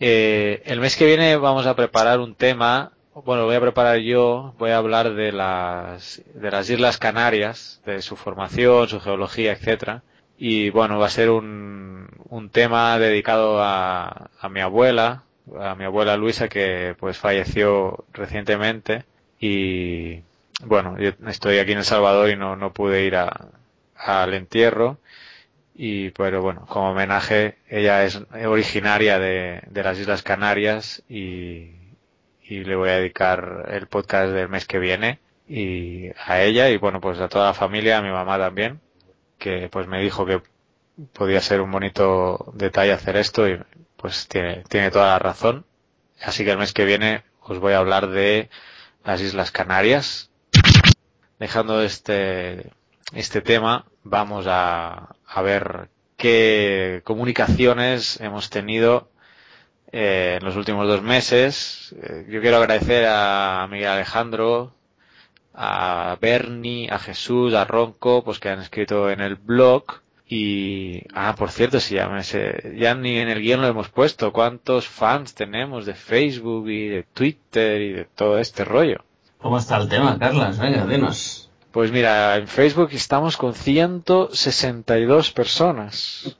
Eh, 0.00 0.62
el 0.66 0.80
mes 0.80 0.96
que 0.96 1.06
viene 1.06 1.36
vamos 1.36 1.66
a 1.66 1.76
preparar 1.76 2.20
un 2.20 2.34
tema. 2.34 2.92
Bueno, 3.14 3.42
lo 3.42 3.46
voy 3.46 3.56
a 3.56 3.60
preparar 3.60 3.98
yo. 3.98 4.54
Voy 4.58 4.70
a 4.70 4.78
hablar 4.78 5.14
de 5.14 5.32
las 5.32 6.22
de 6.34 6.50
las 6.50 6.68
Islas 6.70 6.98
Canarias, 6.98 7.80
de 7.86 8.02
su 8.02 8.16
formación, 8.16 8.88
su 8.88 9.00
geología, 9.00 9.52
etcétera. 9.52 10.02
Y 10.38 10.70
bueno, 10.70 10.98
va 10.98 11.06
a 11.06 11.10
ser 11.10 11.30
un, 11.30 12.08
un 12.28 12.50
tema 12.50 12.98
dedicado 12.98 13.62
a, 13.62 14.30
a 14.40 14.48
mi 14.48 14.60
abuela, 14.60 15.24
a 15.60 15.74
mi 15.74 15.84
abuela 15.84 16.16
Luisa 16.16 16.48
que 16.48 16.96
pues 16.98 17.18
falleció 17.18 18.04
recientemente 18.12 19.04
y 19.38 20.22
bueno, 20.64 20.96
yo 20.98 21.10
estoy 21.28 21.58
aquí 21.58 21.72
en 21.72 21.78
El 21.78 21.84
Salvador 21.84 22.30
y 22.30 22.36
no, 22.36 22.56
no 22.56 22.72
pude 22.72 23.04
ir 23.04 23.16
a, 23.16 23.48
al 23.96 24.34
entierro 24.34 24.98
y 25.74 26.10
pero 26.10 26.42
bueno, 26.42 26.66
como 26.66 26.90
homenaje 26.90 27.58
ella 27.68 28.04
es 28.04 28.20
originaria 28.46 29.18
de, 29.18 29.62
de 29.70 29.82
las 29.82 29.98
Islas 29.98 30.22
Canarias 30.22 31.02
y, 31.08 31.72
y 32.42 32.64
le 32.64 32.76
voy 32.76 32.90
a 32.90 32.96
dedicar 32.98 33.66
el 33.70 33.86
podcast 33.88 34.32
del 34.32 34.48
mes 34.48 34.66
que 34.66 34.78
viene 34.78 35.20
y 35.48 36.08
a 36.26 36.42
ella 36.42 36.68
y 36.70 36.76
bueno 36.78 37.00
pues 37.00 37.18
a 37.20 37.28
toda 37.28 37.46
la 37.48 37.54
familia, 37.54 37.98
a 37.98 38.02
mi 38.02 38.10
mamá 38.10 38.38
también 38.38 38.80
que 39.38 39.68
pues 39.70 39.86
me 39.88 40.00
dijo 40.02 40.26
que 40.26 40.42
podía 41.12 41.40
ser 41.40 41.60
un 41.60 41.70
bonito 41.70 42.52
detalle 42.54 42.92
hacer 42.92 43.16
esto 43.16 43.48
y 43.48 43.58
pues 43.96 44.28
tiene, 44.28 44.64
tiene 44.68 44.90
toda 44.90 45.08
la 45.08 45.18
razón. 45.18 45.64
Así 46.22 46.44
que 46.44 46.52
el 46.52 46.58
mes 46.58 46.72
que 46.72 46.84
viene 46.84 47.24
os 47.40 47.58
voy 47.58 47.72
a 47.74 47.78
hablar 47.78 48.08
de 48.10 48.50
las 49.04 49.20
Islas 49.20 49.50
Canarias. 49.52 50.31
Dejando 51.42 51.82
este, 51.82 52.70
este 53.12 53.40
tema, 53.40 53.84
vamos 54.04 54.46
a, 54.48 55.16
a 55.26 55.42
ver 55.42 55.88
qué 56.16 57.00
comunicaciones 57.02 58.20
hemos 58.20 58.48
tenido 58.48 59.08
eh, 59.90 60.36
en 60.38 60.44
los 60.44 60.54
últimos 60.54 60.86
dos 60.86 61.02
meses. 61.02 61.96
Eh, 62.00 62.26
yo 62.28 62.40
quiero 62.40 62.58
agradecer 62.58 63.06
a 63.08 63.66
Miguel 63.68 63.88
Alejandro, 63.88 64.72
a 65.52 66.16
Bernie, 66.20 66.88
a 66.88 67.00
Jesús, 67.00 67.54
a 67.54 67.64
Ronco, 67.64 68.22
pues 68.22 68.38
que 68.38 68.48
han 68.48 68.60
escrito 68.60 69.10
en 69.10 69.20
el 69.20 69.34
blog. 69.34 69.82
Y, 70.28 71.02
ah, 71.12 71.34
por 71.36 71.50
cierto, 71.50 71.80
si 71.80 71.96
ya 71.96 72.08
me 72.08 72.22
sé, 72.22 72.76
ya 72.78 72.94
ni 72.94 73.18
en 73.18 73.28
el 73.28 73.40
guion 73.40 73.62
lo 73.62 73.66
hemos 73.66 73.88
puesto, 73.88 74.32
cuántos 74.32 74.86
fans 74.86 75.34
tenemos 75.34 75.86
de 75.86 75.94
Facebook 75.94 76.68
y 76.70 76.86
de 76.86 77.02
Twitter 77.02 77.80
y 77.80 77.92
de 77.94 78.04
todo 78.04 78.38
este 78.38 78.64
rollo. 78.64 79.02
¿Cómo 79.42 79.58
está 79.58 79.76
el 79.78 79.88
tema, 79.88 80.16
Carlas? 80.20 80.56
Venga, 80.56 80.86
dinos. 80.86 81.50
Pues 81.72 81.90
mira, 81.90 82.36
en 82.36 82.46
Facebook 82.46 82.90
estamos 82.92 83.36
con 83.36 83.54
162 83.54 85.32
personas. 85.32 86.36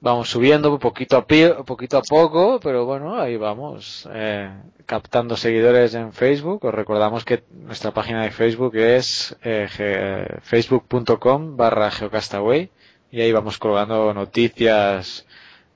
Vamos 0.00 0.30
subiendo 0.30 0.78
poquito 0.78 1.18
a, 1.18 1.26
pie, 1.26 1.52
poquito 1.66 1.98
a 1.98 2.02
poco, 2.02 2.58
pero 2.62 2.86
bueno, 2.86 3.20
ahí 3.20 3.36
vamos, 3.36 4.08
eh, 4.10 4.50
captando 4.86 5.36
seguidores 5.36 5.94
en 5.94 6.14
Facebook. 6.14 6.64
Os 6.64 6.74
recordamos 6.74 7.26
que 7.26 7.44
nuestra 7.52 7.92
página 7.92 8.22
de 8.22 8.30
Facebook 8.30 8.74
es 8.76 9.36
eh, 9.42 10.38
facebook.com 10.40 11.58
barra 11.58 11.90
geocastaway 11.90 12.70
y 13.10 13.20
ahí 13.20 13.32
vamos 13.32 13.58
colgando 13.58 14.14
noticias 14.14 15.25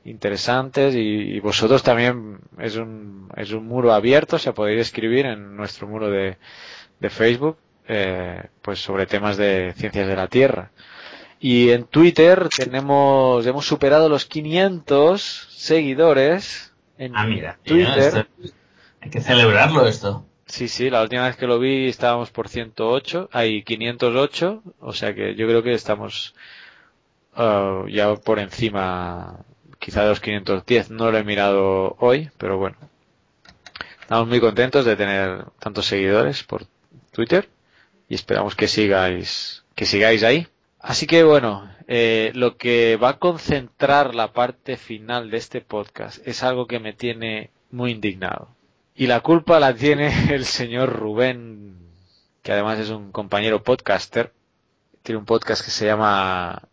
interesantes 0.04 0.94
y, 0.94 0.98
y 0.98 1.40
vosotros 1.40 1.82
también 1.82 2.38
es 2.58 2.76
un, 2.76 3.28
es 3.36 3.52
un 3.52 3.66
muro 3.66 3.92
abierto, 3.92 4.36
o 4.36 4.38
sea, 4.38 4.54
podéis 4.54 4.80
escribir 4.80 5.26
en 5.26 5.56
nuestro 5.56 5.86
muro 5.88 6.10
de, 6.10 6.38
de 7.00 7.10
Facebook 7.10 7.58
eh, 7.88 8.42
pues 8.62 8.78
sobre 8.80 9.06
temas 9.06 9.36
de 9.36 9.74
ciencias 9.76 10.06
de 10.06 10.16
la 10.16 10.28
Tierra. 10.28 10.70
Y 11.40 11.70
en 11.70 11.84
Twitter 11.84 12.48
tenemos, 12.54 13.46
hemos 13.46 13.66
superado 13.66 14.08
los 14.08 14.26
500 14.26 15.48
seguidores 15.50 16.72
en 16.98 17.16
Ah, 17.16 17.24
mira, 17.26 17.58
mira, 17.64 17.94
Twitter. 17.94 17.98
esto- 18.18 18.52
hay 19.00 19.10
que 19.10 19.20
celebrarlo 19.20 19.86
esto. 19.86 20.26
Sí, 20.46 20.68
sí, 20.68 20.90
la 20.90 21.02
última 21.02 21.26
vez 21.26 21.36
que 21.36 21.46
lo 21.46 21.58
vi 21.58 21.86
estábamos 21.88 22.30
por 22.30 22.48
108, 22.48 23.28
hay 23.32 23.62
508, 23.62 24.62
o 24.80 24.92
sea 24.92 25.14
que 25.14 25.34
yo 25.36 25.46
creo 25.46 25.62
que 25.62 25.72
estamos 25.72 26.34
ah, 27.34 27.84
ya 27.88 28.14
por 28.16 28.38
encima 28.38 29.38
quizá 29.80 30.02
de 30.02 30.10
los 30.10 30.20
510. 30.20 30.90
No 30.90 31.10
lo 31.10 31.18
he 31.18 31.24
mirado 31.24 31.96
hoy, 31.98 32.30
pero 32.38 32.58
bueno. 32.58 32.76
Estamos 34.02 34.28
muy 34.28 34.40
contentos 34.40 34.84
de 34.84 34.96
tener 34.96 35.46
tantos 35.58 35.86
seguidores 35.86 36.44
por 36.44 36.66
Twitter 37.12 37.48
y 38.08 38.14
esperamos 38.14 38.54
que 38.54 38.68
sigáis, 38.68 39.64
que 39.74 39.86
sigáis 39.86 40.22
ahí. 40.22 40.46
Así 40.78 41.06
que 41.06 41.22
bueno, 41.24 41.68
eh, 41.86 42.30
lo 42.34 42.56
que 42.56 42.96
va 42.96 43.10
a 43.10 43.18
concentrar 43.18 44.14
la 44.14 44.32
parte 44.32 44.76
final 44.76 45.30
de 45.30 45.36
este 45.36 45.60
podcast 45.60 46.26
es 46.26 46.42
algo 46.42 46.66
que 46.66 46.78
me 46.78 46.92
tiene 46.92 47.50
muy 47.70 47.92
indignado. 47.92 48.48
Y 48.94 49.06
la 49.06 49.20
culpa 49.20 49.60
la 49.60 49.74
tiene 49.74 50.12
el 50.34 50.44
señor 50.44 50.92
Rubén, 50.92 51.76
que 52.42 52.52
además 52.52 52.78
es 52.78 52.90
un 52.90 53.12
compañero 53.12 53.62
podcaster. 53.62 54.32
Tiene 55.02 55.18
un 55.18 55.24
podcast 55.24 55.64
que 55.64 55.70
se 55.70 55.86
llama, 55.86 56.68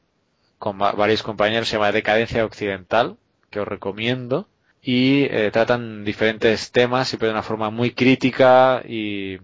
con 0.59 0.81
va- 0.81 0.93
varios 0.93 1.23
compañeros, 1.23 1.67
se 1.67 1.75
llama 1.77 1.91
Decadencia 1.91 2.45
Occidental, 2.45 3.17
que 3.49 3.59
os 3.59 3.67
recomiendo. 3.67 4.47
Y 4.81 5.23
eh, 5.25 5.49
tratan 5.51 6.05
diferentes 6.05 6.71
temas, 6.71 7.07
siempre 7.09 7.27
de 7.27 7.33
una 7.33 7.43
forma 7.43 7.69
muy 7.69 7.91
crítica 7.91 8.81
y, 8.87 9.37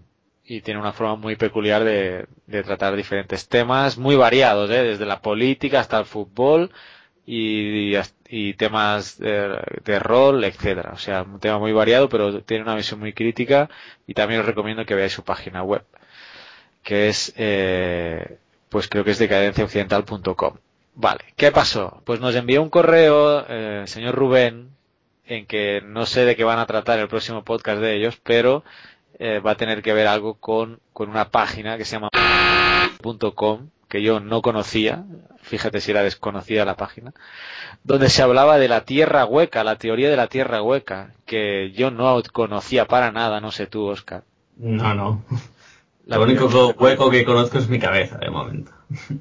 y 0.44 0.60
tiene 0.62 0.80
una 0.80 0.92
forma 0.92 1.16
muy 1.16 1.36
peculiar 1.36 1.84
de, 1.84 2.26
tratar 2.64 2.96
diferentes 2.96 3.48
temas, 3.48 3.98
muy 3.98 4.16
variados, 4.16 4.70
¿eh? 4.70 4.82
desde 4.82 5.04
la 5.06 5.20
política 5.20 5.80
hasta 5.80 5.98
el 5.98 6.06
fútbol 6.06 6.70
y, 7.26 7.94
y 8.28 8.54
temas 8.54 9.18
de, 9.18 9.58
de 9.84 9.98
rol, 9.98 10.44
etcétera. 10.44 10.92
O 10.94 10.98
sea, 10.98 11.22
un 11.22 11.40
tema 11.40 11.58
muy 11.58 11.72
variado, 11.72 12.08
pero 12.08 12.42
tiene 12.42 12.62
una 12.64 12.76
visión 12.76 13.00
muy 13.00 13.12
crítica 13.12 13.68
y 14.06 14.14
también 14.14 14.40
os 14.40 14.46
recomiendo 14.46 14.84
que 14.86 14.94
veáis 14.94 15.12
su 15.12 15.24
página 15.24 15.62
web, 15.62 15.84
que 16.82 17.08
es, 17.08 17.32
eh, 17.36 18.38
pues 18.68 18.88
creo 18.88 19.04
que 19.04 19.12
es 19.12 19.18
decadenciaoccidental.com. 19.18 20.56
Vale, 20.94 21.20
¿qué 21.36 21.50
pasó? 21.50 22.02
Pues 22.04 22.20
nos 22.20 22.34
envió 22.36 22.62
un 22.62 22.70
correo, 22.70 23.44
eh, 23.48 23.80
el 23.82 23.88
señor 23.88 24.14
Rubén, 24.14 24.70
en 25.26 25.46
que 25.46 25.82
no 25.84 26.06
sé 26.06 26.24
de 26.24 26.36
qué 26.36 26.44
van 26.44 26.58
a 26.58 26.66
tratar 26.66 26.98
el 26.98 27.08
próximo 27.08 27.42
podcast 27.44 27.80
de 27.80 27.96
ellos, 27.96 28.18
pero 28.22 28.62
eh, 29.18 29.40
va 29.40 29.52
a 29.52 29.56
tener 29.56 29.82
que 29.82 29.92
ver 29.92 30.06
algo 30.06 30.34
con, 30.34 30.78
con 30.92 31.08
una 31.08 31.30
página 31.30 31.76
que 31.76 31.84
se 31.84 31.96
llama 31.96 32.08
.com 33.34 33.68
que 33.88 34.02
yo 34.02 34.18
no 34.20 34.42
conocía, 34.42 35.04
fíjate 35.42 35.80
si 35.80 35.90
era 35.92 36.02
desconocida 36.02 36.64
la 36.64 36.76
página, 36.76 37.12
donde 37.84 38.08
se 38.08 38.22
hablaba 38.22 38.58
de 38.58 38.66
la 38.68 38.84
tierra 38.84 39.24
hueca, 39.24 39.62
la 39.62 39.76
teoría 39.76 40.10
de 40.10 40.16
la 40.16 40.26
tierra 40.26 40.62
hueca, 40.62 41.12
que 41.26 41.70
yo 41.72 41.90
no 41.92 42.20
conocía 42.32 42.86
para 42.86 43.12
nada, 43.12 43.40
no 43.40 43.52
sé 43.52 43.66
tú, 43.66 43.86
Oscar. 43.86 44.24
No, 44.56 44.94
no. 44.94 45.22
La 46.06 46.16
Lo 46.16 46.24
único 46.24 46.48
co- 46.50 46.74
hueco 46.76 47.08
que 47.10 47.24
conozco 47.24 47.58
es 47.58 47.68
mi 47.68 47.78
cabeza, 47.78 48.18
de 48.18 48.30
momento. 48.30 48.72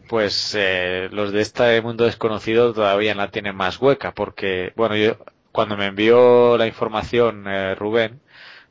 Pues 0.07 0.55
eh, 0.57 1.09
los 1.11 1.32
de 1.32 1.41
este 1.41 1.82
mundo 1.82 2.05
desconocido 2.05 2.74
todavía 2.74 3.15
la 3.15 3.32
tienen 3.32 3.55
más 3.55 3.80
hueca, 3.82 4.13
porque, 4.13 4.74
bueno, 4.76 4.95
yo 4.95 5.17
cuando 5.51 5.78
me 5.78 5.88
envió 5.88 6.57
la 6.57 6.67
información 6.67 7.45
eh, 7.47 7.76
Rubén, 7.76 8.21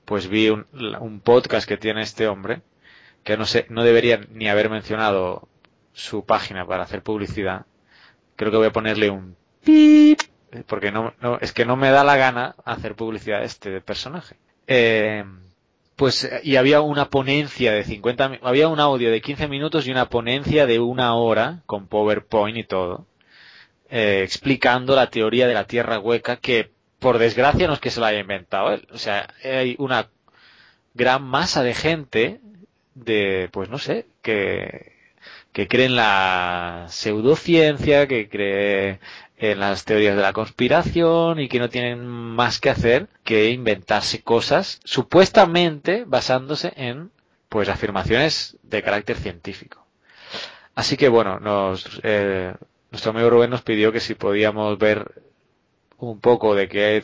pues 0.05 0.29
vi 0.29 0.51
un, 0.51 0.67
un 1.01 1.21
podcast 1.21 1.69
que 1.69 1.77
tiene 1.77 2.03
este 2.03 2.27
hombre, 2.27 2.63
que 3.25 3.37
no 3.37 3.47
sé, 3.47 3.67
no 3.69 3.85
debería 3.85 4.21
ni 4.31 4.49
haber 4.49 4.69
mencionado 4.69 5.49
su 5.93 6.25
página 6.25 6.67
para 6.67 6.85
hacer 6.85 7.03
publicidad. 7.03 7.67
Creo 8.37 8.51
que 8.51 8.57
voy 8.57 8.67
a 8.67 8.73
ponerle 8.73 9.11
un 9.11 9.37
pip, 9.65 10.21
porque 10.67 10.91
no, 10.91 11.15
no, 11.21 11.39
es 11.41 11.53
que 11.53 11.65
no 11.65 11.77
me 11.77 11.91
da 11.91 12.05
la 12.05 12.17
gana 12.17 12.57
hacer 12.65 12.95
publicidad 12.95 13.41
de 13.41 13.47
este 13.47 13.81
personaje. 13.81 14.37
Eh, 14.67 15.25
pues, 16.03 16.29
y 16.43 16.57
había 16.57 16.81
una 16.81 17.11
ponencia 17.11 17.71
de 17.73 17.85
50, 17.85 18.29
mi- 18.29 18.39
había 18.43 18.67
un 18.67 18.81
audio 18.81 19.09
de 19.13 19.21
15 19.21 19.47
minutos 19.47 19.87
y 19.87 19.93
una 19.93 20.09
ponencia 20.09 20.67
de 20.67 20.81
una 20.81 21.15
hora 21.15 21.63
con 21.67 21.87
PowerPoint 21.87 22.59
y 22.59 22.65
todo, 22.65 23.07
eh, 23.89 24.23
explicando 24.25 24.97
la 24.97 25.11
teoría 25.11 25.47
de 25.47 25.55
la 25.55 25.69
tierra 25.69 26.01
hueca 26.01 26.39
que, 26.39 26.73
por 26.99 27.19
desgracia, 27.19 27.69
no 27.69 27.75
es 27.75 27.79
que 27.79 27.91
se 27.93 28.01
la 28.01 28.09
haya 28.09 28.19
inventado 28.19 28.73
él. 28.73 28.89
O 28.93 28.99
sea, 28.99 29.29
hay 29.45 29.77
una 29.79 30.09
gran 30.95 31.23
masa 31.23 31.63
de 31.63 31.75
gente 31.75 32.41
de, 32.97 33.49
pues 33.53 33.69
no 33.69 33.79
sé, 33.79 34.07
que, 34.23 34.97
que 35.53 35.69
cree 35.69 35.87
en 35.87 35.95
la 35.95 36.87
pseudociencia, 36.89 38.09
que 38.09 38.29
cree 38.29 38.99
en 39.43 39.59
las 39.59 39.85
teorías 39.85 40.15
de 40.15 40.23
la 40.23 40.33
conspiración 40.33 41.41
y 41.41 41.49
que 41.49 41.59
no 41.59 41.69
tienen 41.69 42.07
más 42.07 42.61
que 42.61 42.71
hacer 42.71 43.09
que 43.25 43.51
inventarse 43.51 44.23
cosas 44.23 44.79
supuestamente 44.85 46.05
basándose 46.07 46.73
en 46.77 47.11
pues 47.49 47.69
afirmaciones 47.69 48.57
de 48.63 48.85
carácter 48.85 49.17
científico. 49.17 49.85
Así 50.77 50.97
que 50.97 51.09
bueno, 51.09 51.41
nos, 51.41 52.01
eh, 52.05 52.55
nuestro 52.93 53.11
amigo 53.11 53.31
Rubén 53.31 53.51
nos 53.51 53.63
pidió 53.63 53.91
que 53.91 53.99
si 53.99 54.15
podíamos 54.15 54.79
ver 54.79 55.11
un 55.99 56.21
poco 56.21 56.55
de 56.55 56.69
qué 56.69 57.03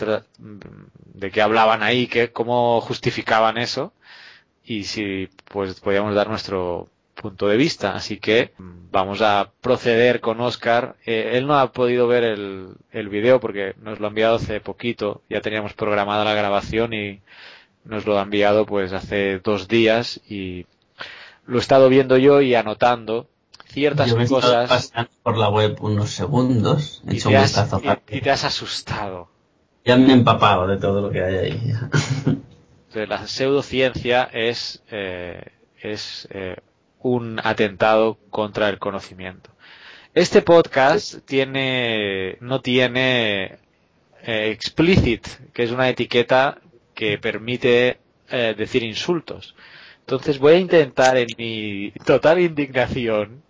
de 1.15 1.31
qué 1.33 1.43
hablaban 1.43 1.83
ahí, 1.83 2.07
que 2.07 2.31
cómo 2.31 2.81
justificaban 2.81 3.59
eso 3.59 3.93
y 4.65 4.85
si 4.85 5.29
pues 5.47 5.81
podíamos 5.81 6.15
dar 6.15 6.29
nuestro 6.29 6.89
punto 7.21 7.49
de 7.49 7.57
vista. 7.57 7.95
Así 7.95 8.19
que 8.19 8.53
vamos 8.91 9.21
a 9.23 9.51
proceder 9.61 10.21
con 10.21 10.41
Oscar. 10.41 10.97
Eh, 11.05 11.33
él 11.35 11.47
no 11.47 11.59
ha 11.59 11.73
podido 11.73 12.07
ver 12.07 12.25
el, 12.25 12.69
el 12.93 13.09
video 13.09 13.41
porque 13.41 13.75
nos 13.83 13.99
lo 14.01 14.07
ha 14.07 14.11
enviado 14.11 14.37
hace 14.37 14.61
poquito. 14.61 15.23
Ya 15.29 15.41
teníamos 15.41 15.75
programada 15.75 16.25
la 16.25 16.35
grabación 16.35 16.95
y 16.95 17.21
nos 17.85 18.07
lo 18.07 18.19
ha 18.19 18.23
enviado 18.23 18.67
pues 18.67 18.93
hace 18.93 19.39
dos 19.41 19.67
días 19.69 20.21
y 20.29 20.67
lo 21.47 21.57
he 21.59 21.61
estado 21.61 21.89
viendo 21.89 22.17
yo 22.19 22.41
y 22.41 22.55
anotando 22.55 23.27
ciertas 23.67 24.09
Yo 24.11 24.17
me 24.17 24.27
cosas 24.27 24.69
paseando 24.69 25.11
por 25.23 25.37
la 25.39 25.49
web 25.49 25.77
unos 25.81 26.11
segundos, 26.11 27.03
he 27.09 27.15
y 27.15 27.17
hecho 27.19 27.29
te, 27.31 27.37
has, 27.37 27.73
y- 27.83 28.17
y 28.17 28.21
te 28.21 28.31
has 28.31 28.45
asustado. 28.45 29.29
Ya 29.85 29.97
me 29.97 30.11
he 30.11 30.13
empapado 30.13 30.67
de 30.67 30.77
todo 30.77 31.01
lo 31.01 31.11
que 31.11 31.23
hay 31.23 31.37
ahí. 31.37 31.73
Entonces, 32.89 33.09
la 33.09 33.27
pseudociencia 33.27 34.25
es, 34.33 34.83
eh, 34.91 35.43
es 35.83 36.27
eh, 36.31 36.57
un 37.01 37.41
atentado 37.43 38.19
contra 38.31 38.69
el 38.69 38.79
conocimiento. 38.79 39.51
Este 40.15 40.43
podcast 40.43 41.25
tiene, 41.25 42.39
no 42.41 42.61
tiene 42.61 43.59
eh, 44.23 44.51
explicit, 44.51 45.27
que 45.53 45.63
es 45.63 45.71
una 45.71 45.89
etiqueta 45.89 46.59
que 46.95 47.19
permite 47.19 47.99
eh, 48.31 48.55
decir 48.57 48.83
insultos. 48.83 49.55
Entonces 50.01 50.39
voy 50.39 50.55
a 50.55 50.59
intentar 50.59 51.17
en 51.17 51.29
mi 51.37 51.93
total 52.05 52.41
indignación 52.41 53.43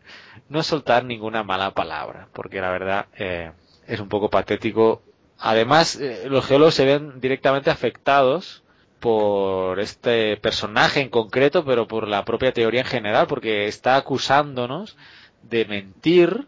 no 0.49 0.63
soltar 0.63 1.05
ninguna 1.05 1.43
mala 1.43 1.73
palabra, 1.73 2.29
porque 2.33 2.61
la 2.61 2.71
verdad 2.71 3.07
eh, 3.17 3.53
es 3.87 4.01
un 4.01 4.09
poco 4.09 4.29
patético. 4.29 5.03
Además, 5.39 5.97
eh, 5.97 6.25
los 6.29 6.45
geólogos 6.47 6.75
se 6.75 6.85
ven 6.85 7.21
directamente 7.21 7.71
afectados 7.71 8.65
por 9.01 9.81
este 9.81 10.37
personaje 10.37 11.01
en 11.01 11.09
concreto, 11.09 11.65
pero 11.65 11.87
por 11.87 12.09
la 12.09 12.25
propia 12.25 12.53
teoría 12.53 12.81
en 12.81 12.87
general, 12.87 13.27
porque 13.27 13.67
está 13.67 13.97
acusándonos 13.97 14.97
de 15.43 15.65
mentir, 15.67 16.47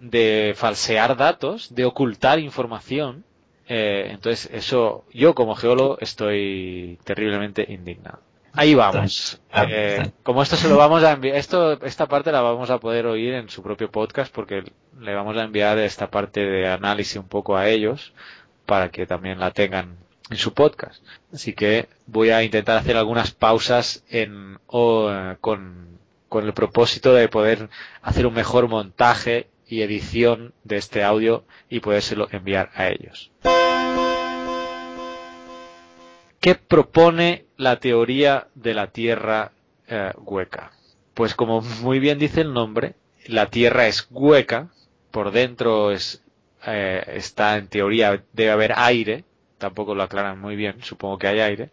de 0.00 0.54
falsear 0.56 1.16
datos, 1.16 1.74
de 1.74 1.84
ocultar 1.84 2.38
información. 2.38 3.24
Eh, 3.68 4.08
entonces, 4.10 4.50
eso, 4.52 5.04
yo 5.12 5.34
como 5.34 5.54
geólogo 5.54 5.98
estoy 6.00 6.98
terriblemente 7.04 7.64
indignado. 7.68 8.20
Ahí 8.52 8.74
vamos. 8.74 9.40
Eh, 9.68 10.10
como 10.24 10.42
esto 10.42 10.56
se 10.56 10.68
lo 10.68 10.76
vamos 10.76 11.04
a 11.04 11.12
enviar, 11.12 11.36
esto, 11.36 11.80
esta 11.84 12.06
parte 12.08 12.32
la 12.32 12.40
vamos 12.40 12.70
a 12.70 12.78
poder 12.78 13.06
oír 13.06 13.34
en 13.34 13.48
su 13.48 13.62
propio 13.62 13.90
podcast 13.90 14.34
porque 14.34 14.64
le 14.98 15.14
vamos 15.14 15.36
a 15.36 15.44
enviar 15.44 15.78
esta 15.78 16.10
parte 16.10 16.44
de 16.44 16.68
análisis 16.68 17.16
un 17.16 17.28
poco 17.28 17.56
a 17.56 17.68
ellos 17.68 18.12
para 18.66 18.90
que 18.90 19.06
también 19.06 19.38
la 19.38 19.52
tengan 19.52 19.98
en 20.30 20.36
su 20.36 20.54
podcast. 20.54 21.02
Así 21.32 21.52
que 21.52 21.88
voy 22.06 22.30
a 22.30 22.42
intentar 22.42 22.78
hacer 22.78 22.96
algunas 22.96 23.32
pausas 23.32 24.04
en, 24.08 24.58
o, 24.66 25.10
con, 25.40 25.98
con 26.28 26.46
el 26.46 26.54
propósito 26.54 27.12
de 27.12 27.28
poder 27.28 27.68
hacer 28.02 28.26
un 28.26 28.34
mejor 28.34 28.68
montaje 28.68 29.48
y 29.66 29.82
edición 29.82 30.52
de 30.64 30.76
este 30.76 31.02
audio 31.02 31.44
y 31.68 31.80
podérselo 31.80 32.28
enviar 32.30 32.70
a 32.74 32.88
ellos. 32.88 33.30
¿Qué 36.40 36.54
propone 36.54 37.44
la 37.58 37.76
teoría 37.80 38.48
de 38.54 38.74
la 38.74 38.86
Tierra 38.86 39.52
eh, 39.86 40.12
hueca? 40.16 40.72
Pues 41.12 41.34
como 41.34 41.60
muy 41.60 41.98
bien 41.98 42.18
dice 42.18 42.40
el 42.40 42.54
nombre, 42.54 42.94
la 43.26 43.46
Tierra 43.46 43.86
es 43.86 44.08
hueca, 44.10 44.68
por 45.10 45.32
dentro 45.32 45.90
es, 45.90 46.22
eh, 46.66 47.04
está 47.14 47.58
en 47.58 47.68
teoría, 47.68 48.22
debe 48.32 48.50
haber 48.50 48.72
aire, 48.76 49.24
tampoco 49.60 49.94
lo 49.94 50.02
aclaran 50.02 50.40
muy 50.40 50.56
bien, 50.56 50.82
supongo 50.82 51.18
que 51.18 51.28
hay 51.28 51.38
aire, 51.38 51.70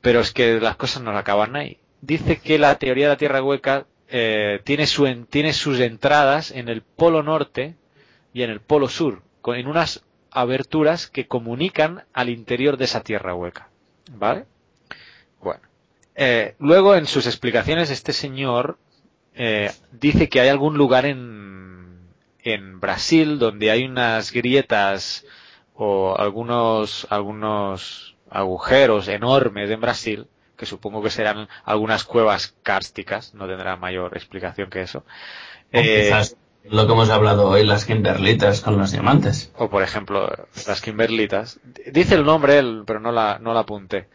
pero 0.00 0.20
es 0.20 0.32
que 0.32 0.60
las 0.60 0.76
cosas 0.76 1.02
no 1.02 1.10
acaban 1.18 1.56
ahí. 1.56 1.78
Dice 2.00 2.36
que 2.38 2.58
la 2.60 2.78
teoría 2.78 3.06
de 3.06 3.14
la 3.14 3.16
Tierra 3.16 3.42
hueca 3.42 3.86
eh, 4.08 4.60
tiene, 4.62 4.86
su 4.86 5.06
en- 5.06 5.26
tiene 5.26 5.52
sus 5.52 5.80
entradas 5.80 6.52
en 6.52 6.68
el 6.68 6.82
polo 6.82 7.22
norte 7.24 7.74
y 8.32 8.42
en 8.42 8.50
el 8.50 8.60
polo 8.60 8.88
sur, 8.88 9.22
con, 9.40 9.56
en 9.56 9.66
unas 9.66 10.04
aberturas 10.30 11.08
que 11.08 11.26
comunican 11.26 12.04
al 12.12 12.28
interior 12.28 12.76
de 12.76 12.84
esa 12.84 13.02
Tierra 13.02 13.34
hueca. 13.34 13.68
¿Vale? 14.12 14.44
Bueno. 15.40 15.62
Eh, 16.14 16.54
luego, 16.60 16.94
en 16.94 17.06
sus 17.06 17.26
explicaciones, 17.26 17.90
este 17.90 18.12
señor 18.12 18.78
eh, 19.34 19.70
dice 19.92 20.28
que 20.28 20.40
hay 20.40 20.48
algún 20.48 20.76
lugar 20.76 21.06
en, 21.06 21.98
en 22.42 22.78
Brasil 22.80 23.38
donde 23.38 23.70
hay 23.70 23.84
unas 23.84 24.30
grietas 24.32 25.24
o 25.74 26.16
algunos, 26.18 27.06
algunos 27.10 28.16
agujeros 28.30 29.08
enormes 29.08 29.70
en 29.70 29.80
Brasil, 29.80 30.26
que 30.56 30.66
supongo 30.66 31.02
que 31.02 31.10
serán 31.10 31.48
algunas 31.64 32.04
cuevas 32.04 32.54
kársticas, 32.62 33.34
no 33.34 33.46
tendrá 33.46 33.76
mayor 33.76 34.16
explicación 34.16 34.70
que 34.70 34.82
eso. 34.82 34.98
O 34.98 35.04
Eh, 35.72 36.04
quizás 36.04 36.36
lo 36.64 36.86
que 36.86 36.92
hemos 36.92 37.10
hablado 37.10 37.48
hoy, 37.48 37.64
las 37.64 37.84
Kimberlitas 37.84 38.60
con 38.60 38.78
los 38.78 38.92
diamantes. 38.92 39.52
o 39.56 39.68
por 39.68 39.82
ejemplo 39.82 40.30
las 40.66 40.80
Kimberlitas. 40.80 41.60
Dice 41.92 42.14
el 42.14 42.24
nombre 42.24 42.58
él, 42.58 42.84
pero 42.86 43.00
no 43.00 43.12
la, 43.12 43.38
no 43.40 43.52
la 43.52 43.60
apunté. 43.60 44.08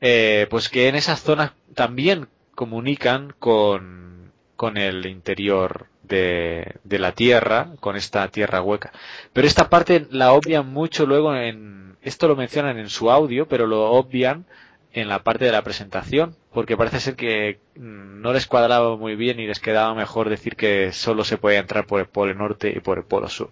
Eh, 0.00 0.46
pues 0.50 0.68
que 0.68 0.88
en 0.88 0.94
esas 0.96 1.20
zonas 1.22 1.52
también 1.74 2.28
comunican 2.54 3.34
con, 3.38 4.21
con 4.62 4.76
el 4.76 5.06
interior 5.06 5.86
de, 6.04 6.76
la 6.84 7.10
Tierra, 7.10 7.72
con 7.80 7.96
esta 7.96 8.28
Tierra 8.28 8.62
hueca. 8.62 8.92
Pero 9.32 9.48
esta 9.48 9.68
parte 9.68 10.06
la 10.12 10.34
obvian 10.34 10.72
mucho 10.72 11.04
luego 11.04 11.34
en, 11.34 11.96
esto 12.00 12.28
lo 12.28 12.36
mencionan 12.36 12.78
en 12.78 12.88
su 12.88 13.10
audio, 13.10 13.48
pero 13.48 13.66
lo 13.66 13.90
obvian 13.90 14.44
en 14.92 15.08
la 15.08 15.24
parte 15.24 15.46
de 15.46 15.50
la 15.50 15.62
presentación, 15.62 16.36
porque 16.52 16.76
parece 16.76 17.00
ser 17.00 17.16
que 17.16 17.58
mm, 17.74 18.20
no 18.20 18.32
les 18.32 18.46
cuadraba 18.46 18.96
muy 18.96 19.16
bien 19.16 19.40
y 19.40 19.48
les 19.48 19.58
quedaba 19.58 19.96
mejor 19.96 20.28
decir 20.28 20.54
que 20.54 20.92
solo 20.92 21.24
se 21.24 21.38
podía 21.38 21.58
entrar 21.58 21.84
por 21.88 21.98
el 21.98 22.06
polo 22.06 22.32
norte 22.32 22.72
y 22.72 22.78
por 22.78 22.98
el 22.98 23.04
polo 23.04 23.28
sur. 23.28 23.50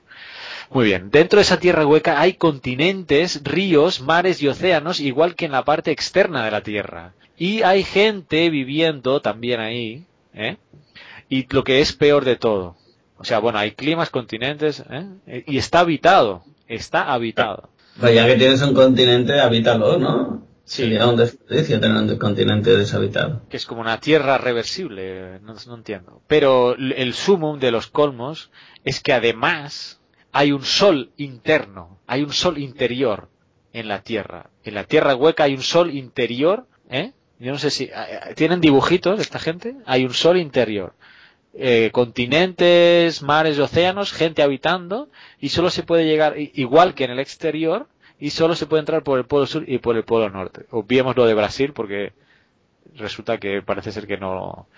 Muy 0.70 0.84
bien, 0.84 1.11
dentro 1.11 1.38
de 1.38 1.42
esa 1.42 1.58
tierra 1.58 1.84
hueca 1.84 2.20
hay 2.20 2.34
continentes, 2.34 3.42
ríos, 3.42 4.00
mares 4.00 4.40
y 4.40 4.46
océanos, 4.46 5.00
igual 5.00 5.34
que 5.34 5.46
en 5.46 5.52
la 5.52 5.64
parte 5.64 5.90
externa 5.90 6.44
de 6.44 6.52
la 6.52 6.61
Tierra. 6.61 7.14
Y 7.36 7.62
hay 7.62 7.82
gente 7.82 8.48
viviendo 8.48 9.20
también 9.20 9.58
ahí, 9.58 10.04
¿eh? 10.34 10.56
Y 11.31 11.47
lo 11.55 11.64
que 11.64 11.81
es 11.81 11.95
peor 11.95 12.26
de 12.26 12.37
todo. 12.37 12.76
O 13.16 13.24
sea, 13.24 13.39
bueno, 13.39 13.59
hay 13.59 13.70
climas, 13.72 14.11
continentes, 14.11 14.85
¿eh? 14.91 15.45
Y 15.47 15.57
está 15.57 15.81
habitado, 15.81 16.43
está 16.66 17.12
habitado. 17.12 17.70
Pues 17.99 18.14
ya 18.14 18.26
que 18.26 18.37
tienes 18.37 18.61
un 18.62 18.74
continente, 18.74 19.41
habítalo, 19.41 19.99
¿no? 19.99 20.47
Sí. 20.64 20.83
Sería 20.83 21.07
un 21.07 21.16
desperdicio 21.16 21.81
tener 21.81 21.97
un 21.97 22.16
continente 22.16 22.76
deshabitado. 22.76 23.43
que 23.49 23.57
es 23.57 23.66
como 23.66 23.81
una 23.81 23.99
tierra 23.99 24.39
reversible, 24.39 25.41
no, 25.41 25.55
no 25.66 25.74
entiendo. 25.74 26.22
Pero 26.26 26.76
el 26.76 27.14
sumum 27.14 27.59
de 27.59 27.70
los 27.70 27.89
colmos 27.89 28.51
es 28.85 29.01
que 29.01 29.12
además 29.12 30.01
hay 30.33 30.53
un 30.53 30.64
sol 30.64 31.11
interno, 31.16 31.99
hay 32.07 32.22
un 32.22 32.33
sol 32.33 32.59
interior 32.59 33.28
en 33.72 33.89
la 33.89 34.03
tierra. 34.03 34.51
En 34.64 34.74
la 34.74 34.85
tierra 34.85 35.14
hueca 35.14 35.45
hay 35.45 35.55
un 35.55 35.62
sol 35.62 35.91
interior, 35.91 36.66
¿eh? 36.89 37.12
Yo 37.41 37.53
no 37.53 37.59
sé 37.59 37.70
si 37.70 37.91
tienen 38.37 38.61
dibujitos 38.61 39.18
esta 39.18 39.39
gente, 39.39 39.74
hay 39.87 40.05
un 40.05 40.12
sol 40.12 40.37
interior. 40.37 40.95
Eh, 41.53 41.90
continentes, 41.92 43.22
mares, 43.22 43.59
océanos, 43.59 44.12
gente 44.12 44.42
habitando 44.42 45.09
y 45.40 45.48
solo 45.48 45.70
se 45.70 45.82
puede 45.82 46.05
llegar 46.05 46.34
igual 46.38 46.94
que 46.94 47.05
en 47.05 47.11
el 47.11 47.18
exterior 47.18 47.88
y 48.20 48.30
solo 48.30 48.55
se 48.55 48.66
puede 48.66 48.80
entrar 48.80 49.03
por 49.03 49.18
el 49.18 49.24
polo 49.24 49.46
sur 49.46 49.64
y 49.68 49.78
por 49.78 49.96
el 49.96 50.05
polo 50.05 50.30
norte. 50.30 50.66
Obviemos 50.70 51.16
lo 51.16 51.26
de 51.26 51.34
Brasil 51.34 51.72
porque 51.72 52.12
resulta 52.96 53.38
que 53.38 53.62
parece 53.62 53.92
ser 53.92 54.07
que 54.07 54.16
no 54.16 54.68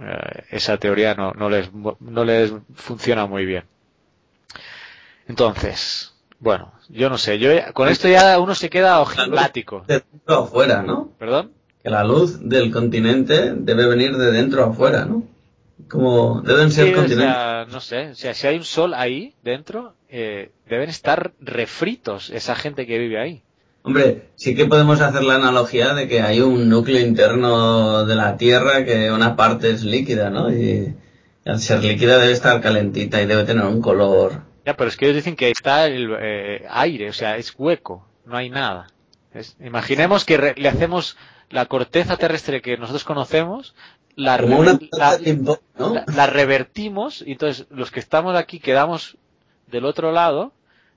eh, 0.00 0.44
esa 0.50 0.76
teoría 0.76 1.14
no, 1.14 1.32
no 1.32 1.48
les 1.48 1.70
no 1.72 2.24
les 2.24 2.52
funciona 2.74 3.26
muy 3.26 3.46
bien 3.46 3.64
entonces 5.28 6.14
bueno 6.38 6.72
yo 6.88 7.08
no 7.08 7.18
sé 7.18 7.38
yo 7.38 7.50
con 7.72 7.88
esto 7.88 8.08
ya 8.08 8.38
uno 8.38 8.54
se 8.54 8.70
queda 8.70 9.00
ojiplático 9.00 9.84
De 9.86 10.02
dentro 10.10 10.44
afuera, 10.44 10.82
¿no? 10.82 11.10
perdón 11.18 11.52
Que 11.82 11.90
la 11.90 12.04
luz 12.04 12.40
del 12.40 12.70
continente 12.70 13.54
debe 13.54 13.86
venir 13.86 14.16
de 14.16 14.32
dentro 14.32 14.64
afuera, 14.64 15.04
¿no? 15.04 15.22
Como 15.88 16.40
deben 16.42 16.70
ser 16.72 16.86
Sí, 16.86 16.92
o 16.92 16.96
continentes. 16.96 17.34
sea, 17.34 17.66
no 17.70 17.80
sé 17.80 18.08
o 18.10 18.14
sea 18.14 18.34
si 18.34 18.46
hay 18.46 18.56
un 18.56 18.64
sol 18.64 18.94
ahí 18.94 19.34
dentro 19.42 19.94
eh, 20.08 20.50
deben 20.68 20.88
estar 20.88 21.32
refritos 21.40 22.30
esa 22.30 22.54
gente 22.56 22.86
que 22.86 22.98
vive 22.98 23.20
ahí 23.20 23.42
Hombre, 23.82 24.30
sí 24.34 24.54
que 24.56 24.66
podemos 24.66 25.00
hacer 25.00 25.22
la 25.22 25.36
analogía 25.36 25.94
de 25.94 26.08
que 26.08 26.20
hay 26.20 26.40
un 26.40 26.68
núcleo 26.68 27.00
interno 27.00 28.04
de 28.04 28.16
la 28.16 28.36
Tierra 28.36 28.84
que 28.84 29.12
una 29.12 29.36
parte 29.36 29.70
es 29.70 29.84
líquida, 29.84 30.28
¿no? 30.28 30.50
Y 30.52 30.92
al 31.44 31.60
ser 31.60 31.84
líquida 31.84 32.18
debe 32.18 32.32
estar 32.32 32.60
calentita 32.60 33.22
y 33.22 33.26
debe 33.26 33.44
tener 33.44 33.64
un 33.64 33.80
color. 33.80 34.42
ya 34.64 34.74
pero 34.76 34.88
es 34.88 34.96
que 34.96 35.04
ellos 35.04 35.16
dicen 35.16 35.36
que 35.36 35.50
está 35.50 35.86
el 35.86 36.10
eh, 36.18 36.64
aire 36.68 37.10
o 37.10 37.12
sea 37.12 37.36
es 37.36 37.54
hueco 37.56 38.08
no 38.24 38.36
hay 38.36 38.50
nada 38.50 38.88
Es- 39.32 39.56
imaginemos 39.60 40.24
que 40.24 40.36
re- 40.36 40.54
le 40.56 40.68
hacemos 40.68 41.16
la 41.48 41.66
corteza 41.66 42.16
terrestre 42.16 42.60
que 42.62 42.76
nosotros 42.76 43.04
conocemos 43.04 43.76
la, 44.16 44.38
Como 44.38 44.58
una 44.58 44.78
la- 46.14 46.26
revertimos 46.26 47.22
y 47.24 47.32
entonces 47.32 47.66
los 47.70 47.90
que 47.90 48.00
estamos 48.00 48.34
aquí 48.36 48.58
quedamos 48.58 49.16
del 49.68 49.84
otro 49.84 50.10
lado 50.12 50.52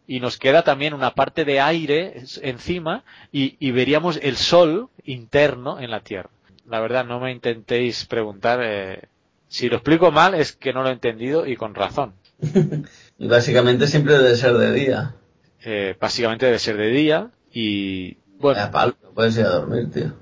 y 0.08 0.20
nos 0.20 0.38
queda 0.38 0.64
también 0.64 0.94
una 0.96 1.14
parte 1.14 1.46
de 1.46 1.60
aire 1.60 2.24
encima 2.42 3.04
y, 3.32 3.56
y 3.60 3.72
veríamos 3.72 4.20
el 4.24 4.38
sol 4.38 4.90
interno 5.04 5.80
en 5.80 5.92
la 5.92 6.00
Tierra. 6.00 6.30
La 6.68 6.80
verdad, 6.80 7.06
no 7.06 7.20
me 7.20 7.32
intentéis 7.32 8.06
preguntar, 8.06 8.60
eh, 8.64 9.04
Si 9.48 9.70
lo 9.70 9.76
explico 9.78 10.12
mal 10.12 10.34
es 10.36 10.54
que 10.54 10.74
no 10.74 10.82
lo 10.84 10.90
he 10.90 10.94
entendido 10.94 11.46
y 11.46 11.56
con 11.56 11.76
razón. 11.76 12.14
y 13.20 13.28
básicamente 13.28 13.86
siempre 13.88 14.18
debe 14.18 14.36
ser 14.36 14.54
de 14.58 14.72
día. 14.74 15.16
Eh, 15.64 15.96
básicamente 16.00 16.46
debe 16.46 16.60
ser 16.60 16.78
de 16.78 16.88
día 16.90 17.32
y 17.52 18.18
bueno. 18.40 18.70
Palo, 18.72 18.96
no 19.04 19.10
puedes 19.12 19.36
ir 19.38 19.46
a 19.46 19.50
dormir, 19.50 19.92
tío. 19.92 20.14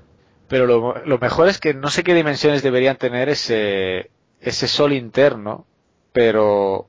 Pero 0.48 0.66
lo, 0.66 1.04
lo, 1.04 1.18
mejor 1.18 1.48
es 1.48 1.58
que 1.58 1.74
no 1.74 1.90
sé 1.90 2.02
qué 2.02 2.14
dimensiones 2.14 2.62
deberían 2.62 2.96
tener 2.96 3.28
ese, 3.28 4.10
ese 4.40 4.66
sol 4.66 4.94
interno, 4.94 5.66
pero 6.12 6.88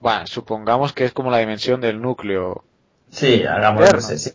bueno, 0.00 0.26
supongamos 0.26 0.92
que 0.92 1.04
es 1.04 1.12
como 1.12 1.30
la 1.30 1.38
dimensión 1.38 1.80
del 1.80 2.00
núcleo. 2.00 2.64
Sí, 3.10 3.44
hagamos 3.44 4.04
sí. 4.04 4.30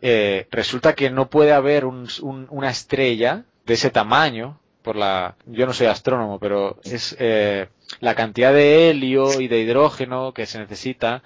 Eh, 0.00 0.46
resulta 0.50 0.94
que 0.94 1.10
no 1.10 1.28
puede 1.28 1.52
haber 1.52 1.84
un, 1.84 2.06
un, 2.22 2.46
una 2.50 2.70
estrella 2.70 3.44
de 3.66 3.74
ese 3.74 3.90
tamaño, 3.90 4.60
por 4.82 4.94
la, 4.94 5.34
yo 5.46 5.66
no 5.66 5.72
soy 5.72 5.88
astrónomo, 5.88 6.38
pero 6.38 6.78
es 6.84 7.16
eh, 7.18 7.68
la 8.00 8.14
cantidad 8.14 8.52
de 8.52 8.90
helio 8.90 9.40
y 9.40 9.48
de 9.48 9.60
hidrógeno 9.60 10.32
que 10.32 10.46
se 10.46 10.58
necesita 10.58 11.22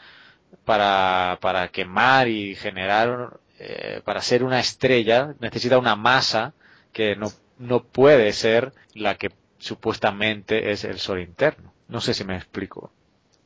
para, 0.64 1.38
para 1.40 1.68
quemar 1.68 2.28
y 2.28 2.54
generar, 2.54 3.40
eh, 3.58 4.00
para 4.04 4.22
ser 4.22 4.42
una 4.42 4.60
estrella, 4.60 5.34
necesita 5.40 5.78
una 5.78 5.96
masa 5.96 6.54
que 6.92 7.16
no, 7.16 7.32
no 7.58 7.84
puede 7.84 8.32
ser 8.32 8.72
la 8.94 9.16
que 9.16 9.32
supuestamente 9.58 10.70
es 10.72 10.84
el 10.84 10.98
Sol 10.98 11.20
interno. 11.20 11.72
No 11.88 12.00
sé 12.00 12.14
si 12.14 12.24
me 12.24 12.36
explico. 12.36 12.92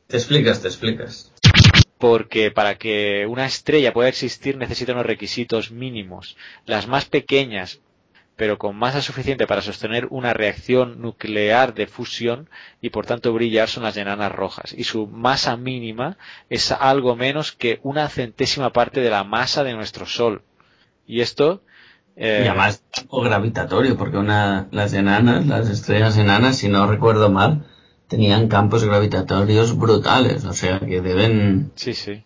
Te 0.07 0.17
explicas, 0.17 0.61
te 0.61 0.67
explicas. 0.67 1.33
Porque 1.97 2.51
para 2.51 2.77
que 2.77 3.25
una 3.27 3.45
estrella 3.45 3.93
pueda 3.93 4.09
existir 4.09 4.57
necesita 4.57 4.93
unos 4.93 5.05
requisitos 5.05 5.71
mínimos. 5.71 6.37
Las 6.65 6.87
más 6.87 7.05
pequeñas, 7.05 7.81
pero 8.35 8.57
con 8.57 8.75
masa 8.75 9.01
suficiente 9.01 9.47
para 9.47 9.61
sostener 9.61 10.07
una 10.11 10.33
reacción 10.33 11.01
nuclear 11.01 11.73
de 11.73 11.87
fusión 11.87 12.49
y 12.81 12.91
por 12.91 13.05
tanto 13.05 13.33
brillar 13.33 13.67
son 13.67 13.83
las 13.83 13.97
enanas 13.97 14.31
rojas. 14.31 14.73
Y 14.77 14.83
su 14.83 15.07
masa 15.07 15.57
mínima 15.57 16.17
es 16.49 16.71
algo 16.71 17.15
menos 17.15 17.51
que 17.51 17.79
una 17.83 18.07
centésima 18.09 18.71
parte 18.71 19.01
de 19.01 19.09
la 19.09 19.23
masa 19.23 19.63
de 19.63 19.73
nuestro 19.73 20.05
Sol. 20.05 20.43
Y 21.07 21.21
esto 21.21 21.63
eh, 22.17 22.41
y 22.43 22.47
además 22.47 22.83
o 23.09 23.21
gravitatorio, 23.21 23.95
porque 23.95 24.17
una, 24.17 24.67
las 24.71 24.93
enanas, 24.93 25.45
las 25.45 25.69
estrellas 25.69 26.17
enanas, 26.17 26.57
si 26.57 26.67
no 26.67 26.87
recuerdo 26.87 27.29
mal, 27.29 27.65
tenían 28.07 28.47
campos 28.47 28.83
gravitatorios 28.83 29.77
brutales, 29.77 30.43
o 30.45 30.53
sea 30.53 30.79
que 30.79 31.01
deben... 31.01 31.71
Sí, 31.75 31.93
sí. 31.93 32.23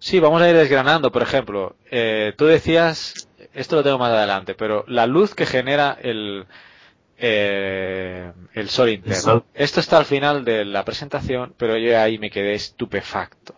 Sí, 0.00 0.18
vamos 0.18 0.42
a 0.42 0.50
ir 0.50 0.56
desgranando, 0.56 1.12
por 1.12 1.22
ejemplo, 1.22 1.76
eh, 1.88 2.32
tú 2.36 2.46
decías, 2.46 3.28
esto 3.54 3.76
lo 3.76 3.84
tengo 3.84 3.98
más 3.98 4.12
adelante, 4.12 4.54
pero 4.56 4.84
la 4.88 5.06
luz 5.06 5.36
que 5.36 5.46
genera 5.46 5.96
el, 6.02 6.46
eh, 7.16 8.32
el 8.54 8.68
sol 8.68 8.88
interno. 8.88 9.14
El 9.14 9.20
sol. 9.20 9.44
Esto 9.54 9.78
está 9.78 9.98
al 9.98 10.04
final 10.04 10.44
de 10.44 10.64
la 10.64 10.84
presentación, 10.84 11.54
pero 11.56 11.78
yo 11.78 11.96
ahí 12.00 12.18
me 12.18 12.32
quedé 12.32 12.54
estupefacto. 12.54 13.54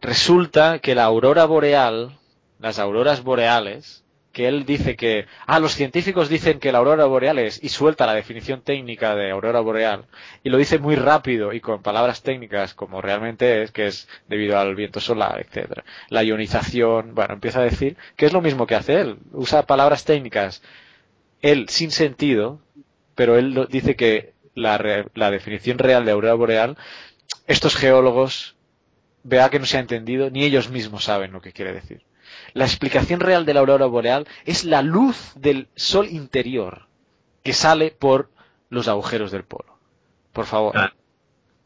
Resulta 0.00 0.80
que 0.80 0.96
la 0.96 1.04
aurora 1.04 1.44
boreal, 1.44 2.18
las 2.58 2.80
auroras 2.80 3.22
boreales, 3.22 4.01
que 4.32 4.48
él 4.48 4.64
dice 4.64 4.96
que, 4.96 5.26
ah, 5.46 5.60
los 5.60 5.74
científicos 5.74 6.28
dicen 6.28 6.58
que 6.58 6.72
la 6.72 6.78
aurora 6.78 7.04
boreal 7.04 7.38
es, 7.38 7.62
y 7.62 7.68
suelta 7.68 8.06
la 8.06 8.14
definición 8.14 8.62
técnica 8.62 9.14
de 9.14 9.30
aurora 9.30 9.60
boreal, 9.60 10.06
y 10.42 10.50
lo 10.50 10.58
dice 10.58 10.78
muy 10.78 10.96
rápido 10.96 11.52
y 11.52 11.60
con 11.60 11.82
palabras 11.82 12.22
técnicas 12.22 12.74
como 12.74 13.00
realmente 13.00 13.62
es, 13.62 13.70
que 13.70 13.86
es 13.86 14.08
debido 14.28 14.58
al 14.58 14.74
viento 14.74 15.00
solar, 15.00 15.40
etcétera. 15.40 15.84
La 16.08 16.24
ionización, 16.24 17.14
bueno, 17.14 17.34
empieza 17.34 17.60
a 17.60 17.64
decir 17.64 17.96
que 18.16 18.26
es 18.26 18.32
lo 18.32 18.40
mismo 18.40 18.66
que 18.66 18.74
hace 18.74 19.00
él, 19.00 19.18
usa 19.32 19.66
palabras 19.66 20.04
técnicas, 20.04 20.62
él 21.42 21.68
sin 21.68 21.90
sentido, 21.90 22.60
pero 23.14 23.36
él 23.36 23.66
dice 23.70 23.96
que 23.96 24.32
la, 24.54 25.06
la 25.14 25.30
definición 25.30 25.78
real 25.78 26.04
de 26.04 26.12
aurora 26.12 26.34
boreal, 26.34 26.76
estos 27.46 27.76
geólogos, 27.76 28.56
vea 29.24 29.50
que 29.50 29.58
no 29.58 29.66
se 29.66 29.76
ha 29.76 29.80
entendido, 29.80 30.30
ni 30.30 30.44
ellos 30.44 30.70
mismos 30.70 31.04
saben 31.04 31.32
lo 31.32 31.40
que 31.40 31.52
quiere 31.52 31.72
decir. 31.72 32.02
La 32.54 32.64
explicación 32.64 33.20
real 33.20 33.46
de 33.46 33.54
la 33.54 33.60
aurora 33.60 33.86
boreal 33.86 34.26
es 34.44 34.64
la 34.64 34.82
luz 34.82 35.32
del 35.36 35.68
sol 35.74 36.08
interior 36.08 36.86
que 37.42 37.52
sale 37.52 37.90
por 37.90 38.30
los 38.68 38.88
agujeros 38.88 39.30
del 39.30 39.44
polo. 39.44 39.78
Por 40.32 40.46
favor. 40.46 40.76
Ah, 40.76 40.92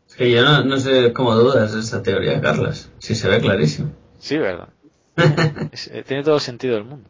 es 0.08 0.14
que 0.14 0.30
yo 0.30 0.42
no, 0.42 0.64
no, 0.64 0.78
sé 0.78 1.12
cómo 1.12 1.34
dudas 1.34 1.72
de 1.72 1.80
esta 1.80 2.02
teoría, 2.02 2.40
Carlas. 2.40 2.90
Si 2.98 3.14
se 3.14 3.28
ve 3.28 3.40
clarísimo. 3.40 3.92
Sí, 4.18 4.38
verdad. 4.38 4.68
es, 5.72 5.88
eh, 5.88 6.04
tiene 6.06 6.22
todo 6.22 6.36
el 6.36 6.40
sentido 6.40 6.74
del 6.74 6.84
mundo. 6.84 7.08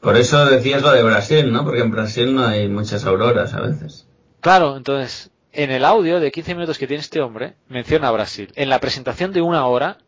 Por 0.00 0.16
eso 0.16 0.44
decías 0.46 0.82
lo 0.82 0.92
de 0.92 1.02
Brasil, 1.04 1.52
¿no? 1.52 1.64
Porque 1.64 1.80
en 1.80 1.92
Brasil 1.92 2.34
no 2.34 2.44
hay 2.44 2.68
muchas 2.68 3.04
auroras 3.04 3.54
a 3.54 3.60
veces. 3.60 4.08
Claro, 4.40 4.76
entonces, 4.76 5.30
en 5.52 5.70
el 5.70 5.84
audio 5.84 6.18
de 6.18 6.32
15 6.32 6.54
minutos 6.54 6.78
que 6.78 6.88
tiene 6.88 7.00
este 7.00 7.20
hombre, 7.20 7.54
menciona 7.68 8.08
a 8.08 8.12
Brasil. 8.12 8.52
En 8.56 8.68
la 8.68 8.80
presentación 8.80 9.32
de 9.32 9.42
una 9.42 9.64
hora, 9.66 9.98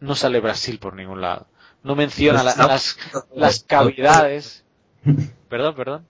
no 0.00 0.14
sale 0.14 0.40
Brasil 0.40 0.78
por 0.78 0.94
ningún 0.94 1.20
lado 1.20 1.46
no 1.82 1.94
menciona 1.94 2.42
la, 2.42 2.54
las, 2.56 2.98
las 3.34 3.64
cavidades. 3.64 4.64
Perdón, 5.48 5.74
perdón. 5.74 6.06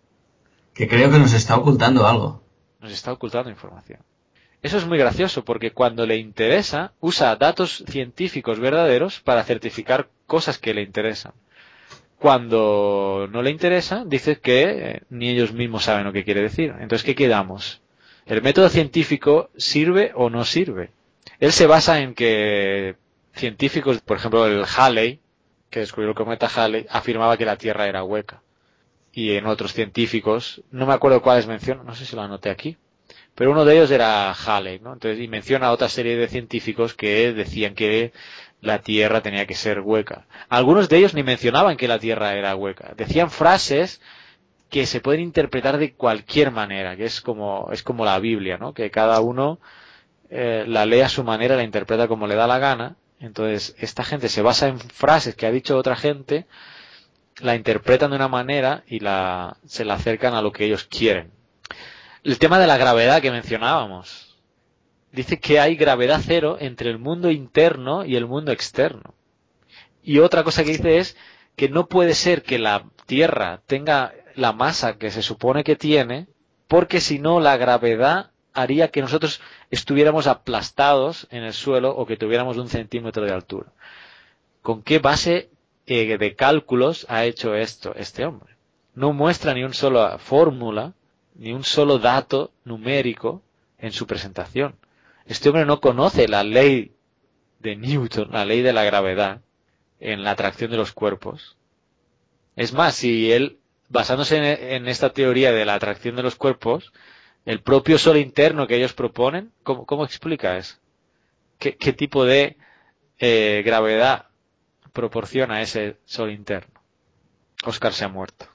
Que 0.75 0.89
creo 0.89 1.11
que 1.11 1.19
nos 1.19 1.33
está 1.33 1.57
ocultando 1.57 2.07
algo. 2.07 2.43
Nos 2.81 2.93
está 2.93 3.13
ocultando 3.13 3.51
información. 3.51 4.01
Eso 4.63 4.79
es 4.79 4.87
muy 4.87 4.99
gracioso 4.99 5.45
porque 5.45 5.73
cuando 5.73 6.07
le 6.07 6.17
interesa 6.17 6.93
usa 7.01 7.37
datos 7.37 7.85
científicos 7.89 8.59
verdaderos 8.59 9.21
para 9.21 9.45
certificar 9.45 10.09
cosas 10.27 10.59
que 10.59 10.75
le 10.75 10.83
interesan. 10.83 11.33
Cuando 12.19 13.29
no 13.31 13.43
le 13.43 13.51
interesa, 13.51 14.05
dice 14.07 14.41
que 14.41 14.63
eh, 14.63 15.03
ni 15.11 15.29
ellos 15.29 15.53
mismos 15.53 15.85
saben 15.85 16.05
lo 16.05 16.13
que 16.13 16.25
quiere 16.25 16.43
decir. 16.43 16.75
Entonces, 16.81 17.05
¿qué 17.05 17.15
quedamos? 17.15 17.83
¿El 18.25 18.43
método 18.43 18.69
científico 18.69 19.51
sirve 19.57 20.13
o 20.15 20.31
no 20.31 20.45
sirve? 20.45 20.91
Él 21.39 21.53
se 21.53 21.67
basa 21.67 22.01
en 22.01 22.15
que 22.15 22.97
científicos, 23.35 24.01
por 24.01 24.17
ejemplo, 24.17 24.47
el 24.47 24.65
Halley, 24.65 25.21
que 25.77 25.81
descubrió 25.81 26.09
el 26.09 26.17
cometa 26.17 26.49
Halley, 26.49 26.87
afirmaba 26.89 27.37
que 27.37 27.45
la 27.45 27.59
Tierra 27.59 27.87
era 27.87 28.03
hueca. 28.03 28.41
Y 29.13 29.33
en 29.33 29.45
otros 29.45 29.75
científicos, 29.75 30.63
no 30.71 30.87
me 30.87 30.95
acuerdo 30.95 31.21
cuáles 31.21 31.47
menciono, 31.47 31.85
no 31.85 31.95
sé 31.95 32.07
si 32.07 32.17
lo 32.17 32.23
anoté 32.23 32.49
aquí, 32.49 32.79
pero 33.35 33.51
uno 33.51 33.67
de 33.67 33.75
ellos 33.75 33.91
era 33.91 34.33
Halley, 34.33 34.79
¿no? 34.79 34.95
Entonces, 34.95 35.23
y 35.23 35.29
menciona 35.29 35.67
a 35.67 35.73
otra 35.73 35.91
serie 35.91 36.17
de 36.17 36.29
científicos 36.29 36.95
que 36.95 37.35
decían 37.35 37.75
que 37.75 38.15
la 38.63 38.79
Tierra 38.81 39.21
tenía 39.21 39.45
que 39.45 39.55
ser 39.55 39.81
hueca. 39.81 40.27
Algunos 40.49 40.89
de 40.89 40.97
ellos 40.97 41.13
ni 41.13 41.23
mencionaban 41.23 41.77
que 41.77 41.89
la 41.89 41.99
Tierra 41.99 42.33
era 42.37 42.57
hueca. 42.57 42.95
Decían 42.97 43.31
frases 43.31 44.01
que 44.71 44.87
se 44.87 45.03
pueden 45.03 45.21
interpretar 45.21 45.77
de 45.77 45.93
cualquier 45.93 46.53
manera, 46.53 46.97
que 46.97 47.05
es 47.05 47.21
como, 47.21 47.69
es 47.71 47.83
como 47.83 48.07
la 48.07 48.19
Biblia, 48.19 48.57
¿no? 48.57 48.73
Que 48.73 48.91
cada 48.91 49.21
uno 49.21 49.61
eh, 50.31 50.65
la 50.67 50.87
lee 50.87 51.03
a 51.03 51.11
su 51.11 51.23
manera, 51.23 51.55
la 51.55 51.65
interpreta 51.65 52.09
como 52.09 52.27
le 52.27 52.35
da 52.35 52.47
la 52.47 52.59
gana, 52.59 52.97
entonces, 53.19 53.75
esta 53.79 54.05
gente 54.05 54.29
se 54.29 54.43
basa 54.43 54.69
en 54.69 54.79
frases 54.79 55.35
que 55.35 55.47
ha 55.47 55.51
dicho 55.51 55.77
otra 55.77 55.97
gente, 55.97 56.47
la 57.41 57.55
interpretan 57.55 58.11
de 58.11 58.17
una 58.17 58.29
manera 58.29 58.85
y 58.87 59.01
la, 59.01 59.57
se 59.67 59.85
la 59.85 59.95
acercan 59.95 60.35
a 60.35 60.43
lo 60.43 60.53
que 60.53 60.65
ellos 60.65 60.85
quieren. 60.85 61.33
El 62.25 62.39
tema 62.39 62.59
de 62.59 62.67
la 62.67 62.77
gravedad 62.77 63.23
que 63.23 63.31
mencionábamos. 63.31 64.37
Dice 65.13 65.39
que 65.39 65.61
hay 65.61 65.77
gravedad 65.77 66.21
cero 66.23 66.59
entre 66.61 66.91
el 66.91 66.99
mundo 66.99 67.31
interno 67.31 68.05
y 68.05 68.17
el 68.17 68.27
mundo 68.27 68.53
externo. 68.53 69.15
Y 70.03 70.19
otra 70.19 70.45
cosa 70.45 70.63
que 70.63 70.73
dice 70.73 70.99
es 70.99 71.17
que 71.57 71.69
no 71.69 71.89
puede 71.89 72.15
ser 72.15 72.43
que 72.43 72.59
la 72.59 72.85
Tierra 73.07 73.63
tenga 73.67 74.13
la 74.35 74.53
masa 74.53 74.99
que 74.99 75.11
se 75.11 75.23
supone 75.23 75.65
que 75.65 75.77
tiene, 75.77 76.27
porque 76.69 77.01
si 77.01 77.19
no 77.19 77.41
la 77.41 77.57
gravedad 77.57 78.33
haría 78.53 78.89
que 78.89 79.01
nosotros 79.01 79.41
estuviéramos 79.71 80.27
aplastados 80.27 81.27
en 81.31 81.43
el 81.43 81.53
suelo 81.53 81.91
o 81.91 82.07
que 82.07 82.17
tuviéramos 82.17 82.57
un 82.57 82.69
centímetro 82.69 83.25
de 83.25 83.33
altura. 83.33 83.73
¿Con 84.63 84.83
qué 84.83 84.99
base 84.99 85.51
eh, 85.87 86.19
de 86.19 86.35
cálculos 86.35 87.07
ha 87.09 87.25
hecho 87.25 87.55
esto 87.55 87.95
este 87.95 88.25
hombre? 88.25 88.55
No 88.95 89.13
muestra 89.13 89.55
ni 89.55 89.63
una 89.63 89.75
sola 89.75 90.19
fórmula, 90.19 90.95
ni 91.35 91.53
un 91.53 91.65
solo 91.65 91.99
dato 91.99 92.53
numérico 92.65 93.43
en 93.79 93.93
su 93.93 94.07
presentación. 94.07 94.77
Este 95.27 95.49
hombre 95.49 95.67
no 95.67 95.81
conoce 95.81 96.29
la 96.29 96.43
ley 96.45 96.93
de 97.59 97.77
Newton, 97.77 98.31
la 98.33 98.45
ley 98.45 98.63
de 98.63 98.73
la 98.73 98.85
gravedad, 98.85 99.43
en 100.01 100.23
la 100.23 100.31
atracción 100.31 100.71
de 100.71 100.77
los 100.77 100.93
cuerpos. 100.93 101.57
Es 102.55 102.73
más, 102.73 102.95
si 102.95 103.33
él, 103.33 103.59
basándose 103.89 104.75
en 104.77 104.89
esta 104.89 105.11
teoría 105.11 105.53
de 105.53 105.65
la 105.65 105.75
atracción 105.75 106.17
de 106.17 106.23
los 106.23 106.37
cuerpos, 106.37 106.93
el 107.47 107.61
propio 107.63 107.97
sol 107.97 108.17
interno 108.17 108.67
que 108.67 108.77
ellos 108.77 108.93
proponen, 108.93 109.53
¿cómo, 109.63 109.87
cómo 109.87 110.05
explica 110.05 110.59
eso? 110.59 110.77
¿Qué, 111.59 111.77
qué 111.77 111.93
tipo 111.93 112.25
de 112.25 112.57
eh, 113.19 113.63
gravedad 113.65 114.27
proporciona 114.93 115.63
ese 115.63 115.97
sol 116.05 116.31
interno? 116.31 116.75
Oscar 117.65 117.93
se 117.93 118.05
ha 118.05 118.09
muerto. 118.09 118.47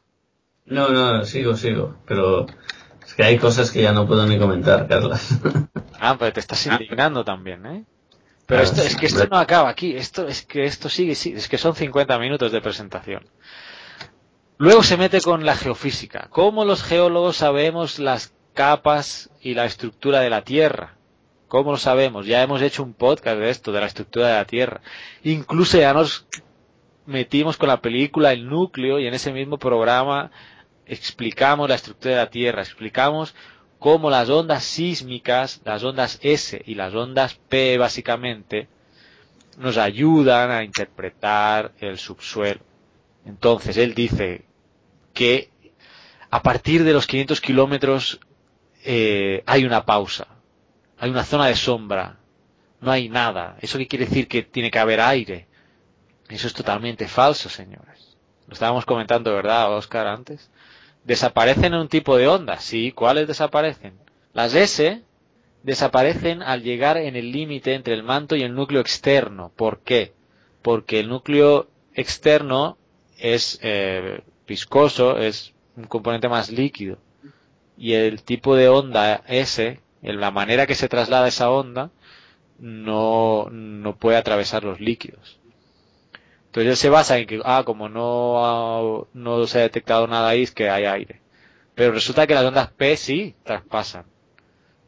No, 0.66 0.90
no, 0.90 1.24
sigo, 1.26 1.56
sigo, 1.56 1.96
pero 2.06 2.46
es 3.04 3.14
que 3.16 3.24
hay 3.24 3.38
cosas 3.38 3.72
que 3.72 3.82
ya 3.82 3.94
no 3.94 4.06
puedo 4.06 4.28
ni 4.28 4.38
comentar, 4.38 4.88
Carlas. 4.88 5.40
ah, 6.00 6.18
pero 6.20 6.34
te 6.34 6.42
estás 6.42 6.68
indignando 6.68 7.24
también, 7.24 7.66
¿eh? 7.66 7.86
Pero 8.46 8.64
esto, 8.64 8.82
es 8.82 8.98
que 8.98 9.06
esto 9.06 9.26
no 9.28 9.38
acaba 9.38 9.70
aquí, 9.70 9.96
esto 9.96 10.28
es 10.28 10.46
que 10.46 10.66
esto 10.66 10.90
sigue, 10.90 11.16
sigue, 11.16 11.38
es 11.38 11.48
que 11.48 11.58
son 11.58 11.74
50 11.74 12.20
minutos 12.20 12.52
de 12.52 12.60
presentación. 12.60 13.26
Luego 14.58 14.84
se 14.84 14.98
mete 14.98 15.22
con 15.22 15.46
la 15.46 15.56
geofísica. 15.56 16.28
¿Cómo 16.30 16.66
los 16.66 16.84
geólogos 16.84 17.38
sabemos 17.38 17.98
las 17.98 18.34
capas 18.54 19.30
y 19.42 19.54
la 19.54 19.66
estructura 19.66 20.20
de 20.20 20.30
la 20.30 20.44
Tierra. 20.44 20.96
¿Cómo 21.48 21.72
lo 21.72 21.78
sabemos? 21.78 22.26
Ya 22.26 22.42
hemos 22.42 22.62
hecho 22.62 22.84
un 22.84 22.94
podcast 22.94 23.38
de 23.38 23.50
esto, 23.50 23.72
de 23.72 23.82
la 23.82 23.88
estructura 23.88 24.28
de 24.28 24.34
la 24.36 24.46
Tierra. 24.46 24.82
Incluso 25.24 25.78
ya 25.78 25.94
nos 25.94 26.26
metimos 27.06 27.58
con 27.58 27.68
la 27.68 27.82
película 27.82 28.32
El 28.32 28.48
Núcleo 28.48 29.00
y 29.00 29.08
en 29.08 29.14
ese 29.14 29.34
mismo 29.34 29.58
programa 29.58 30.32
explicamos 30.86 31.70
la 31.70 31.76
estructura 31.76 32.16
de 32.16 32.22
la 32.22 32.30
Tierra, 32.30 32.62
explicamos 32.62 33.36
cómo 33.80 34.10
las 34.10 34.30
ondas 34.30 34.64
sísmicas, 34.64 35.62
las 35.66 35.84
ondas 35.84 36.20
S 36.22 36.62
y 36.66 36.76
las 36.76 36.94
ondas 36.94 37.36
P 37.50 37.78
básicamente, 37.78 38.68
nos 39.58 39.78
ayudan 39.78 40.52
a 40.52 40.64
interpretar 40.64 41.72
el 41.80 41.98
subsuelo. 41.98 42.62
Entonces, 43.26 43.78
él 43.78 43.94
dice 43.94 44.46
que 45.14 45.50
a 46.30 46.42
partir 46.42 46.84
de 46.84 46.94
los 46.94 47.08
500 47.08 47.42
kilómetros 47.42 48.20
eh, 48.84 49.44
hay 49.46 49.66
una 49.66 49.86
pausa, 49.86 50.28
hay 50.98 51.10
una 51.10 51.24
zona 51.24 51.48
de 51.48 51.56
sombra, 51.56 52.18
no 52.82 52.92
hay 52.92 53.10
nada. 53.10 53.58
¿Eso 53.62 53.78
qué 53.78 53.88
quiere 53.88 54.06
decir? 54.06 54.28
Que 54.28 54.44
tiene 54.44 54.72
que 54.72 54.80
haber 54.80 55.00
aire. 55.00 55.48
Eso 56.30 56.48
es 56.48 56.54
totalmente 56.54 57.08
falso, 57.08 57.50
señores. 57.50 58.18
Lo 58.48 58.54
estábamos 58.54 58.86
comentando, 58.86 59.34
¿verdad, 59.34 59.74
Oscar, 59.76 60.08
antes? 60.08 60.50
¿Desaparecen 61.04 61.74
en 61.74 61.76
un 61.76 61.88
tipo 61.88 62.18
de 62.18 62.28
onda? 62.28 62.60
Sí, 62.60 62.92
¿cuáles 62.92 63.28
desaparecen? 63.28 64.00
Las 64.34 64.54
S 64.56 65.04
desaparecen 65.64 66.42
al 66.42 66.64
llegar 66.64 66.98
en 66.98 67.16
el 67.16 67.32
límite 67.32 67.76
entre 67.76 67.94
el 67.94 68.04
manto 68.04 68.36
y 68.36 68.44
el 68.44 68.56
núcleo 68.56 68.82
externo. 68.82 69.52
¿Por 69.56 69.82
qué? 69.82 70.14
Porque 70.62 71.00
el 71.00 71.10
núcleo 71.10 71.70
externo 71.94 72.78
es 73.18 73.60
eh, 73.62 74.22
viscoso, 74.48 75.18
es 75.18 75.54
un 75.76 75.86
componente 75.86 76.30
más 76.30 76.50
líquido. 76.50 76.98
Y 77.82 77.96
el 77.96 78.22
tipo 78.22 78.56
de 78.56 78.70
onda 78.70 79.24
S, 79.28 79.80
la 80.04 80.30
manera 80.30 80.68
que 80.68 80.76
se 80.76 80.88
traslada 80.88 81.28
esa 81.28 81.50
onda, 81.50 81.90
no, 82.60 83.48
no 83.52 83.96
puede 83.96 84.18
atravesar 84.18 84.64
los 84.64 84.80
líquidos. 84.80 85.40
Entonces 86.46 86.70
él 86.70 86.78
se 86.78 86.90
basa 86.92 87.18
en 87.18 87.26
que, 87.26 87.42
ah, 87.44 87.64
como 87.66 87.90
no, 87.90 89.08
no 89.16 89.48
se 89.48 89.58
ha 89.58 89.62
detectado 89.64 90.06
nada 90.06 90.30
ahí, 90.30 90.44
es 90.44 90.52
que 90.52 90.70
hay 90.70 90.86
aire. 90.86 91.22
Pero 91.74 91.92
resulta 91.94 92.28
que 92.28 92.36
las 92.36 92.46
ondas 92.46 92.70
P 92.70 92.96
sí 92.98 93.34
traspasan. 93.44 94.06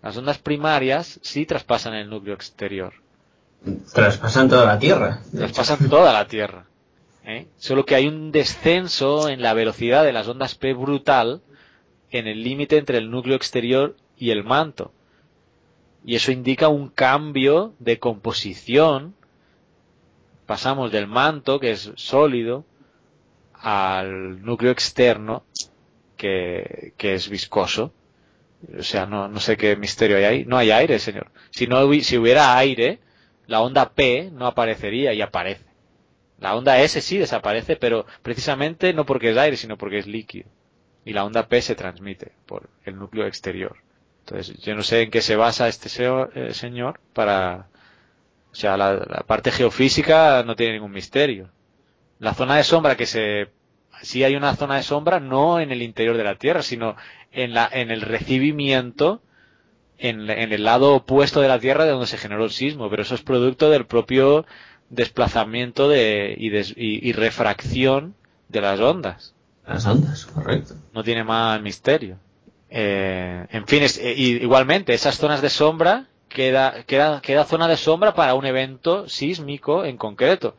Las 0.04 0.16
ondas 0.16 0.38
primarias 0.38 1.20
sí 1.24 1.48
traspasan 1.48 1.96
el 1.96 2.12
núcleo 2.12 2.36
exterior. 2.36 2.94
Traspasan 3.92 4.50
toda 4.50 4.66
la 4.66 4.78
Tierra. 4.78 5.20
Traspasan 5.36 5.90
toda 5.90 6.14
la 6.14 6.28
Tierra. 6.28 6.68
¿eh? 7.26 7.48
Solo 7.58 7.88
que 7.88 7.96
hay 7.96 8.08
un 8.08 8.32
descenso 8.32 9.30
en 9.30 9.42
la 9.42 9.56
velocidad 9.56 10.04
de 10.04 10.14
las 10.14 10.28
ondas 10.28 10.54
P 10.54 10.76
brutal 10.76 11.42
en 12.20 12.28
el 12.28 12.44
límite 12.44 12.78
entre 12.78 12.98
el 12.98 13.12
núcleo 13.12 13.36
exterior 13.36 13.96
y 14.18 14.32
el 14.32 14.44
manto. 14.44 14.94
Y 16.06 16.16
eso 16.16 16.32
indica 16.32 16.68
un 16.68 16.90
cambio 16.90 17.74
de 17.80 18.00
composición 18.00 19.16
pasamos 20.46 20.92
del 20.92 21.08
manto, 21.08 21.60
que 21.60 21.72
es 21.72 21.92
sólido, 21.96 22.66
al 23.54 24.44
núcleo 24.44 24.72
externo, 24.72 25.44
que, 26.18 26.94
que 26.98 27.14
es 27.16 27.30
viscoso. 27.30 27.94
O 28.78 28.84
sea, 28.84 29.06
no, 29.06 29.28
no 29.28 29.40
sé 29.40 29.58
qué 29.58 29.76
misterio 29.76 30.18
hay 30.18 30.24
ahí. 30.24 30.46
No 30.46 30.58
hay 30.58 30.72
aire, 30.72 31.00
señor. 31.00 31.32
Si, 31.52 31.68
no, 31.68 31.92
si 32.02 32.18
hubiera 32.18 32.58
aire, 32.58 33.00
la 33.48 33.62
onda 33.62 33.94
P 33.94 34.30
no 34.32 34.48
aparecería 34.48 35.14
y 35.14 35.22
aparece. 35.22 35.66
La 36.40 36.56
onda 36.56 36.80
S 36.80 37.00
sí 37.02 37.18
desaparece, 37.18 37.76
pero 37.76 38.06
precisamente 38.22 38.94
no 38.94 39.06
porque 39.06 39.32
es 39.32 39.38
aire, 39.38 39.58
sino 39.58 39.78
porque 39.78 40.00
es 40.00 40.08
líquido. 40.08 40.50
Y 41.06 41.14
la 41.14 41.26
onda 41.26 41.48
P 41.48 41.62
se 41.62 41.76
transmite 41.76 42.32
por 42.46 42.70
el 42.86 42.98
núcleo 42.98 43.26
exterior. 43.26 43.78
Entonces, 44.26 44.58
yo 44.62 44.74
no 44.76 44.84
sé 44.84 45.02
en 45.02 45.12
qué 45.12 45.22
se 45.22 45.36
basa 45.36 45.68
este 45.68 45.90
eh, 46.36 46.54
señor 46.54 47.00
para, 47.14 47.68
o 48.52 48.56
sea, 48.56 48.78
la, 48.78 49.24
parte 49.28 49.52
geofísica 49.52 50.44
no 50.44 50.56
tiene 50.56 50.74
ningún 50.74 50.92
misterio. 50.92 51.50
La 52.20 52.34
zona 52.34 52.56
de 52.56 52.64
sombra 52.64 52.96
que 52.96 53.06
se, 53.06 53.50
sí 54.02 54.24
hay 54.24 54.36
una 54.36 54.56
zona 54.56 54.78
de 54.78 54.84
sombra 54.84 55.20
no 55.20 55.60
en 55.60 55.72
el 55.72 55.82
interior 55.82 56.16
de 56.16 56.24
la 56.24 56.36
Tierra, 56.36 56.62
sino 56.62 56.96
en 57.32 57.54
la, 57.54 57.68
en 57.72 57.92
el 57.92 58.02
recibimiento, 58.02 59.22
en, 59.98 60.30
el 60.30 60.64
lado 60.64 60.96
opuesto 60.96 61.42
de 61.42 61.48
la 61.48 61.60
Tierra 61.60 61.86
de 61.86 61.92
donde 61.92 62.08
se 62.08 62.18
generó 62.18 62.46
el 62.46 62.52
sismo, 62.52 62.90
pero 62.90 63.02
eso 63.02 63.16
es 63.16 63.22
producto 63.22 63.70
del 63.70 63.86
propio 63.86 64.46
desplazamiento 64.90 65.90
de, 65.90 66.36
y, 66.38 67.12
refracción 67.14 68.16
de 68.50 68.62
las 68.62 68.80
ondas. 68.80 69.33
Las 69.66 69.86
ondas, 69.86 70.26
correcto. 70.26 70.76
No 70.94 71.04
tiene 71.04 71.24
más 71.24 71.62
misterio. 71.62 72.18
Eh, 72.70 73.46
en 73.50 73.68
fin, 73.68 73.84
eh, 73.84 74.14
igualmente, 74.18 74.94
esas 74.94 75.18
zonas 75.18 75.42
de 75.42 75.50
sombra 75.50 76.08
queda, 76.28 76.84
queda, 76.84 77.22
queda 77.22 77.46
zona 77.46 77.68
de 77.68 77.78
sombra 77.78 78.14
para 78.14 78.34
un 78.34 78.46
evento 78.46 79.08
sísmico 79.08 79.86
en 79.86 79.98
concreto. 79.98 80.56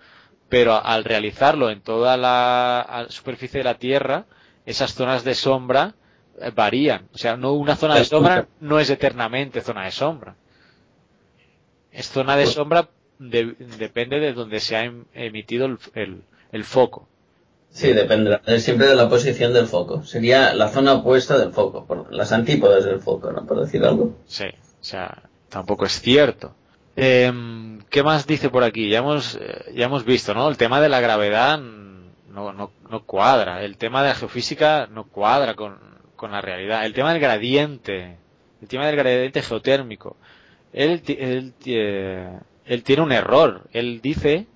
Pero 0.48 0.74
al 0.74 1.04
realizarlo 1.04 1.70
en 1.70 1.80
toda 1.80 2.16
la 2.16 3.06
superficie 3.08 3.58
de 3.58 3.64
la 3.64 3.78
Tierra, 3.78 4.26
esas 4.66 4.94
zonas 4.94 5.24
de 5.24 5.34
sombra 5.34 5.94
eh, 6.40 6.50
varían. 6.54 7.08
O 7.12 7.18
sea, 7.18 7.36
no 7.36 7.52
una 7.52 7.76
zona 7.76 7.96
de 7.96 8.04
sombra 8.04 8.48
no 8.60 8.78
es 8.78 8.90
eternamente 8.90 9.60
zona 9.60 9.84
de 9.84 9.90
sombra. 9.90 10.36
Es 11.90 12.08
zona 12.08 12.36
de 12.36 12.46
sombra 12.46 12.88
depende 13.18 14.18
de 14.18 14.32
donde 14.32 14.60
se 14.60 14.76
ha 14.76 14.84
em, 14.84 15.04
emitido 15.14 15.66
el, 15.94 16.22
el, 16.50 16.64
foco. 16.64 17.08
Sí, 17.74 17.92
dependerá 17.92 18.40
siempre 18.60 18.86
de 18.86 18.94
la 18.94 19.08
posición 19.08 19.52
del 19.52 19.66
foco. 19.66 20.04
Sería 20.04 20.54
la 20.54 20.68
zona 20.68 20.92
opuesta 20.92 21.36
del 21.36 21.50
foco, 21.50 21.84
por 21.84 22.14
las 22.14 22.30
antípodas 22.30 22.84
del 22.84 23.00
foco, 23.00 23.32
¿no? 23.32 23.44
Por 23.44 23.60
decir 23.60 23.84
algo. 23.84 24.14
Sí, 24.26 24.44
o 24.46 24.84
sea, 24.84 25.24
tampoco 25.48 25.84
es 25.84 26.00
cierto. 26.00 26.54
Em, 26.94 27.80
¿Qué 27.90 28.04
más 28.04 28.28
dice 28.28 28.48
por 28.48 28.62
aquí? 28.62 28.88
Ya 28.88 28.98
hemos, 28.98 29.34
eh, 29.34 29.72
ya 29.74 29.86
hemos 29.86 30.04
visto, 30.04 30.34
¿no? 30.34 30.48
El 30.48 30.56
tema 30.56 30.80
de 30.80 30.88
la 30.88 31.00
gravedad 31.00 31.58
no, 31.58 32.52
no, 32.52 32.70
no 32.88 33.04
cuadra. 33.04 33.64
El 33.64 33.76
tema 33.76 34.02
de 34.02 34.10
la 34.10 34.14
geofísica 34.14 34.86
no 34.86 35.08
cuadra 35.08 35.54
con, 35.54 35.76
con, 36.14 36.30
la 36.30 36.40
realidad. 36.40 36.86
El 36.86 36.94
tema 36.94 37.12
del 37.12 37.20
gradiente. 37.20 38.18
El 38.62 38.68
tema 38.68 38.86
del 38.86 38.94
gradiente 38.94 39.42
geotérmico. 39.42 40.16
Él, 40.72 41.02
él, 41.08 41.54
eh, 41.66 42.38
él 42.66 42.82
tiene 42.84 43.02
un 43.02 43.10
error. 43.10 43.62
Él 43.72 44.00
dice, 44.00 44.46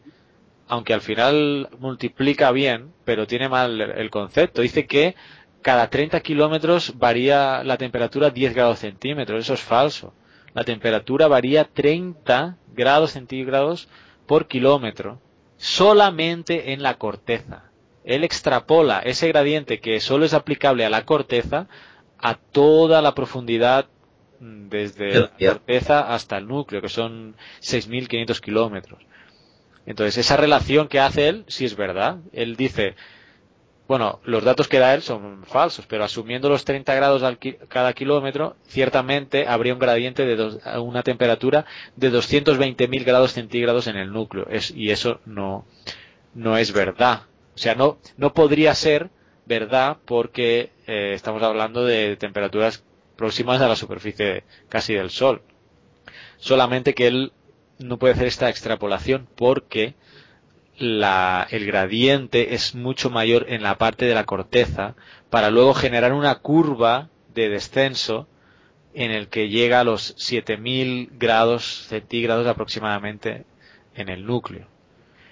aunque 0.69 0.95
al 0.95 1.01
final 1.01 1.69
multiplica 1.79 2.53
bien, 2.53 2.93
pero 3.05 3.27
tiene 3.27 3.49
mal 3.49 3.81
el 3.81 4.11
concepto. 4.11 4.63
Dice 4.63 4.87
que 4.87 5.15
cada 5.63 5.91
30 5.91 6.21
kilómetros 6.21 6.99
varía 6.99 7.65
la 7.65 7.77
temperatura 7.77 8.31
10 8.31 8.55
grados 8.55 8.79
centímetros. 8.79 9.41
Eso 9.41 9.55
es 9.55 9.61
falso 9.61 10.13
la 10.59 10.65
temperatura 10.65 11.29
varía 11.29 11.65
30 11.65 12.57
grados 12.75 13.13
centígrados 13.13 13.89
por 14.27 14.49
kilómetro 14.49 15.21
solamente 15.57 16.73
en 16.73 16.83
la 16.83 16.99
corteza. 16.99 17.71
Él 18.05 18.25
extrapola 18.25 18.99
ese 18.99 19.29
gradiente 19.29 19.81
que 19.81 20.01
solo 20.01 20.25
es 20.25 20.35
aplicable 20.35 20.85
a 20.85 20.91
la 20.91 21.05
corteza 21.05 21.69
a 22.19 22.35
toda 22.35 23.03
la 23.03 23.15
profundidad 23.15 23.87
mm, 24.41 24.69
desde 24.69 25.21
la 25.21 25.31
corteza 25.39 26.13
hasta 26.13 26.39
el 26.39 26.49
núcleo, 26.49 26.81
que 26.81 26.89
son 26.89 27.37
6.500 27.61 28.41
kilómetros. 28.41 29.01
Entonces, 29.89 30.19
esa 30.19 30.37
relación 30.37 30.87
que 30.87 31.01
hace 31.01 31.29
él, 31.29 31.45
sí 31.49 31.65
es 31.65 31.75
verdad. 31.75 32.19
Él 32.35 32.57
dice, 32.57 32.95
bueno, 33.89 34.21
los 34.23 34.45
datos 34.45 34.69
que 34.69 34.79
da 34.79 34.93
él 34.93 35.01
son 35.01 35.45
falsos, 35.47 35.87
pero 35.87 36.05
asumiendo 36.05 36.51
los 36.51 36.67
30 36.67 36.95
grados 36.95 37.23
al 37.23 37.39
cada 37.69 37.95
kilómetro, 37.95 38.57
ciertamente 38.67 39.49
habría 39.49 39.73
un 39.73 39.79
gradiente 39.79 40.27
de 40.27 40.61
una 40.79 41.03
temperatura 41.03 41.65
de 41.97 42.13
220.000 42.13 43.03
grados 43.03 43.33
centígrados 43.33 43.87
en 43.87 43.97
el 43.97 44.13
núcleo. 44.13 44.47
y 44.75 44.91
eso 44.91 45.21
no, 45.25 45.65
no 46.35 46.59
es 46.59 46.75
verdad. 46.75 47.23
O 47.55 47.59
sea, 47.59 47.75
no, 47.75 47.97
no 48.19 48.35
podría 48.35 48.75
ser 48.75 49.09
verdad 49.47 49.97
porque 50.05 50.71
eh, 50.87 51.13
estamos 51.15 51.43
hablando 51.43 51.87
de 51.87 52.17
temperaturas 52.17 52.85
próximas 53.17 53.63
a 53.63 53.69
la 53.69 53.77
superficie 53.77 54.45
casi 54.69 54.93
del 54.93 55.09
Sol. 55.09 55.41
Solamente 56.37 56.93
que 56.93 57.07
él 57.07 57.33
no 57.79 57.99
puede 57.99 58.15
hacer 58.15 58.27
esta 58.27 58.49
extrapolación 58.49 59.29
porque 59.37 59.95
la, 60.79 61.47
el 61.51 61.67
gradiente 61.67 62.55
es 62.55 62.75
mucho 62.75 63.11
mayor 63.11 63.47
en 63.49 63.63
la 63.63 63.79
parte 63.79 64.05
de 64.05 64.15
la 64.15 64.25
corteza 64.25 64.95
para 65.31 65.51
luego 65.51 65.75
generar 65.75 66.13
una 66.13 66.37
curva 66.37 67.09
de 67.35 67.49
descenso 67.49 68.29
en 68.95 69.11
el 69.11 69.29
que 69.29 69.49
llega 69.49 69.81
a 69.81 69.85
los 69.85 70.15
7000 70.17 71.11
grados 71.19 71.87
centígrados 71.89 72.47
aproximadamente 72.47 73.45
en 73.95 74.09
el 74.09 74.25
núcleo. 74.25 74.67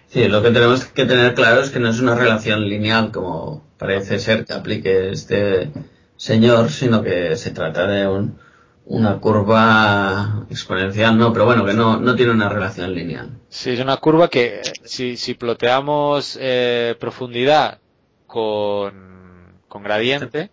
Sí, 0.09 0.29
lo 0.29 0.43
que 0.43 0.51
tenemos 0.51 0.85
que 0.85 1.05
tener 1.05 1.35
claro 1.35 1.61
es 1.61 1.71
que 1.71 1.81
no 1.81 1.89
es 1.89 2.01
una 2.01 2.15
relación 2.15 2.69
lineal 2.69 3.11
como 3.11 3.65
parece 3.77 4.19
ser 4.19 4.45
que 4.45 4.53
aplique 4.53 5.11
este 5.11 5.71
señor, 6.17 6.71
sino 6.71 7.03
que 7.03 7.37
se 7.37 7.51
trata 7.51 7.87
de 7.87 8.07
un, 8.07 8.39
una 8.87 9.19
curva 9.19 10.47
exponencial, 10.49 11.19
no, 11.19 11.33
pero 11.33 11.45
bueno, 11.45 11.65
que 11.65 11.75
no, 11.75 11.99
no 11.99 12.15
tiene 12.15 12.33
una 12.33 12.49
relación 12.49 12.95
lineal. 12.95 13.31
Sí, 13.49 13.71
es 13.71 13.81
una 13.81 13.97
curva 13.99 14.29
que 14.29 14.63
si, 14.85 15.17
si 15.17 15.35
ploteamos 15.35 16.39
eh, 16.41 16.95
profundidad 16.99 17.81
con, 18.27 19.61
con 19.69 19.83
gradiente, 19.83 20.51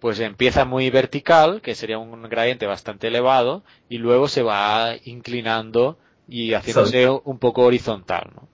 pues 0.00 0.18
empieza 0.20 0.64
muy 0.64 0.90
vertical, 0.90 1.60
que 1.60 1.74
sería 1.74 1.98
un 1.98 2.22
gradiente 2.22 2.66
bastante 2.66 3.08
elevado, 3.08 3.62
y 3.88 3.98
luego 3.98 4.28
se 4.28 4.42
va 4.42 4.94
inclinando 5.04 5.98
y 6.26 6.54
haciéndose 6.54 7.08
un 7.24 7.38
poco 7.38 7.62
horizontal, 7.62 8.30
¿no? 8.34 8.48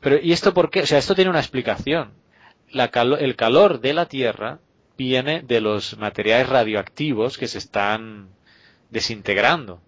Pero, 0.00 0.18
¿y 0.22 0.32
esto 0.32 0.52
por 0.52 0.68
qué? 0.70 0.82
O 0.82 0.86
sea, 0.86 0.98
esto 0.98 1.14
tiene 1.14 1.30
una 1.30 1.38
explicación. 1.40 2.12
La 2.70 2.90
calo- 2.90 3.16
el 3.18 3.36
calor 3.36 3.80
de 3.80 3.94
la 3.94 4.06
Tierra 4.06 4.58
viene 4.98 5.40
de 5.42 5.60
los 5.62 5.96
materiales 5.96 6.48
radioactivos 6.50 7.38
que 7.38 7.48
se 7.48 7.58
están 7.58 8.28
desintegrando. 8.94 9.82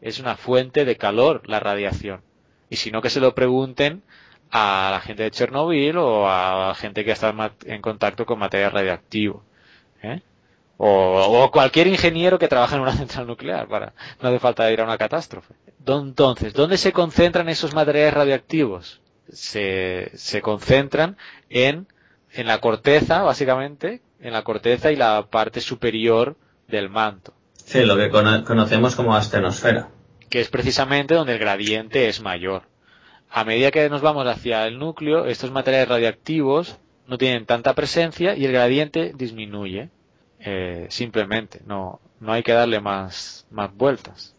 Es 0.00 0.18
una 0.18 0.36
fuente 0.36 0.84
de 0.84 0.96
calor 0.96 1.42
la 1.48 1.60
radiación. 1.60 2.22
Y 2.68 2.76
si 2.76 2.90
no, 2.90 3.00
que 3.00 3.10
se 3.10 3.20
lo 3.20 3.34
pregunten 3.34 4.02
a 4.50 4.88
la 4.90 5.00
gente 5.00 5.22
de 5.22 5.30
Chernobyl 5.30 5.96
o 5.98 6.28
a 6.28 6.68
la 6.68 6.74
gente 6.74 7.04
que 7.04 7.12
está 7.12 7.34
en 7.64 7.82
contacto 7.82 8.26
con 8.26 8.38
material 8.38 8.72
radioactivo. 8.72 9.44
¿eh? 10.02 10.20
O, 10.78 11.50
cualquier 11.52 11.86
ingeniero 11.86 12.38
que 12.38 12.48
trabaja 12.48 12.76
en 12.76 12.82
una 12.82 12.92
central 12.96 13.26
nuclear, 13.26 13.68
para, 13.68 13.92
no 14.20 14.28
hace 14.28 14.38
falta 14.38 14.70
ir 14.72 14.80
a 14.80 14.84
una 14.84 14.98
catástrofe. 14.98 15.54
Entonces, 15.86 16.52
¿dónde 16.52 16.78
se 16.78 16.92
concentran 16.92 17.48
esos 17.48 17.74
materiales 17.74 18.14
radioactivos? 18.14 19.00
Se, 19.30 20.10
se 20.14 20.40
concentran 20.40 21.16
en, 21.48 21.86
en 22.32 22.46
la 22.46 22.58
corteza, 22.58 23.22
básicamente, 23.22 24.02
en 24.20 24.32
la 24.32 24.42
corteza 24.42 24.90
y 24.90 24.96
la 24.96 25.26
parte 25.30 25.60
superior 25.60 26.36
del 26.68 26.88
manto, 26.90 27.32
Sí, 27.66 27.84
lo 27.84 27.96
que 27.96 28.08
cono- 28.10 28.44
conocemos 28.44 28.94
como 28.94 29.14
astenosfera. 29.14 29.88
que 30.30 30.40
es 30.40 30.48
precisamente 30.48 31.14
donde 31.14 31.32
el 31.34 31.38
gradiente 31.38 32.08
es 32.08 32.20
mayor. 32.20 32.62
A 33.30 33.44
medida 33.44 33.70
que 33.72 33.88
nos 33.90 34.02
vamos 34.02 34.26
hacia 34.26 34.66
el 34.66 34.78
núcleo, 34.78 35.26
estos 35.26 35.50
materiales 35.50 35.88
radioactivos 35.88 36.78
no 37.06 37.18
tienen 37.18 37.44
tanta 37.44 37.74
presencia 37.74 38.36
y 38.36 38.44
el 38.44 38.52
gradiente 38.52 39.12
disminuye. 39.16 39.90
Eh, 40.40 40.86
simplemente, 40.90 41.60
no, 41.66 42.00
no 42.20 42.32
hay 42.32 42.42
que 42.42 42.52
darle 42.52 42.80
más, 42.80 43.46
más 43.50 43.74
vueltas. 43.74 44.34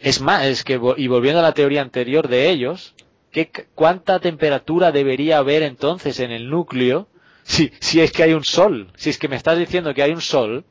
Es 0.00 0.20
más, 0.20 0.44
es 0.44 0.64
que, 0.64 0.80
y 0.96 1.06
volviendo 1.08 1.40
a 1.40 1.42
la 1.42 1.54
teoría 1.54 1.82
anterior 1.82 2.28
de 2.28 2.48
ellos, 2.50 2.94
¿qué, 3.32 3.50
¿cuánta 3.74 4.20
temperatura 4.20 4.92
debería 4.92 5.38
haber 5.38 5.62
entonces 5.62 6.20
en 6.20 6.30
el 6.30 6.48
núcleo 6.50 7.08
si, 7.42 7.72
si 7.80 8.00
es 8.00 8.12
que 8.12 8.22
hay 8.24 8.32
un 8.32 8.44
sol? 8.44 8.92
Si 8.96 9.10
es 9.10 9.18
que 9.18 9.28
me 9.28 9.36
estás 9.36 9.58
diciendo 9.58 9.92
que 9.94 10.02
hay 10.02 10.12
un 10.12 10.20
sol, 10.20 10.64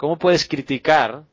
¿cómo 0.00 0.16
puedes 0.16 0.48
criticar 0.48 1.24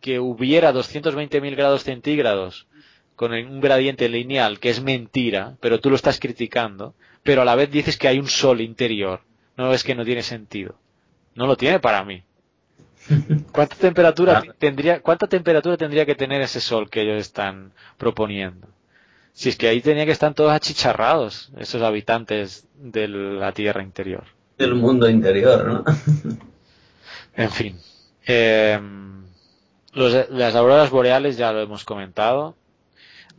que 0.00 0.18
hubiera 0.18 0.72
220.000 0.72 1.54
grados 1.54 1.84
centígrados 1.84 2.66
con 3.14 3.34
un 3.34 3.60
gradiente 3.60 4.08
lineal 4.08 4.58
que 4.58 4.70
es 4.70 4.82
mentira, 4.82 5.58
pero 5.60 5.80
tú 5.80 5.90
lo 5.90 5.96
estás 5.96 6.18
criticando, 6.18 6.94
pero 7.22 7.42
a 7.42 7.44
la 7.44 7.54
vez 7.54 7.70
dices 7.70 7.98
que 7.98 8.08
hay 8.08 8.18
un 8.18 8.28
sol 8.28 8.62
interior? 8.62 9.20
No 9.58 9.70
es 9.74 9.84
que 9.84 9.94
no 9.94 10.02
tiene 10.02 10.22
sentido. 10.22 10.76
No 11.34 11.46
lo 11.46 11.58
tiene 11.58 11.78
para 11.78 12.02
mí. 12.06 12.22
¿Cuánta 13.52 13.76
temperatura 13.76 14.42
tendría, 14.58 15.02
cuánta 15.02 15.26
temperatura 15.26 15.76
tendría 15.76 16.06
que 16.06 16.14
tener 16.14 16.40
ese 16.40 16.62
sol 16.62 16.88
que 16.88 17.02
ellos 17.02 17.18
están 17.18 17.72
proponiendo? 17.98 18.66
Si 19.34 19.50
es 19.50 19.56
que 19.56 19.68
ahí 19.68 19.82
tenía 19.82 20.06
que 20.06 20.12
estar 20.12 20.32
todos 20.32 20.52
achicharrados, 20.52 21.52
esos 21.58 21.82
habitantes 21.82 22.66
de 22.78 23.08
la 23.08 23.52
Tierra 23.52 23.82
interior. 23.82 24.24
Del 24.56 24.74
mundo 24.74 25.06
interior, 25.06 25.66
¿no? 25.66 25.84
En 27.36 27.50
fin. 27.50 27.78
Eh, 28.26 28.78
los- 29.92 30.30
las 30.30 30.54
auroras 30.54 30.90
boreales 30.90 31.36
ya 31.36 31.52
lo 31.52 31.60
hemos 31.62 31.84
comentado. 31.84 32.56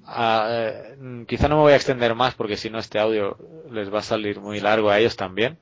Ah, 0.06 0.48
eh, 0.50 1.26
quizá 1.28 1.48
no 1.48 1.56
me 1.58 1.62
voy 1.64 1.74
a 1.74 1.78
extender 1.78 2.14
más 2.16 2.36
porque 2.36 2.58
si 2.58 2.70
no 2.70 2.78
este 2.80 3.00
audio 3.00 3.38
les 3.72 3.94
va 3.94 4.00
a 4.00 4.04
salir 4.04 4.40
muy 4.40 4.60
largo 4.60 4.90
a 4.90 5.00
ellos 5.00 5.16
también. 5.16 5.58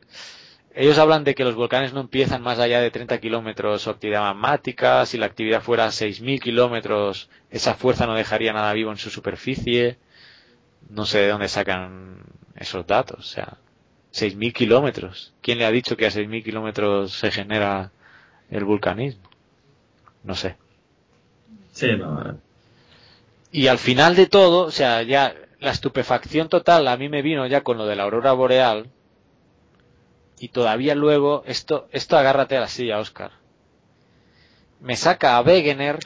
Ellos 0.75 0.97
hablan 0.97 1.23
de 1.23 1.35
que 1.35 1.43
los 1.45 1.55
volcanes 1.55 1.93
no 1.93 2.01
empiezan 2.01 2.41
más 2.41 2.59
allá 2.59 2.81
de 2.81 2.91
30 2.91 3.19
kilómetros 3.19 3.83
su 3.83 3.89
actividad 3.91 4.21
magmática. 4.21 5.05
Si 5.05 5.17
la 5.17 5.27
actividad 5.27 5.61
fuera 5.61 5.91
6.000 5.91 6.39
kilómetros, 6.41 7.29
esa 7.51 7.75
fuerza 7.75 8.07
no 8.07 8.15
dejaría 8.15 8.53
nada 8.53 8.73
vivo 8.73 8.91
en 8.91 8.97
su 8.97 9.09
superficie. 9.11 9.97
No 10.89 11.05
sé 11.05 11.19
de 11.19 11.29
dónde 11.29 11.47
sacan 11.47 12.17
esos 12.55 12.85
datos. 12.87 13.19
O 13.19 13.23
sea, 13.23 13.57
6.000 14.11 14.53
kilómetros. 14.53 15.33
¿Quién 15.41 15.59
le 15.59 15.65
ha 15.65 15.71
dicho 15.71 15.95
que 15.97 16.07
a 16.07 16.11
6.000 16.11 16.43
kilómetros 16.43 17.13
se 17.13 17.31
genera 17.31 17.91
el 18.53 18.65
vulcanismo? 18.65 19.29
No 20.23 20.35
sé. 20.35 20.55
Sí, 21.71 21.91
no. 21.97 22.37
Y 23.51 23.67
al 23.67 23.77
final 23.77 24.15
de 24.15 24.27
todo, 24.27 24.65
o 24.65 24.71
sea, 24.71 25.03
ya 25.03 25.35
la 25.59 25.71
estupefacción 25.71 26.49
total 26.49 26.87
a 26.87 26.97
mí 26.97 27.09
me 27.09 27.21
vino 27.21 27.45
ya 27.47 27.61
con 27.61 27.77
lo 27.77 27.85
de 27.85 27.95
la 27.95 28.03
aurora 28.03 28.33
boreal. 28.33 28.89
Y 30.39 30.49
todavía 30.49 30.93
luego, 30.95 31.43
esto, 31.45 31.87
esto 31.91 32.17
agárrate 32.17 32.57
a 32.57 32.61
la 32.61 32.67
silla, 32.67 32.99
Oscar. 32.99 33.31
Me 34.81 34.95
saca 34.95 35.37
a 35.37 35.41
Wegener. 35.41 35.99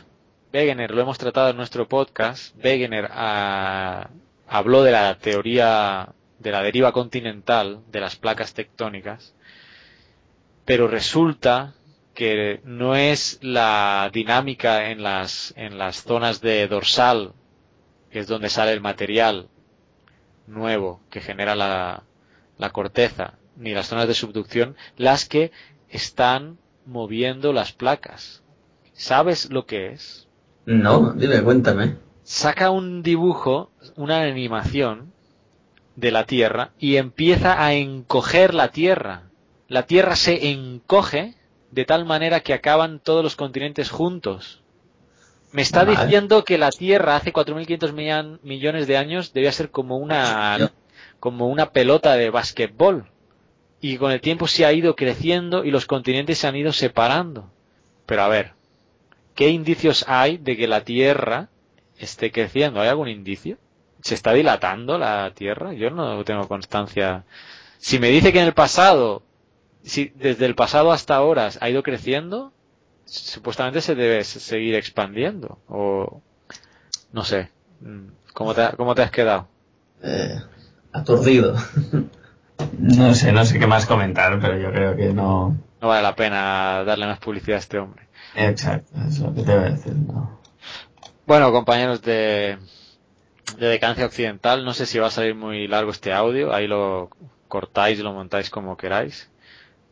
Wegener 0.54 0.92
lo 0.92 1.02
hemos 1.02 1.18
tratado 1.18 1.50
en 1.50 1.58
nuestro 1.58 1.88
podcast. 1.88 2.56
Wegener 2.64 3.10
habló 3.12 4.84
de 4.84 4.92
la 4.92 5.18
teoría 5.18 6.10
de 6.40 6.52
la 6.52 6.62
deriva 6.62 6.92
continental 6.92 7.82
de 7.92 8.00
las 8.00 8.16
placas 8.16 8.54
tectónicas. 8.54 9.34
Pero 10.66 10.88
resulta 10.88 11.74
que 12.18 12.62
no 12.64 12.96
es 12.96 13.38
la 13.44 14.10
dinámica 14.12 14.90
en 14.90 15.04
las, 15.04 15.54
en 15.56 15.78
las 15.78 16.02
zonas 16.02 16.42
de 16.42 16.68
dorsal, 16.68 17.34
que 18.10 18.18
es 18.18 18.26
donde 18.26 18.50
sale 18.50 18.74
el 18.74 18.82
material 18.82 19.50
nuevo 20.48 21.00
que 21.12 21.22
genera 21.22 21.56
la, 21.56 22.06
la 22.58 22.72
corteza, 22.72 23.36
ni 23.56 23.76
las 23.76 23.90
zonas 23.90 24.08
de 24.08 24.16
subducción, 24.16 24.76
las 24.98 25.26
que 25.26 25.52
están 25.90 26.58
moviendo 26.88 27.54
las 27.54 27.72
placas. 27.72 28.42
¿Sabes 28.94 29.52
lo 29.52 29.68
que 29.68 29.92
es? 29.92 30.28
No, 30.66 31.14
dime, 31.14 31.44
cuéntame. 31.44 31.98
Saca 32.24 32.72
un 32.72 33.04
dibujo, 33.04 33.70
una 33.96 34.24
animación 34.24 35.14
de 35.96 36.10
la 36.10 36.26
Tierra 36.26 36.72
y 36.80 36.96
empieza 36.96 37.64
a 37.64 37.76
encoger 37.76 38.56
la 38.56 38.70
Tierra. 38.70 39.30
La 39.68 39.84
Tierra 39.84 40.16
se 40.16 40.50
encoge 40.50 41.37
de 41.78 41.86
tal 41.86 42.06
manera 42.06 42.40
que 42.40 42.56
acaban 42.56 43.00
todos 43.00 43.24
los 43.24 43.36
continentes 43.36 43.92
juntos. 43.92 44.64
Me 45.52 45.62
está 45.62 45.86
diciendo 45.86 46.44
que 46.44 46.58
la 46.58 46.72
Tierra 46.72 47.16
hace 47.16 47.32
4.500 47.32 47.94
millan- 47.94 48.40
millones 48.42 48.88
de 48.88 48.98
años 48.98 49.32
debía 49.32 49.52
ser 49.52 49.70
como 49.70 49.98
una, 49.98 50.72
como 51.20 51.48
una 51.48 51.70
pelota 51.70 52.16
de 52.16 52.32
basquetbol. 52.32 53.06
Y 53.80 53.98
con 53.98 54.12
el 54.12 54.22
tiempo 54.22 54.48
se 54.48 54.66
ha 54.66 54.74
ido 54.74 54.96
creciendo 54.96 55.64
y 55.64 55.70
los 55.70 55.86
continentes 55.86 56.40
se 56.40 56.48
han 56.48 56.56
ido 56.56 56.74
separando. 56.74 57.52
Pero 58.08 58.24
a 58.24 58.28
ver, 58.28 58.54
¿qué 59.36 59.50
indicios 59.50 60.04
hay 60.08 60.38
de 60.38 60.58
que 60.58 60.68
la 60.68 60.82
Tierra 60.84 61.50
esté 62.00 62.32
creciendo? 62.32 62.82
¿Hay 62.82 62.88
algún 62.88 63.08
indicio? 63.08 63.60
¿Se 64.02 64.16
está 64.16 64.34
dilatando 64.34 64.98
la 64.98 65.32
Tierra? 65.36 65.74
Yo 65.74 65.92
no 65.92 66.24
tengo 66.24 66.48
constancia. 66.48 67.24
Si 67.78 68.00
me 68.00 68.10
dice 68.10 68.34
que 68.34 68.40
en 68.40 68.48
el 68.48 68.54
pasado, 68.56 69.22
si 69.88 70.12
desde 70.16 70.46
el 70.46 70.56
pasado 70.56 70.92
hasta 70.92 71.16
ahora 71.16 71.50
ha 71.60 71.70
ido 71.70 71.84
creciendo, 71.84 72.52
supuestamente 73.06 73.82
se 73.82 73.96
debe 73.96 74.24
seguir 74.24 74.76
expandiendo. 74.76 75.60
O 75.68 76.22
no 77.14 77.24
sé. 77.24 77.50
Mm, 77.82 78.08
¿Cómo 78.34 78.54
te, 78.54 78.62
ha- 78.62 78.72
cómo 78.74 78.94
te 78.96 79.02
has 79.02 79.12
quedado? 79.12 79.48
Eh, 80.04 80.40
aturdido. 80.94 81.56
no 82.80 83.14
sé, 83.14 83.32
no 83.32 83.46
sé 83.46 83.60
qué 83.60 83.68
más 83.68 83.86
comentar, 83.86 84.40
pero 84.40 84.58
yo 84.58 84.72
creo 84.72 84.96
que 84.96 85.14
no. 85.14 85.56
No 85.82 85.88
vale 85.88 86.02
la 86.04 86.16
pena 86.16 86.84
darle 86.84 87.06
más 87.06 87.20
publicidad 87.20 87.58
a 87.58 87.60
este 87.60 87.78
hombre. 87.78 88.08
Exacto, 88.36 88.92
es 89.08 89.20
lo 89.20 89.34
que 89.34 89.44
te 89.44 89.56
voy 89.56 89.66
a 89.66 89.70
decir, 89.72 89.94
no. 89.96 90.40
Bueno, 91.26 91.52
compañeros 91.52 92.02
de, 92.02 92.58
de 93.58 93.68
Decadencia 93.68 94.06
Occidental, 94.06 94.64
no 94.66 94.74
sé 94.74 94.86
si 94.86 94.98
va 95.00 95.08
a 95.08 95.12
salir 95.12 95.36
muy 95.36 95.68
largo 95.68 95.92
este 95.92 96.14
audio, 96.14 96.54
ahí 96.54 96.68
lo 96.68 97.10
cortáis 97.48 98.00
y 98.00 98.04
lo 98.04 98.14
montáis 98.14 98.50
como 98.50 98.78
queráis. 98.78 99.30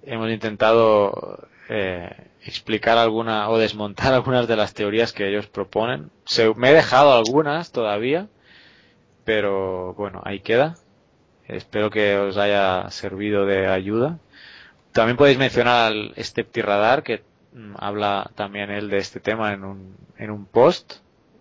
Hemos 0.05 0.29
intentado 0.29 1.47
eh, 1.69 2.09
explicar 2.43 2.97
alguna 2.97 3.49
o 3.49 3.57
desmontar 3.57 4.13
algunas 4.13 4.47
de 4.47 4.55
las 4.55 4.73
teorías 4.73 5.13
que 5.13 5.27
ellos 5.27 5.47
proponen. 5.47 6.11
Se- 6.25 6.53
me 6.55 6.69
he 6.69 6.73
dejado 6.73 7.13
algunas 7.13 7.71
todavía, 7.71 8.27
pero 9.23 9.93
bueno, 9.93 10.21
ahí 10.23 10.39
queda. 10.39 10.75
Espero 11.47 11.89
que 11.89 12.17
os 12.17 12.37
haya 12.37 12.89
servido 12.89 13.45
de 13.45 13.67
ayuda. 13.67 14.17
También 14.91 15.17
podéis 15.17 15.37
mencionar 15.37 15.91
al 15.91 16.13
Stepti-Radar, 16.17 17.03
que 17.03 17.23
mm, 17.53 17.75
habla 17.77 18.31
también 18.35 18.71
él 18.71 18.89
de 18.89 18.97
este 18.97 19.19
tema 19.19 19.53
en 19.53 19.63
un, 19.63 19.95
en 20.17 20.31
un 20.31 20.45
post 20.45 20.95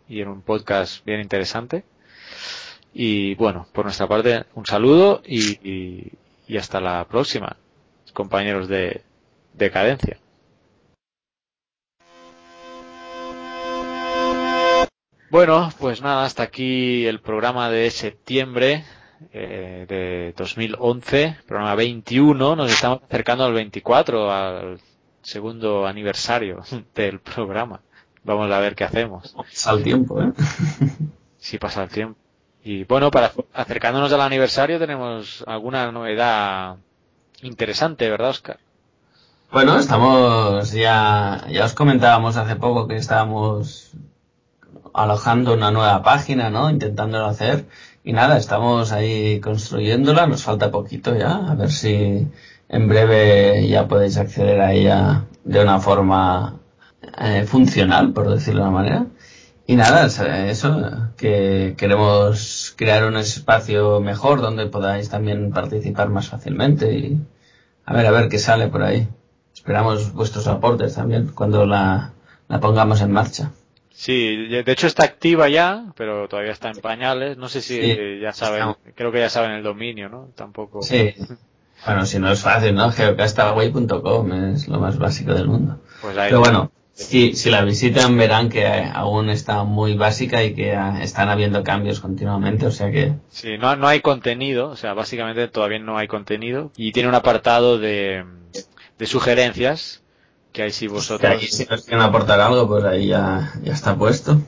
y 0.09 0.21
en 0.21 0.29
un 0.29 0.43
podcast 0.43 1.05
bien 1.07 1.21
interesante. 1.21 1.85
Y 2.93 3.35
bueno, 3.37 3.67
por 3.73 3.85
nuestra 3.85 4.07
parte, 4.07 4.45
un 4.55 4.67
saludo 4.67 5.23
y, 5.27 5.59
y- 5.69 6.13
y 6.47 6.57
hasta 6.59 6.81
la 6.81 7.07
próxima, 7.09 7.57
compañeros 8.15 8.69
de 8.69 9.03
Decadencia. 9.53 10.19
Bueno, 15.31 15.69
pues 15.81 16.01
nada, 16.01 16.25
hasta 16.25 16.45
aquí 16.45 17.07
el 17.07 17.21
programa 17.21 17.69
de 17.69 17.91
septiembre 17.91 18.85
eh, 19.33 19.85
de 19.89 20.35
2011, 20.37 21.39
programa 21.47 21.75
21, 21.75 22.57
nos 22.57 22.71
estamos 22.71 23.03
acercando 23.03 23.45
al 23.45 23.53
24, 23.53 24.31
al 24.31 24.81
segundo 25.23 25.87
aniversario 25.87 26.63
del 26.95 27.21
programa. 27.21 27.81
Vamos 28.23 28.51
a 28.51 28.61
ver 28.61 28.75
qué 28.75 28.85
hacemos. 28.85 29.35
Pasa 29.35 29.73
el 29.73 29.83
tiempo, 29.83 30.23
¿eh? 30.23 30.33
Si 31.37 31.59
pasa 31.59 31.83
el 31.83 31.91
tiempo. 31.91 32.19
Y 32.63 32.85
bueno, 32.85 33.11
para 33.11 33.33
acercándonos 33.53 34.13
al 34.13 34.23
aniversario 34.23 34.79
tenemos 34.79 35.45
alguna 35.47 35.93
novedad 35.93 36.77
interesante, 37.43 38.09
¿verdad, 38.11 38.31
Oscar? 38.31 38.59
Bueno, 39.53 39.79
estamos 39.79 40.73
ya, 40.73 41.47
ya 41.49 41.65
os 41.65 41.75
comentábamos 41.75 42.37
hace 42.37 42.57
poco 42.57 42.89
que 42.89 42.97
estábamos 42.97 43.93
alojando 44.93 45.55
una 45.55 45.71
nueva 45.71 46.03
página, 46.03 46.51
¿no? 46.51 46.71
Intentándolo 46.71 47.27
hacer. 47.27 47.67
Y 48.03 48.13
nada, 48.13 48.37
estamos 48.37 48.93
ahí 48.93 49.41
construyéndola, 49.41 50.27
nos 50.27 50.43
falta 50.43 50.71
poquito 50.71 51.17
ya, 51.17 51.37
a 51.37 51.55
ver 51.55 51.71
si 51.71 52.27
en 52.69 52.89
breve 52.89 53.69
ya 53.69 53.87
podéis 53.89 54.17
acceder 54.17 54.61
a 54.61 54.73
ella 54.73 55.25
de 55.45 55.63
una 55.63 55.79
forma 55.81 56.59
eh, 57.19 57.45
funcional, 57.47 58.13
por 58.13 58.31
decirlo 58.31 58.63
de 58.63 58.69
una 58.69 58.79
manera. 58.79 59.07
Y 59.67 59.77
nada, 59.77 60.07
eso, 60.51 61.11
que 61.17 61.75
queremos 61.79 62.75
crear 62.77 63.05
un 63.07 63.17
espacio 63.17 64.01
mejor 64.01 64.43
donde 64.43 64.67
podáis 64.67 65.09
también 65.09 65.53
participar 65.53 66.11
más 66.11 66.29
fácilmente 66.29 66.93
y 66.93 67.19
a 67.87 67.95
ver, 67.95 68.07
a 68.07 68.11
ver 68.11 68.29
qué 68.29 68.39
sale 68.39 68.69
por 68.69 68.83
ahí. 68.83 69.09
Esperamos 69.55 70.13
vuestros 70.13 70.47
aportes 70.49 70.95
también 70.95 71.29
cuando 71.35 71.65
la, 71.65 72.13
la 72.49 72.61
pongamos 72.61 73.01
en 73.01 73.13
marcha. 73.13 73.53
Sí, 73.91 74.49
de 74.49 74.65
hecho 74.73 74.87
está 74.87 75.05
activa 75.05 75.49
ya, 75.49 75.87
pero 75.97 76.29
todavía 76.29 76.53
está 76.53 76.69
en 76.71 76.81
pañales. 76.81 77.39
No 77.39 77.49
sé 77.49 77.63
si 77.63 77.81
Sí. 77.81 77.97
ya 78.21 78.33
saben, 78.33 78.75
creo 78.95 79.13
que 79.13 79.21
ya 79.21 79.31
saben 79.31 79.53
el 79.53 79.63
dominio, 79.63 80.09
¿no? 80.11 80.29
Tampoco. 80.35 80.83
Sí. 80.83 81.15
Bueno, 81.87 82.05
si 82.05 82.19
no 82.19 82.31
es 82.33 82.41
fácil, 82.41 82.75
¿no? 82.75 82.91
geocastaway.com 82.91 84.33
es 84.55 84.69
lo 84.69 84.81
más 84.81 84.99
básico 84.99 85.33
del 85.33 85.47
mundo. 85.49 85.79
Pues 86.03 86.17
ahí 86.19 86.29
Pero 86.29 86.41
bueno, 86.41 86.73
si, 86.95 87.35
si 87.35 87.51
la 87.51 87.65
visitan 87.65 88.17
verán 88.17 88.49
que 88.49 88.67
aún 88.67 89.29
está 89.31 89.65
muy 89.65 89.95
básica 89.97 90.43
y 90.45 90.55
que 90.55 90.73
eh, 90.73 90.79
están 91.03 91.29
habiendo 91.29 91.63
cambios 91.65 92.01
continuamente, 92.01 92.67
o 92.67 92.71
sea 92.71 92.91
que 92.91 93.15
Sí, 93.31 93.59
no, 93.59 93.77
no 93.77 93.89
hay 93.89 94.01
contenido, 94.01 94.69
o 94.71 94.77
sea, 94.77 94.95
básicamente 94.95 95.49
todavía 95.49 95.79
no 95.81 95.99
hay 95.99 96.07
contenido. 96.09 96.71
Y 96.77 96.93
tiene 96.93 97.09
un 97.09 97.15
apartado 97.15 97.79
de, 97.79 98.25
de 98.99 99.07
sugerencias, 99.07 100.03
que 100.53 100.63
ahí 100.63 100.71
si 100.71 100.87
que 100.87 100.93
vosotros, 100.93 101.31
ahí 101.33 101.49
si 101.49 101.65
nos 101.67 101.85
quieren 101.85 102.03
aportar 102.05 102.41
algo, 102.41 102.69
pues 102.69 102.85
ahí 102.85 103.09
ya, 103.09 103.53
ya 103.63 103.73
está 103.73 103.97
puesto. 103.97 104.41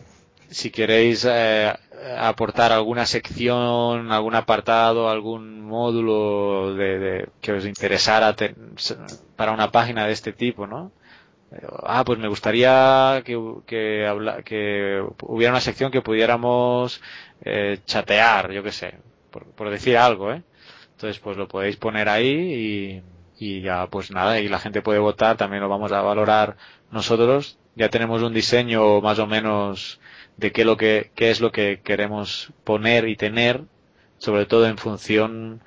si 0.50 0.70
queréis 0.70 1.26
eh, 1.28 1.72
aportar 2.18 2.72
alguna 2.72 3.06
sección, 3.06 4.12
algún 4.12 4.34
apartado, 4.34 5.10
algún 5.10 5.62
módulo 5.62 6.74
de, 6.74 6.98
de- 6.98 7.28
que 7.40 7.52
os 7.52 7.66
interesara 7.66 8.34
te- 8.36 8.54
para 9.36 9.52
una 9.52 9.70
página 9.72 10.06
de 10.06 10.12
este 10.12 10.32
tipo, 10.32 10.66
¿no? 10.66 10.92
Ah, 11.84 12.04
pues 12.04 12.18
me 12.18 12.28
gustaría 12.28 13.22
que, 13.24 13.36
hubiera 13.36 14.14
una 15.52 15.60
sección 15.60 15.90
que 15.90 16.02
pudiéramos 16.02 17.00
eh, 17.42 17.78
chatear, 17.86 18.52
yo 18.52 18.62
qué 18.62 18.72
sé, 18.72 18.98
por, 19.30 19.70
decir 19.70 19.96
algo, 19.96 20.32
¿eh? 20.32 20.42
Entonces, 20.92 21.20
pues 21.20 21.36
lo 21.36 21.46
podéis 21.46 21.76
poner 21.76 22.08
ahí 22.08 23.02
y, 23.38 23.38
y 23.38 23.60
ya, 23.62 23.86
pues 23.88 24.10
nada, 24.10 24.40
y 24.40 24.48
la 24.48 24.58
gente 24.58 24.82
puede 24.82 24.98
votar, 24.98 25.36
también 25.36 25.62
lo 25.62 25.68
vamos 25.68 25.92
a 25.92 26.02
valorar 26.02 26.56
nosotros. 26.90 27.58
Ya 27.74 27.90
tenemos 27.90 28.22
un 28.22 28.32
diseño 28.32 29.00
más 29.00 29.18
o 29.18 29.26
menos 29.26 30.00
de 30.36 30.52
qué, 30.52 30.64
lo 30.64 30.76
que, 30.76 31.10
es 31.16 31.40
lo 31.40 31.52
que 31.52 31.80
queremos 31.84 32.52
poner 32.64 33.08
y 33.08 33.16
tener, 33.16 33.62
sobre 34.18 34.46
todo 34.46 34.66
en 34.66 34.78
función 34.78 35.62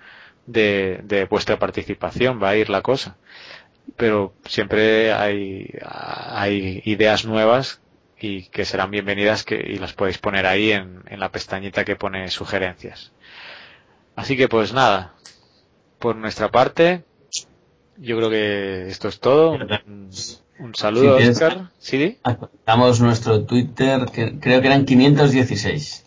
de, 0.48 1.02
de 1.04 1.26
vuestra 1.26 1.60
participación, 1.60 2.42
va 2.42 2.50
a 2.50 2.58
ir 2.58 2.70
la 2.70 2.82
cosa. 2.82 3.18
Pero 3.98 4.34
siempre 4.46 5.14
hay, 5.14 5.72
hay 5.84 6.82
ideas 6.86 7.26
nuevas 7.26 7.82
y 8.20 8.44
que 8.50 8.66
serán 8.66 8.92
bienvenidas 8.92 9.44
que, 9.44 9.56
y 9.56 9.78
las 9.78 9.94
podéis 9.94 10.18
poner 10.18 10.46
ahí 10.46 10.72
en, 10.72 11.04
en 11.08 11.20
la 11.20 11.32
pestañita 11.32 11.86
que 11.86 11.96
pone 11.96 12.30
sugerencias. 12.30 13.12
Así 14.16 14.36
que 14.36 14.48
pues 14.48 14.74
nada, 14.74 15.16
por 16.00 16.16
nuestra 16.16 16.50
parte, 16.50 17.04
yo 17.98 18.18
creo 18.18 18.30
que 18.30 18.88
esto 18.88 19.08
es 19.08 19.20
todo. 19.20 19.52
Un, 19.52 20.10
un 20.60 20.76
saludo, 20.76 21.18
Oscar. 21.18 21.72
¿Sí? 21.78 22.20
Damos 22.66 23.00
nuestro 23.02 23.46
Twitter, 23.46 24.06
que 24.14 24.40
creo 24.40 24.62
que 24.62 24.68
eran 24.68 24.86
516. 24.86 26.06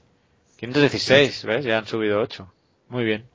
516, 0.56 1.44
¿ves? 1.44 1.64
Ya 1.64 1.78
han 1.78 1.86
subido 1.86 2.20
8. 2.20 2.52
Muy 2.88 3.04
bien. 3.04 3.26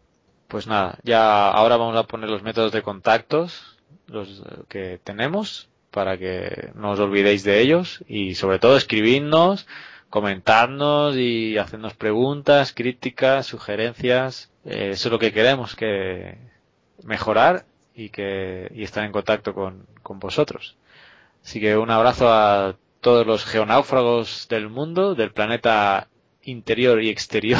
Pues 0.48 0.68
nada, 0.68 0.98
ya 1.04 1.50
ahora 1.50 1.78
vamos 1.78 1.98
a 1.98 2.04
poner 2.04 2.30
los 2.30 2.42
métodos 2.42 2.72
de 2.72 2.82
contactos, 2.82 3.77
los 4.08 4.40
eh, 4.40 4.64
que 4.68 5.00
tenemos, 5.04 5.70
para 5.92 6.18
que 6.18 6.72
no 6.76 6.92
os 6.92 7.00
olvidéis 7.00 7.44
de 7.44 7.60
ellos 7.60 8.04
y 8.08 8.36
sobre 8.36 8.60
todo 8.60 8.78
escribirnos, 8.78 9.68
comentarnos 10.10 11.16
y 11.16 11.58
hacernos 11.58 11.94
preguntas, 11.94 12.74
críticas, 12.74 13.46
sugerencias. 13.46 14.52
Eh, 14.66 14.90
eso 14.92 15.08
es 15.08 15.12
lo 15.12 15.20
que 15.20 15.34
queremos, 15.34 15.76
que 15.76 16.38
mejorar 17.04 17.66
y 17.96 18.10
que 18.10 18.72
y 18.74 18.84
estar 18.84 19.04
en 19.04 19.12
contacto 19.12 19.54
con, 19.54 19.86
con 20.04 20.20
vosotros. 20.20 20.78
Así 21.44 21.60
que 21.60 21.78
un 21.78 21.92
abrazo 21.92 22.32
a 22.32 22.76
todos 23.02 23.26
los 23.26 23.46
geonáufragos 23.46 24.48
del 24.50 24.70
mundo, 24.70 25.16
del 25.16 25.32
planeta 25.32 26.08
interior 26.44 27.02
y 27.02 27.10
exterior. 27.10 27.60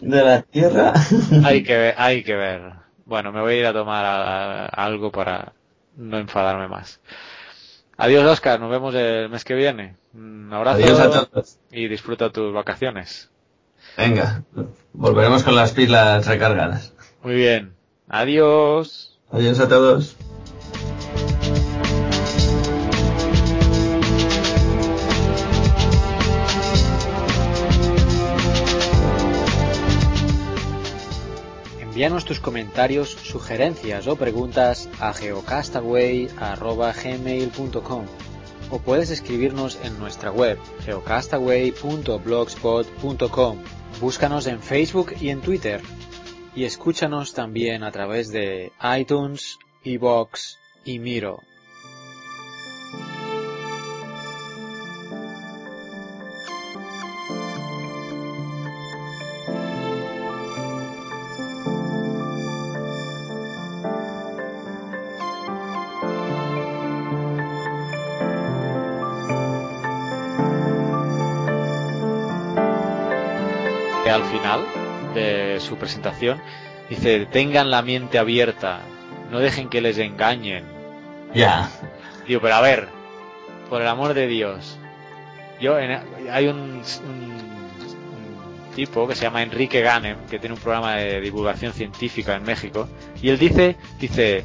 De 0.00 0.24
la 0.24 0.42
Tierra. 0.42 0.92
hay 1.44 1.62
que 1.62 1.76
ver, 1.76 1.94
hay 1.98 2.22
que 2.22 2.34
ver. 2.34 2.72
Bueno, 3.10 3.32
me 3.32 3.40
voy 3.40 3.54
a 3.54 3.56
ir 3.58 3.66
a 3.66 3.72
tomar 3.72 4.04
a- 4.04 4.66
a- 4.66 4.66
algo 4.66 5.10
para 5.10 5.52
no 5.96 6.16
enfadarme 6.16 6.68
más. 6.68 7.00
Adiós, 7.96 8.24
Oscar. 8.24 8.60
Nos 8.60 8.70
vemos 8.70 8.94
el 8.94 9.28
mes 9.28 9.42
que 9.42 9.54
viene. 9.54 9.96
Un 10.14 10.48
abrazo 10.52 10.78
Adiós 10.78 11.00
a 11.00 11.10
todos. 11.26 11.58
y 11.72 11.88
disfruta 11.88 12.30
tus 12.30 12.54
vacaciones. 12.54 13.28
Venga, 13.96 14.44
volveremos 14.92 15.42
con 15.42 15.56
las 15.56 15.72
pilas 15.72 16.24
recargadas. 16.28 16.94
Muy 17.24 17.34
bien. 17.34 17.74
Adiós. 18.08 19.18
Adiós 19.32 19.58
a 19.58 19.68
todos. 19.68 20.16
Envíanos 32.00 32.24
tus 32.24 32.40
comentarios, 32.40 33.10
sugerencias 33.10 34.06
o 34.06 34.16
preguntas 34.16 34.88
a 35.00 35.12
geocastaway.gmail.com 35.12 38.06
o 38.70 38.78
puedes 38.78 39.10
escribirnos 39.10 39.78
en 39.84 39.98
nuestra 39.98 40.32
web 40.32 40.58
geocastaway.blogspot.com. 40.86 43.58
Búscanos 44.00 44.46
en 44.46 44.62
Facebook 44.62 45.12
y 45.20 45.28
en 45.28 45.42
Twitter 45.42 45.82
y 46.56 46.64
escúchanos 46.64 47.34
también 47.34 47.82
a 47.82 47.92
través 47.92 48.32
de 48.32 48.72
iTunes, 48.98 49.58
iBox 49.84 50.58
y 50.86 51.00
Miro. 51.00 51.42
Presentación 75.80 76.40
dice 76.88 77.26
tengan 77.26 77.70
la 77.72 77.82
mente 77.82 78.18
abierta, 78.18 78.80
no 79.32 79.40
dejen 79.40 79.68
que 79.68 79.80
les 79.80 79.98
engañen. 79.98 80.64
Ya. 81.34 81.70
Digo, 82.28 82.40
pero 82.40 82.54
a 82.54 82.60
ver, 82.60 82.88
por 83.68 83.80
el 83.82 83.88
amor 83.88 84.14
de 84.14 84.26
Dios, 84.28 84.78
yo 85.60 85.78
en- 85.78 86.00
hay 86.30 86.46
un, 86.48 86.82
un- 87.04 87.40
un 88.68 88.74
tipo 88.74 89.06
que 89.08 89.14
se 89.14 89.22
llama 89.22 89.42
Enrique 89.42 89.80
Ganem 89.80 90.16
que 90.30 90.38
tiene 90.38 90.54
un 90.54 90.60
programa 90.60 90.94
de 90.96 91.20
divulgación 91.20 91.72
científica 91.72 92.34
en 92.36 92.42
México 92.44 92.88
y 93.22 93.28
él 93.30 93.38
dice, 93.38 93.76
dice, 93.98 94.44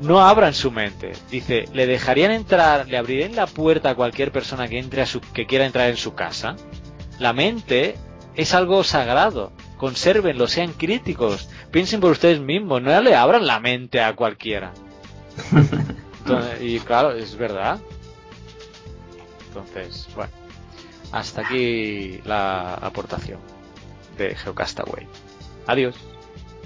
no 0.00 0.20
abran 0.20 0.54
su 0.54 0.70
mente, 0.72 1.12
dice, 1.30 1.66
le 1.72 1.86
dejarían 1.86 2.32
entrar, 2.32 2.88
le 2.88 2.96
abrirían 2.98 3.34
la 3.36 3.46
puerta 3.46 3.90
a 3.90 3.94
cualquier 3.94 4.32
persona 4.32 4.66
que 4.68 4.78
entre 4.78 5.02
a 5.02 5.06
su, 5.06 5.20
que 5.20 5.46
quiera 5.46 5.66
entrar 5.66 5.88
en 5.88 5.96
su 5.96 6.14
casa. 6.14 6.56
La 7.20 7.32
mente 7.32 7.94
es 8.34 8.54
algo 8.54 8.82
sagrado. 8.82 9.52
Consérvenlo, 9.76 10.46
sean 10.46 10.72
críticos. 10.72 11.48
Piensen 11.70 12.00
por 12.00 12.12
ustedes 12.12 12.40
mismos, 12.40 12.80
no 12.82 13.00
le 13.00 13.14
abran 13.14 13.46
la 13.46 13.60
mente 13.60 14.00
a 14.00 14.14
cualquiera. 14.14 14.72
Y 16.60 16.78
claro, 16.80 17.12
es 17.12 17.36
verdad. 17.36 17.80
Entonces, 19.48 20.08
bueno, 20.14 20.32
hasta 21.12 21.42
aquí 21.42 22.20
la 22.24 22.74
aportación 22.74 23.38
de 24.16 24.34
Geocastaway. 24.34 25.06
Adiós. 25.66 25.94